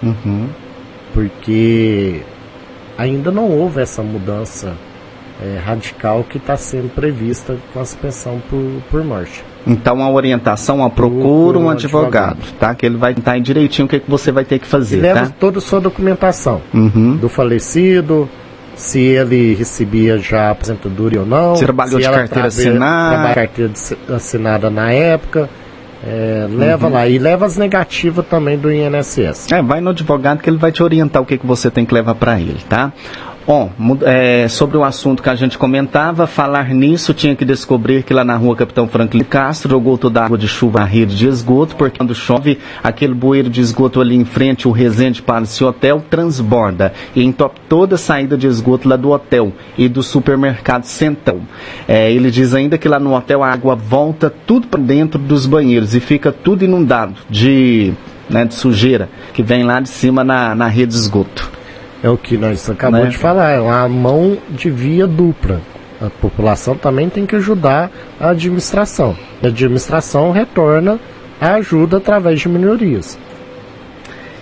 Uhum. 0.02 0.48
Porque 1.12 2.20
ainda 2.98 3.30
não 3.30 3.48
houve 3.50 3.80
essa 3.80 4.02
mudança 4.02 4.72
é, 5.42 5.58
radical 5.64 6.24
que 6.28 6.38
está 6.38 6.56
sendo 6.56 6.88
prevista 6.94 7.56
com 7.72 7.80
a 7.80 7.84
pensão 8.00 8.42
por, 8.50 8.62
por 8.90 9.04
morte. 9.04 9.44
Então 9.66 10.02
a 10.02 10.10
orientação, 10.10 10.84
a 10.84 10.90
procura 10.90 11.58
um 11.58 11.70
advogado, 11.70 12.38
tá? 12.60 12.74
Que 12.74 12.84
ele 12.84 12.96
vai 12.96 13.14
tentar 13.14 13.38
direitinho 13.38 13.86
o 13.86 13.88
que, 13.88 13.98
que 14.00 14.10
você 14.10 14.30
vai 14.30 14.44
ter 14.44 14.58
que 14.58 14.66
fazer, 14.66 14.98
e 14.98 15.00
leva 15.00 15.20
tá? 15.26 15.32
toda 15.40 15.58
a 15.58 15.62
sua 15.62 15.80
documentação 15.80 16.60
Uhum. 16.74 17.16
do 17.16 17.28
falecido, 17.30 18.28
se 18.76 19.00
ele 19.00 19.54
recebia 19.54 20.18
já 20.18 20.48
a 20.48 20.50
aposentadoria 20.50 21.20
ou 21.20 21.26
não, 21.26 21.56
Se 21.56 21.64
trabalhou 21.64 21.98
de 21.98 22.04
ela 22.06 22.18
carteira 22.18 22.48
assinada. 22.48 23.10
trabalha 23.14 23.34
carteira 23.34 23.72
de- 23.72 24.12
assinada 24.14 24.68
na 24.68 24.90
época, 24.92 25.48
é, 26.06 26.46
leva 26.50 26.86
Uhum. 26.86 26.92
lá 26.92 27.08
e 27.08 27.18
leva 27.18 27.46
as 27.46 27.56
negativas 27.56 28.26
também 28.26 28.58
do 28.58 28.70
INSS. 28.70 29.50
É, 29.52 29.62
vai 29.62 29.80
no 29.80 29.90
advogado 29.90 30.40
que 30.42 30.50
ele 30.50 30.58
vai 30.58 30.70
te 30.70 30.82
orientar 30.82 31.22
o 31.22 31.26
que, 31.26 31.38
que 31.38 31.46
você 31.46 31.70
tem 31.70 31.86
que 31.86 31.94
levar 31.94 32.14
para 32.14 32.38
ele, 32.38 32.58
tá? 32.68 32.92
Bom, 33.46 33.70
é, 34.06 34.48
sobre 34.48 34.78
o 34.78 34.82
assunto 34.82 35.22
que 35.22 35.28
a 35.28 35.34
gente 35.34 35.58
comentava, 35.58 36.26
falar 36.26 36.70
nisso, 36.70 37.12
tinha 37.12 37.36
que 37.36 37.44
descobrir 37.44 38.02
que 38.02 38.14
lá 38.14 38.24
na 38.24 38.34
rua 38.36 38.56
Capitão 38.56 38.88
Franklin 38.88 39.22
Castro 39.22 39.68
jogou 39.68 39.98
toda 39.98 40.22
a 40.22 40.24
água 40.24 40.38
de 40.38 40.48
chuva 40.48 40.78
na 40.78 40.86
rede 40.86 41.14
de 41.14 41.28
esgoto, 41.28 41.76
porque 41.76 41.98
quando 41.98 42.14
chove, 42.14 42.58
aquele 42.82 43.12
bueiro 43.12 43.50
de 43.50 43.60
esgoto 43.60 44.00
ali 44.00 44.16
em 44.16 44.24
frente, 44.24 44.66
o 44.66 44.70
Resende 44.70 45.20
Palace 45.20 45.62
Hotel, 45.62 46.02
transborda 46.08 46.94
e 47.14 47.22
entope 47.22 47.60
toda 47.68 47.96
a 47.96 47.98
saída 47.98 48.34
de 48.34 48.46
esgoto 48.46 48.88
lá 48.88 48.96
do 48.96 49.10
hotel 49.10 49.52
e 49.76 49.90
do 49.90 50.02
supermercado 50.02 50.84
Centão. 50.84 51.42
É, 51.86 52.10
ele 52.10 52.30
diz 52.30 52.54
ainda 52.54 52.78
que 52.78 52.88
lá 52.88 52.98
no 52.98 53.14
hotel 53.14 53.42
a 53.42 53.52
água 53.52 53.74
volta 53.74 54.32
tudo 54.46 54.68
para 54.68 54.80
dentro 54.80 55.20
dos 55.20 55.44
banheiros 55.44 55.94
e 55.94 56.00
fica 56.00 56.32
tudo 56.32 56.64
inundado 56.64 57.16
de, 57.28 57.92
né, 58.26 58.46
de 58.46 58.54
sujeira 58.54 59.10
que 59.34 59.42
vem 59.42 59.64
lá 59.64 59.80
de 59.80 59.90
cima 59.90 60.24
na, 60.24 60.54
na 60.54 60.66
rede 60.66 60.92
de 60.92 60.98
esgoto. 60.98 61.53
É 62.04 62.10
o 62.10 62.18
que 62.18 62.36
nós 62.36 62.68
acabamos 62.68 63.06
Né? 63.06 63.10
de 63.12 63.16
falar, 63.16 63.52
é 63.52 63.60
uma 63.60 63.88
mão 63.88 64.36
de 64.50 64.68
via 64.68 65.06
dupla. 65.06 65.58
A 65.98 66.10
população 66.10 66.76
também 66.76 67.08
tem 67.08 67.24
que 67.24 67.34
ajudar 67.34 67.90
a 68.20 68.28
administração. 68.28 69.16
E 69.42 69.46
a 69.46 69.48
administração 69.48 70.30
retorna 70.30 71.00
a 71.40 71.54
ajuda 71.54 71.96
através 71.96 72.40
de 72.40 72.46
minorias. 72.46 73.18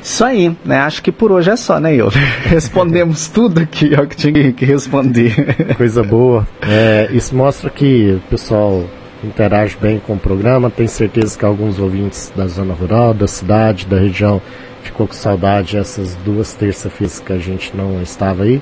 Isso 0.02 0.24
aí, 0.24 0.56
né? 0.64 0.78
Acho 0.78 1.00
que 1.04 1.12
por 1.12 1.30
hoje 1.30 1.50
é 1.50 1.56
só, 1.56 1.78
né, 1.78 1.94
eu? 1.94 2.08
Respondemos 2.46 3.28
tudo 3.28 3.60
aqui, 3.60 3.94
é 3.94 4.00
o 4.00 4.08
que 4.08 4.16
tinha 4.16 4.52
que 4.52 4.64
responder. 4.64 5.54
Coisa 5.78 6.02
boa. 6.02 6.44
É, 6.60 7.08
isso 7.12 7.32
mostra 7.36 7.70
que 7.70 8.18
o 8.26 8.28
pessoal 8.28 8.82
interage 9.22 9.76
bem 9.80 10.02
com 10.04 10.14
o 10.14 10.18
programa. 10.18 10.68
Tenho 10.68 10.88
certeza 10.88 11.38
que 11.38 11.44
alguns 11.44 11.78
ouvintes 11.78 12.32
da 12.34 12.48
zona 12.48 12.74
rural, 12.74 13.14
da 13.14 13.28
cidade, 13.28 13.86
da 13.86 13.96
região, 14.00 14.42
ficou 14.82 15.06
com 15.06 15.14
saudade 15.14 15.76
essas 15.76 16.14
duas 16.24 16.54
terça-feiras 16.54 17.20
que 17.20 17.32
a 17.32 17.38
gente 17.38 17.76
não 17.76 18.02
estava 18.02 18.44
aí. 18.44 18.60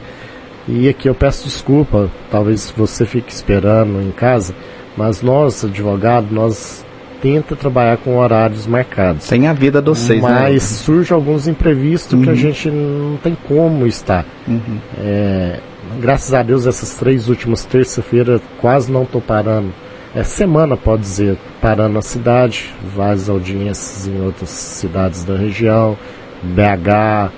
E 0.69 0.89
aqui 0.89 1.09
eu 1.09 1.15
peço 1.15 1.45
desculpa, 1.45 2.11
talvez 2.31 2.73
você 2.77 3.05
fique 3.07 3.33
esperando 3.33 4.01
em 4.03 4.11
casa, 4.11 4.55
mas 4.97 5.23
nós, 5.23 5.65
advogados, 5.65 6.31
nós 6.31 6.85
tenta 7.21 7.55
trabalhar 7.57 7.97
com 7.99 8.17
horários 8.19 8.67
marcados. 8.67 9.27
Tem 9.29 9.47
a 9.47 9.53
vida 9.53 9.83
de 9.83 9.89
vocês, 9.89 10.23
Mas 10.23 10.53
né? 10.53 10.59
surge 10.61 11.13
alguns 11.13 11.47
imprevistos 11.49 12.19
que 12.23 12.29
a 12.29 12.33
Uhum. 12.33 12.39
gente 12.39 12.71
não 12.71 13.17
tem 13.19 13.37
como 13.47 13.87
estar. 13.87 14.25
Uhum. 14.49 14.79
É, 14.99 15.59
graças 16.01 16.33
a 16.33 16.43
Deus, 16.43 16.67
essas 16.67 16.95
três 16.95 17.29
últimas 17.29 17.65
terça-feira 17.65 18.41
quase 18.61 18.91
não 18.91 19.03
estou 19.03 19.21
parando. 19.21 19.73
É 20.13 20.25
semana, 20.25 20.77
pode 20.77 21.03
dizer, 21.03 21.39
parando 21.61 21.95
na 21.95 22.03
cidade, 22.03 22.75
várias 22.97 23.29
audiências 23.29 24.09
em 24.09 24.21
outras 24.21 24.51
cidades 24.51 25.23
da 25.23 25.37
região, 25.37 25.97
BH. 26.43 27.33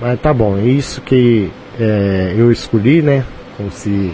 Mas 0.00 0.20
tá 0.20 0.34
bom, 0.34 0.58
é 0.58 0.64
isso 0.64 1.00
que 1.00 1.48
é, 1.78 2.34
eu 2.36 2.50
escolhi, 2.50 3.02
né? 3.02 3.24
Como 3.56 3.70
se, 3.70 4.12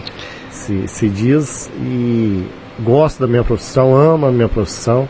se, 0.51 0.87
se 0.87 1.09
diz, 1.09 1.71
e 1.81 2.45
gosto 2.81 3.21
da 3.21 3.27
minha 3.27 3.43
profissão, 3.43 3.95
amo 3.95 4.27
a 4.27 4.31
minha 4.31 4.49
profissão. 4.49 5.09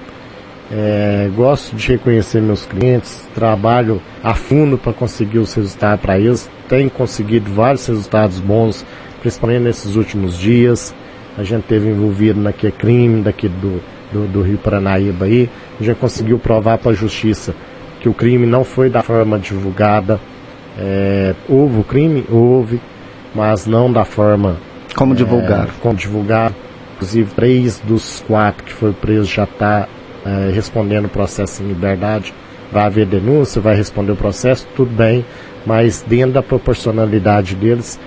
É, 0.71 1.29
gosto 1.35 1.75
de 1.75 1.89
reconhecer 1.89 2.41
meus 2.41 2.65
clientes, 2.65 3.27
trabalho 3.35 4.01
a 4.23 4.33
fundo 4.33 4.77
para 4.77 4.93
conseguir 4.93 5.39
os 5.39 5.53
resultados 5.53 6.01
para 6.01 6.17
eles. 6.17 6.49
Tenho 6.69 6.89
conseguido 6.89 7.51
vários 7.51 7.85
resultados 7.87 8.39
bons, 8.39 8.85
principalmente 9.19 9.63
nesses 9.63 9.97
últimos 9.97 10.37
dias. 10.39 10.95
A 11.38 11.43
gente 11.43 11.63
teve 11.63 11.89
envolvido 11.89 12.39
naquele 12.39 12.71
crime 12.71 13.21
daqui 13.21 13.47
do, 13.47 13.81
do, 14.11 14.27
do 14.27 14.41
Rio 14.41 14.57
Paranaíba 14.57 15.25
aí. 15.25 15.49
A 15.79 15.83
gente 15.83 15.97
conseguiu 15.97 16.39
provar 16.39 16.77
para 16.77 16.91
a 16.91 16.95
justiça 16.95 17.53
que 17.99 18.07
o 18.07 18.13
crime 18.13 18.45
não 18.45 18.63
foi 18.63 18.89
da 18.89 19.01
forma 19.03 19.38
divulgada. 19.38 20.19
É, 20.77 21.33
houve 21.49 21.79
o 21.79 21.83
crime? 21.83 22.25
Houve, 22.29 22.79
mas 23.33 23.65
não 23.65 23.91
da 23.91 24.05
forma 24.05 24.57
Como 24.95 25.13
divulgar? 25.15 25.67
é, 25.67 25.71
como 25.81 25.95
divulgar. 25.95 26.53
Inclusive, 26.95 27.29
três 27.36 27.79
dos 27.79 28.23
quatro 28.25 28.63
que 28.63 28.71
foi 28.71 28.93
preso 28.93 29.25
já 29.25 29.43
está 29.43 29.88
respondendo 30.53 31.05
o 31.05 31.09
processo 31.09 31.61
em 31.61 31.67
liberdade. 31.67 32.33
Vai 32.71 32.83
haver 32.86 33.05
denúncia, 33.05 33.61
vai 33.61 33.75
responder 33.75 34.13
o 34.13 34.15
processo, 34.15 34.67
tudo 34.75 34.91
bem, 34.91 35.23
mas 35.65 36.03
dentro 36.07 36.33
da 36.33 36.41
proporcionalidade 36.41 37.53
deles. 37.55 37.99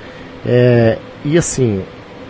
É, 0.45 0.99
e 1.25 1.39
assim, 1.39 1.83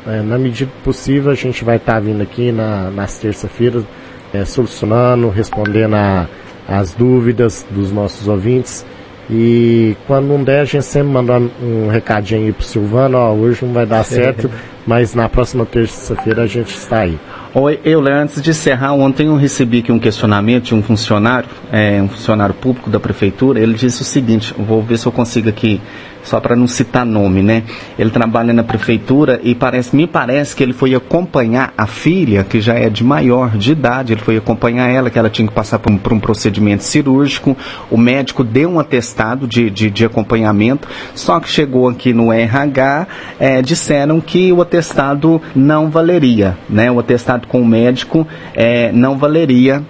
é, 0.09 0.23
na 0.23 0.39
medida 0.39 0.71
possível, 0.83 1.31
a 1.31 1.35
gente 1.35 1.65
vai 1.65 1.77
estar 1.77 2.01
vindo 2.01 2.23
aqui 2.23 2.51
na, 2.51 2.91
nas 2.91 3.19
terça-feiras, 3.19 3.85
é, 4.33 4.45
solucionando, 4.45 5.29
respondendo 5.29 5.95
a- 5.95 6.27
as 6.67 6.93
dúvidas 6.95 7.67
dos 7.71 7.91
nossos 7.93 8.27
ouvintes. 8.29 8.85
E 9.31 9.95
quando 10.07 10.27
não 10.27 10.43
der, 10.43 10.61
a 10.61 10.65
gente 10.65 10.85
sempre 10.87 11.13
manda 11.13 11.39
um 11.63 11.89
recadinho 11.89 12.47
aí 12.47 12.53
pro 12.53 12.65
Silvano, 12.65 13.19
ó, 13.19 13.33
hoje 13.33 13.65
não 13.65 13.73
vai 13.75 13.85
dar 13.85 14.03
certo, 14.05 14.51
mas 14.87 15.15
na 15.15 15.29
próxima 15.29 15.67
terça-feira 15.67 16.43
a 16.43 16.47
gente 16.47 16.75
está 16.75 17.01
aí. 17.01 17.19
Oi, 17.55 17.79
eu, 17.85 18.01
Léo, 18.01 18.15
antes 18.23 18.41
de 18.41 18.51
encerrar, 18.51 18.93
ontem 18.95 19.27
eu 19.27 19.37
recebi 19.37 19.79
aqui 19.81 19.91
um 19.93 19.99
questionamento 19.99 20.65
de 20.65 20.75
um 20.75 20.83
funcionário, 20.83 21.49
é, 21.73 22.01
um 22.01 22.09
funcionário 22.09 22.55
público 22.55 22.89
da 22.89 23.01
prefeitura. 23.01 23.59
Ele 23.61 23.75
disse 23.75 24.03
o 24.03 24.05
seguinte: 24.05 24.55
vou 24.59 24.83
ver 24.83 24.99
se 24.99 25.07
eu 25.07 25.13
consigo 25.13 25.49
aqui, 25.49 25.81
só 26.23 26.41
para 26.41 26.55
não 26.57 26.67
citar 26.67 27.07
nome, 27.07 27.43
né? 27.43 27.63
Ele 27.99 28.11
trabalha 28.11 28.53
na 28.53 28.63
prefeitura 28.63 29.41
e 29.43 29.55
parece, 29.55 29.95
me 29.95 30.07
parece 30.07 30.55
que 30.55 30.63
ele 30.63 30.73
foi 30.73 30.95
acompanhar 30.95 31.73
a 31.77 31.87
filha, 31.87 32.45
que 32.45 32.61
já 32.61 32.75
é 32.75 32.89
de 32.89 33.05
maior 33.05 33.57
de 33.57 33.73
idade, 33.73 34.13
ele 34.13 34.21
foi 34.21 34.37
acompanhar 34.37 34.89
ela, 34.89 35.11
que 35.11 35.19
ela 35.19 35.31
tinha 35.31 35.47
que 35.47 35.55
passar 35.55 35.79
por 35.79 35.93
um, 35.93 35.99
por 35.99 36.13
um 36.13 36.21
procedimento 36.21 36.85
cirúrgico. 36.85 37.57
O 37.91 37.97
médico 37.97 38.45
deu 38.45 38.71
um 38.71 38.81
atestado 38.81 39.47
de, 39.47 39.71
de, 39.71 39.91
de 39.91 40.05
acompanhamento, 40.05 40.89
só 41.15 41.41
que 41.41 41.49
chegou 41.49 41.89
aqui 41.89 42.13
no 42.13 42.33
RH, 42.33 43.07
é, 43.39 43.63
disseram 43.63 44.21
que 44.21 44.53
o 44.53 44.61
atestado 44.61 45.41
não 45.55 45.91
valeria, 45.91 46.57
né? 46.69 46.91
O 46.91 46.99
atestado 46.99 47.47
com 47.47 47.63
o 47.63 47.67
médico 47.67 48.27
é, 48.55 48.93
não 48.93 49.17
valeria 49.17 49.83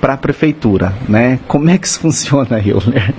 para 0.00 0.14
a 0.14 0.16
prefeitura, 0.16 0.92
né? 1.08 1.38
Como 1.46 1.70
é 1.70 1.78
que 1.78 1.86
isso 1.86 2.00
funciona, 2.02 2.58
Euler? 2.58 3.14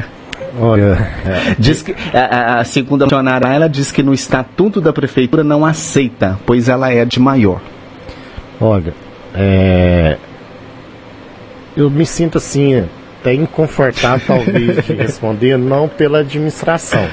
Olha, 0.60 0.97
Diz 1.58 1.82
que 1.82 1.95
a, 2.16 2.60
a- 2.60 2.64
segunda 2.64 3.06
funcionária, 3.06 3.47
ela 3.47 3.68
diz 3.68 3.91
que 3.91 4.04
no 4.04 4.14
estatuto 4.14 4.80
da 4.80 4.93
prefeitura 4.93 5.43
não 5.43 5.66
aceita, 5.66 6.39
pois 6.45 6.70
ela 6.70 6.91
é 6.91 7.04
de 7.06 7.20
maior. 7.20 7.60
olha, 8.62 8.93
é, 9.34 10.18
eu 11.76 11.89
me 11.89 12.06
sinto 12.06 12.38
assim, 12.38 12.88
até 13.20 13.34
inconfortável 13.34 14.22
talvez 14.28 14.86
de 14.86 14.93
responder, 14.93 15.58
não 15.58 15.88
pela 15.88 16.20
administração, 16.20 17.08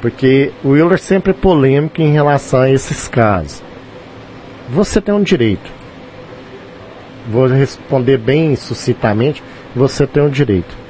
Porque 0.00 0.50
o 0.64 0.74
Euler 0.76 0.98
sempre 0.98 1.30
é 1.30 1.34
polêmico 1.34 2.02
em 2.02 2.10
relação 2.12 2.62
a 2.62 2.68
esses 2.70 3.06
casos. 3.06 3.62
Você 4.68 5.00
tem 5.00 5.14
um 5.14 5.22
direito. 5.22 5.70
Vou 7.30 7.46
responder 7.46 8.16
bem 8.18 8.56
sucintamente. 8.56 9.40
Você 9.76 10.08
tem 10.08 10.20
um 10.24 10.28
direito. 10.28 10.81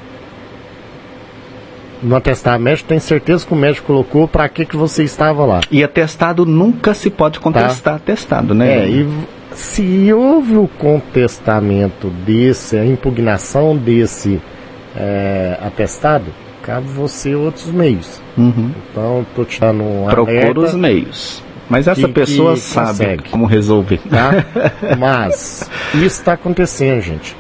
No 2.03 2.17
atestado 2.17 2.63
médico, 2.63 2.89
tem 2.89 2.99
certeza 2.99 3.47
que 3.47 3.53
o 3.53 3.57
médico 3.57 3.87
colocou 3.87 4.27
para 4.27 4.49
que, 4.49 4.67
que 4.67 4.77
você 4.77 5.05
estava 5.05 5.45
lá. 5.45 5.61
E 5.71 5.85
atestado 5.85 6.45
nunca 6.45 6.95
se 6.95 7.09
pode 7.09 7.39
contestar 7.39 7.95
tá. 7.95 7.97
atestado, 7.97 8.55
né? 8.55 8.85
É, 8.85 8.89
e 8.89 9.09
se 9.55 10.13
houve 10.13 10.57
o 10.57 10.67
contestamento 10.67 12.09
desse, 12.09 12.77
a 12.77 12.85
impugnação 12.85 13.77
desse 13.77 14.41
é, 14.97 15.59
atestado, 15.63 16.27
cabe 16.63 16.89
você 16.89 17.35
outros 17.35 17.67
meios. 17.67 18.21
Uhum. 18.37 18.73
Então, 18.91 19.27
estou 19.29 19.45
te 19.45 19.61
dando 19.61 19.83
um 19.85 20.07
Procura 20.07 20.61
os 20.61 20.75
meios. 20.75 21.43
Mas 21.69 21.87
essa 21.87 22.07
que, 22.07 22.13
pessoa 22.13 22.55
que 22.55 22.61
sabe 22.61 22.89
consegue. 22.89 23.31
como 23.31 23.47
resolver. 23.47 24.01
Tá? 24.11 24.45
Mas 24.99 25.71
isso 25.95 26.05
está 26.05 26.33
acontecendo, 26.35 27.01
gente. 27.01 27.37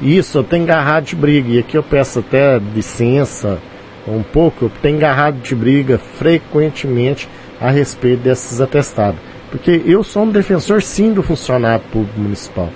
Isso, 0.00 0.38
eu 0.38 0.44
tenho 0.44 0.64
engarrado 0.64 1.04
de 1.04 1.16
briga. 1.16 1.48
E 1.48 1.58
aqui 1.58 1.76
eu 1.76 1.82
peço 1.82 2.18
até 2.20 2.58
licença 2.58 3.58
um 4.06 4.22
pouco, 4.22 4.64
eu 4.66 4.72
tenho 4.80 4.98
de 5.42 5.54
briga 5.54 5.98
frequentemente 5.98 7.28
a 7.60 7.70
respeito 7.70 8.22
desses 8.22 8.60
atestados. 8.60 9.20
Porque 9.50 9.82
eu 9.84 10.02
sou 10.02 10.24
um 10.24 10.30
defensor 10.30 10.82
sim 10.82 11.12
do 11.12 11.22
funcionário 11.22 11.84
público 11.92 12.18
municipal. 12.18 12.70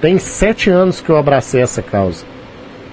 Tem 0.00 0.18
sete 0.18 0.70
anos 0.70 1.00
que 1.00 1.10
eu 1.10 1.16
abracei 1.16 1.60
essa 1.60 1.82
causa. 1.82 2.24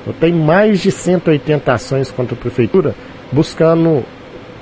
Eu 0.06 0.14
tenho 0.14 0.38
mais 0.38 0.80
de 0.80 0.92
180 0.92 1.74
ações 1.74 2.12
contra 2.12 2.36
a 2.36 2.38
prefeitura 2.38 2.96
buscando 3.32 4.04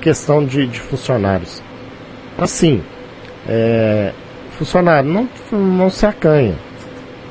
questão 0.02 0.46
de, 0.46 0.68
de 0.68 0.80
funcionários. 0.80 1.62
Assim, 2.38 2.82
é, 3.48 4.14
funcionário, 4.52 5.10
não, 5.10 5.28
não 5.52 5.90
se 5.90 6.06
acanha. 6.06 6.56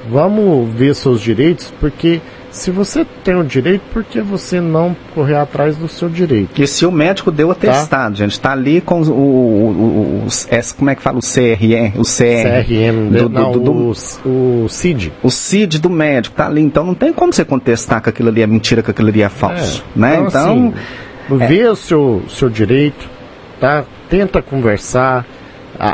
Vamos 0.08 0.72
ver 0.74 0.94
seus 0.94 1.20
direitos, 1.20 1.72
porque 1.78 2.20
se 2.50 2.70
você 2.70 3.04
tem 3.22 3.34
o 3.34 3.44
direito, 3.44 3.82
por 3.92 4.02
que 4.02 4.20
você 4.20 4.60
não 4.60 4.96
correr 5.14 5.36
atrás 5.36 5.76
do 5.76 5.86
seu 5.86 6.08
direito? 6.08 6.60
E 6.60 6.66
se 6.66 6.86
o 6.86 6.90
médico 6.90 7.30
deu 7.30 7.50
atestado, 7.50 8.14
tá? 8.14 8.18
gente, 8.18 8.32
está 8.32 8.52
ali 8.52 8.80
com 8.80 9.02
o, 9.02 9.10
o, 9.10 10.22
o, 10.22 10.26
o, 10.26 10.74
como 10.76 10.90
é 10.90 10.94
que 10.94 11.02
fala 11.02 11.18
o 11.18 11.20
CRE, 11.20 11.92
o 11.96 12.02
CR, 12.02 12.64
CRM, 12.64 13.10
do, 13.10 13.28
não, 13.28 13.52
do, 13.52 13.60
do, 13.60 13.72
o, 14.24 14.64
o 14.64 14.68
CID. 14.68 15.12
O 15.22 15.30
CID 15.30 15.78
do 15.78 15.90
médico 15.90 16.34
está 16.34 16.46
ali, 16.46 16.62
então 16.62 16.84
não 16.84 16.94
tem 16.94 17.12
como 17.12 17.32
você 17.32 17.44
contestar 17.44 18.02
que 18.02 18.08
aquilo 18.08 18.30
ali 18.30 18.40
é 18.40 18.46
mentira, 18.46 18.82
que 18.82 18.90
aquilo 18.90 19.08
ali 19.08 19.22
é 19.22 19.28
falso, 19.28 19.84
é, 19.94 19.98
né? 19.98 20.14
Então, 20.14 20.26
então 20.28 20.74
assim, 21.28 21.44
é. 21.44 21.46
vê 21.46 21.68
o 21.68 21.76
seu, 21.76 22.22
seu 22.28 22.48
direito, 22.48 23.08
tá? 23.60 23.84
Tenta 24.08 24.40
conversar. 24.40 25.26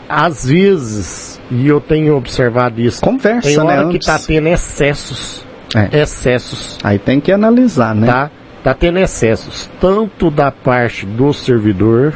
Às 0.09 0.47
vezes, 0.47 1.39
e 1.51 1.67
eu 1.67 1.79
tenho 1.79 2.17
observado 2.17 2.81
isso, 2.81 3.03
Conversa, 3.03 3.47
tem 3.47 3.59
hora 3.59 3.85
né, 3.85 3.91
que 3.91 3.99
está 3.99 4.19
tendo 4.19 4.49
excessos 4.49 5.45
é. 5.75 5.89
excessos. 6.01 6.79
Aí 6.83 6.99
tem 6.99 7.21
que 7.21 7.33
analisar, 7.33 7.95
né? 7.95 8.07
Tá, 8.07 8.31
tá 8.63 8.75
tendo 8.75 8.99
excessos, 8.99 9.71
tanto 9.81 10.31
da 10.31 10.51
parte 10.51 11.05
do 11.05 11.33
servidor, 11.33 12.15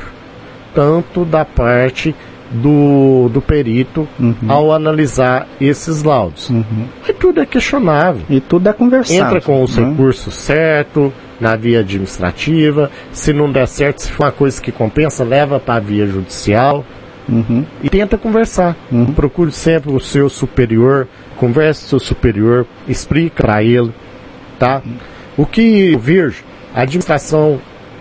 tanto 0.75 1.25
da 1.25 1.45
parte 1.45 2.15
do, 2.51 3.29
do 3.29 3.43
perito 3.43 4.09
uhum. 4.19 4.35
ao 4.49 4.73
analisar 4.73 5.47
esses 5.61 6.03
laudos. 6.03 6.49
Uhum. 6.51 6.87
E 7.09 7.13
tudo 7.13 7.41
é 7.41 7.47
questionável. 7.47 8.23
E 8.29 8.41
tudo 8.41 8.69
é 8.69 8.73
conversado. 8.73 9.21
Entra 9.21 9.41
com 9.41 9.63
os 9.63 9.77
né? 9.77 9.89
recursos 9.89 10.35
certo, 10.35 11.13
na 11.41 11.57
via 11.57 11.81
administrativa. 11.81 12.91
Se 13.13 13.33
não 13.33 13.51
der 13.51 13.67
certo, 13.67 14.01
se 14.01 14.11
for 14.11 14.25
uma 14.25 14.33
coisa 14.33 14.61
que 14.61 14.73
compensa, 14.73 15.25
leva 15.25 15.61
para 15.61 15.75
a 15.75 15.81
via 15.81 16.07
judicial. 16.07 16.85
Uhum. 17.29 17.65
E 17.83 17.91
tenta 17.91 18.17
conversar. 18.17 18.77
Uhum. 18.91 19.13
Procure 19.13 19.53
sempre 19.53 19.93
o 19.93 20.01
seu 20.01 20.31
superior, 20.31 21.07
converse 21.37 21.83
com 21.83 21.87
o 21.87 21.89
seu 21.91 22.01
superior, 22.01 22.67
explica 22.89 23.43
para 23.43 23.63
ele, 23.63 23.93
tá? 24.59 24.83
O 25.37 25.45
que 25.45 25.93
eu 25.93 25.99
vejo, 25.99 26.43
a 26.75 26.83
administração 26.83 27.61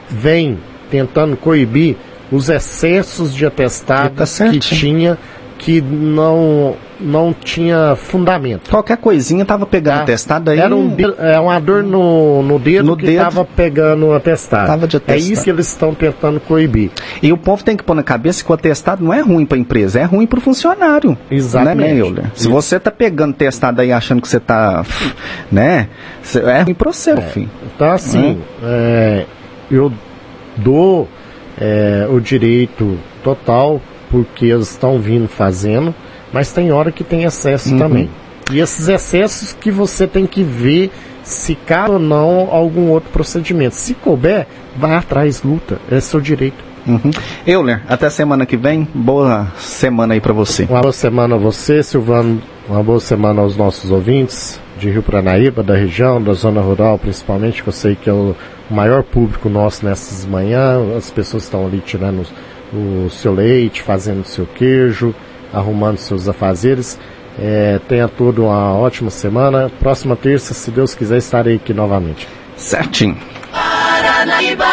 vem 0.10 0.58
tentando 0.90 1.36
coibir 1.36 1.98
os 2.32 2.50
excessos 2.50 3.34
de 3.34 3.46
atestado 3.46 4.16
tá 4.16 4.50
que 4.50 4.60
tinha 4.60 5.18
que 5.58 5.82
não 5.82 6.76
não 7.00 7.32
tinha 7.32 7.96
fundamento. 7.96 8.70
Qualquer 8.70 8.98
coisinha 8.98 9.46
tava 9.46 9.66
pegando 9.66 10.00
ah, 10.00 10.02
atestado 10.02 10.50
aí. 10.50 10.60
Era 10.60 10.76
um, 10.76 10.96
é 11.20 11.40
uma 11.40 11.60
dor 11.60 11.84
no, 11.84 12.42
no 12.42 12.58
dedo 12.58 12.88
no 12.88 12.98
que 12.98 13.06
dedo, 13.06 13.20
tava 13.20 13.46
pegando 13.46 14.12
atestado. 14.14 14.68
Tava 14.68 14.88
de 14.88 14.98
atestado. 14.98 15.30
É 15.30 15.34
isso 15.34 15.44
que 15.44 15.50
eles 15.50 15.68
estão 15.68 15.94
tentando 15.94 16.40
coibir. 16.40 16.90
E 17.22 17.32
o 17.32 17.38
povo 17.38 17.64
tem 17.64 17.78
que 17.78 17.84
pôr 17.84 17.94
na 17.94 18.02
cabeça 18.02 18.44
que 18.44 18.52
o 18.52 18.54
atestado 18.54 19.04
não 19.04 19.14
é 19.14 19.22
ruim 19.22 19.46
para 19.46 19.58
a 19.58 19.62
empresa, 19.62 20.00
é 20.00 20.04
ruim 20.04 20.26
para 20.26 20.40
o 20.40 20.42
funcionário. 20.42 21.12
Né, 21.12 21.18
Exatamente. 21.30 22.12
Né, 22.12 22.32
Se 22.34 22.48
você 22.48 22.80
tá 22.80 22.90
pegando 22.90 23.34
testado 23.36 23.82
aí 23.82 23.92
achando 23.92 24.22
que 24.22 24.28
você 24.28 24.40
tá, 24.40 24.84
né, 25.52 25.90
é 26.36 26.62
ruim 26.64 26.74
para 26.74 26.92
você, 26.92 27.12
é. 27.12 27.22
Filho. 27.22 27.50
Então 27.76 27.92
assim, 27.92 28.42
é, 28.64 29.26
eu 29.70 29.92
dou 30.58 31.08
é, 31.60 32.08
o 32.10 32.20
direito 32.20 32.98
total 33.24 33.80
porque 34.10 34.46
eles 34.46 34.72
estão 34.72 35.00
vindo 35.00 35.28
fazendo 35.28 35.94
mas 36.32 36.52
tem 36.52 36.72
hora 36.72 36.92
que 36.92 37.04
tem 37.04 37.24
excesso 37.24 37.72
uhum. 37.72 37.80
também. 37.80 38.10
E 38.52 38.60
esses 38.60 38.88
excessos 38.88 39.54
que 39.54 39.72
você 39.72 40.08
tem 40.08 40.26
que 40.26 40.44
ver 40.44 40.92
se 41.24 41.56
cabe 41.56 41.92
ou 41.92 42.00
não 42.00 42.50
algum 42.50 42.90
outro 42.90 43.10
procedimento. 43.12 43.76
Se 43.76 43.94
couber, 43.94 44.48
vai 44.78 44.96
atrás, 44.96 45.44
luta. 45.44 45.80
É 45.92 46.00
seu 46.00 46.22
direito. 46.22 46.66
Uhum. 46.86 47.12
Euler, 47.46 47.82
até 47.90 48.10
semana 48.10 48.46
que 48.46 48.56
vem. 48.56 48.88
Boa 48.94 49.48
semana 49.58 50.14
aí 50.14 50.22
para 50.22 50.32
você. 50.32 50.66
Uma 50.70 50.82
boa 50.82 50.94
semana 50.94 51.36
a 51.36 51.38
você, 51.38 51.84
Silvano. 51.84 52.42
Uma 52.70 52.82
boa 52.82 53.00
semana 53.00 53.42
aos 53.42 53.58
nossos 53.58 53.92
ouvintes 53.92 54.60
de 54.80 54.90
Rio 54.90 55.04
Paranaíba, 55.04 55.64
da 55.64 55.76
região, 55.76 56.22
da 56.22 56.34
zona 56.34 56.62
rural 56.62 56.98
principalmente, 57.00 57.64
que 57.64 57.68
eu 57.68 57.74
sei 57.74 57.96
que 57.96 58.10
é 58.10 58.14
o 58.14 58.36
maior 58.70 59.04
público 59.04 59.50
nosso 59.50 59.86
nessas 59.86 60.26
manhãs. 60.26 60.96
As 60.96 61.12
pessoas 61.12 61.44
estão 61.44 61.66
ali 61.66 61.82
tirando 61.86 62.26
o 62.74 63.10
seu 63.10 63.34
leite, 63.34 63.82
fazendo 63.82 64.22
o 64.22 64.28
seu 64.28 64.46
queijo 64.46 65.14
arrumando 65.54 65.98
seus 65.98 66.28
afazeres. 66.28 67.00
É, 67.40 67.80
tenha 67.88 68.08
tudo 68.08 68.46
uma 68.46 68.74
ótima 68.74 69.10
semana. 69.10 69.72
Próxima 69.80 70.16
terça, 70.16 70.54
se 70.54 70.72
Deus 70.72 70.96
quiser, 70.96 71.18
estarei 71.18 71.56
aqui 71.56 71.74
novamente. 71.74 72.28
Certinho. 72.56 73.18
Paranaíba. 73.52 74.67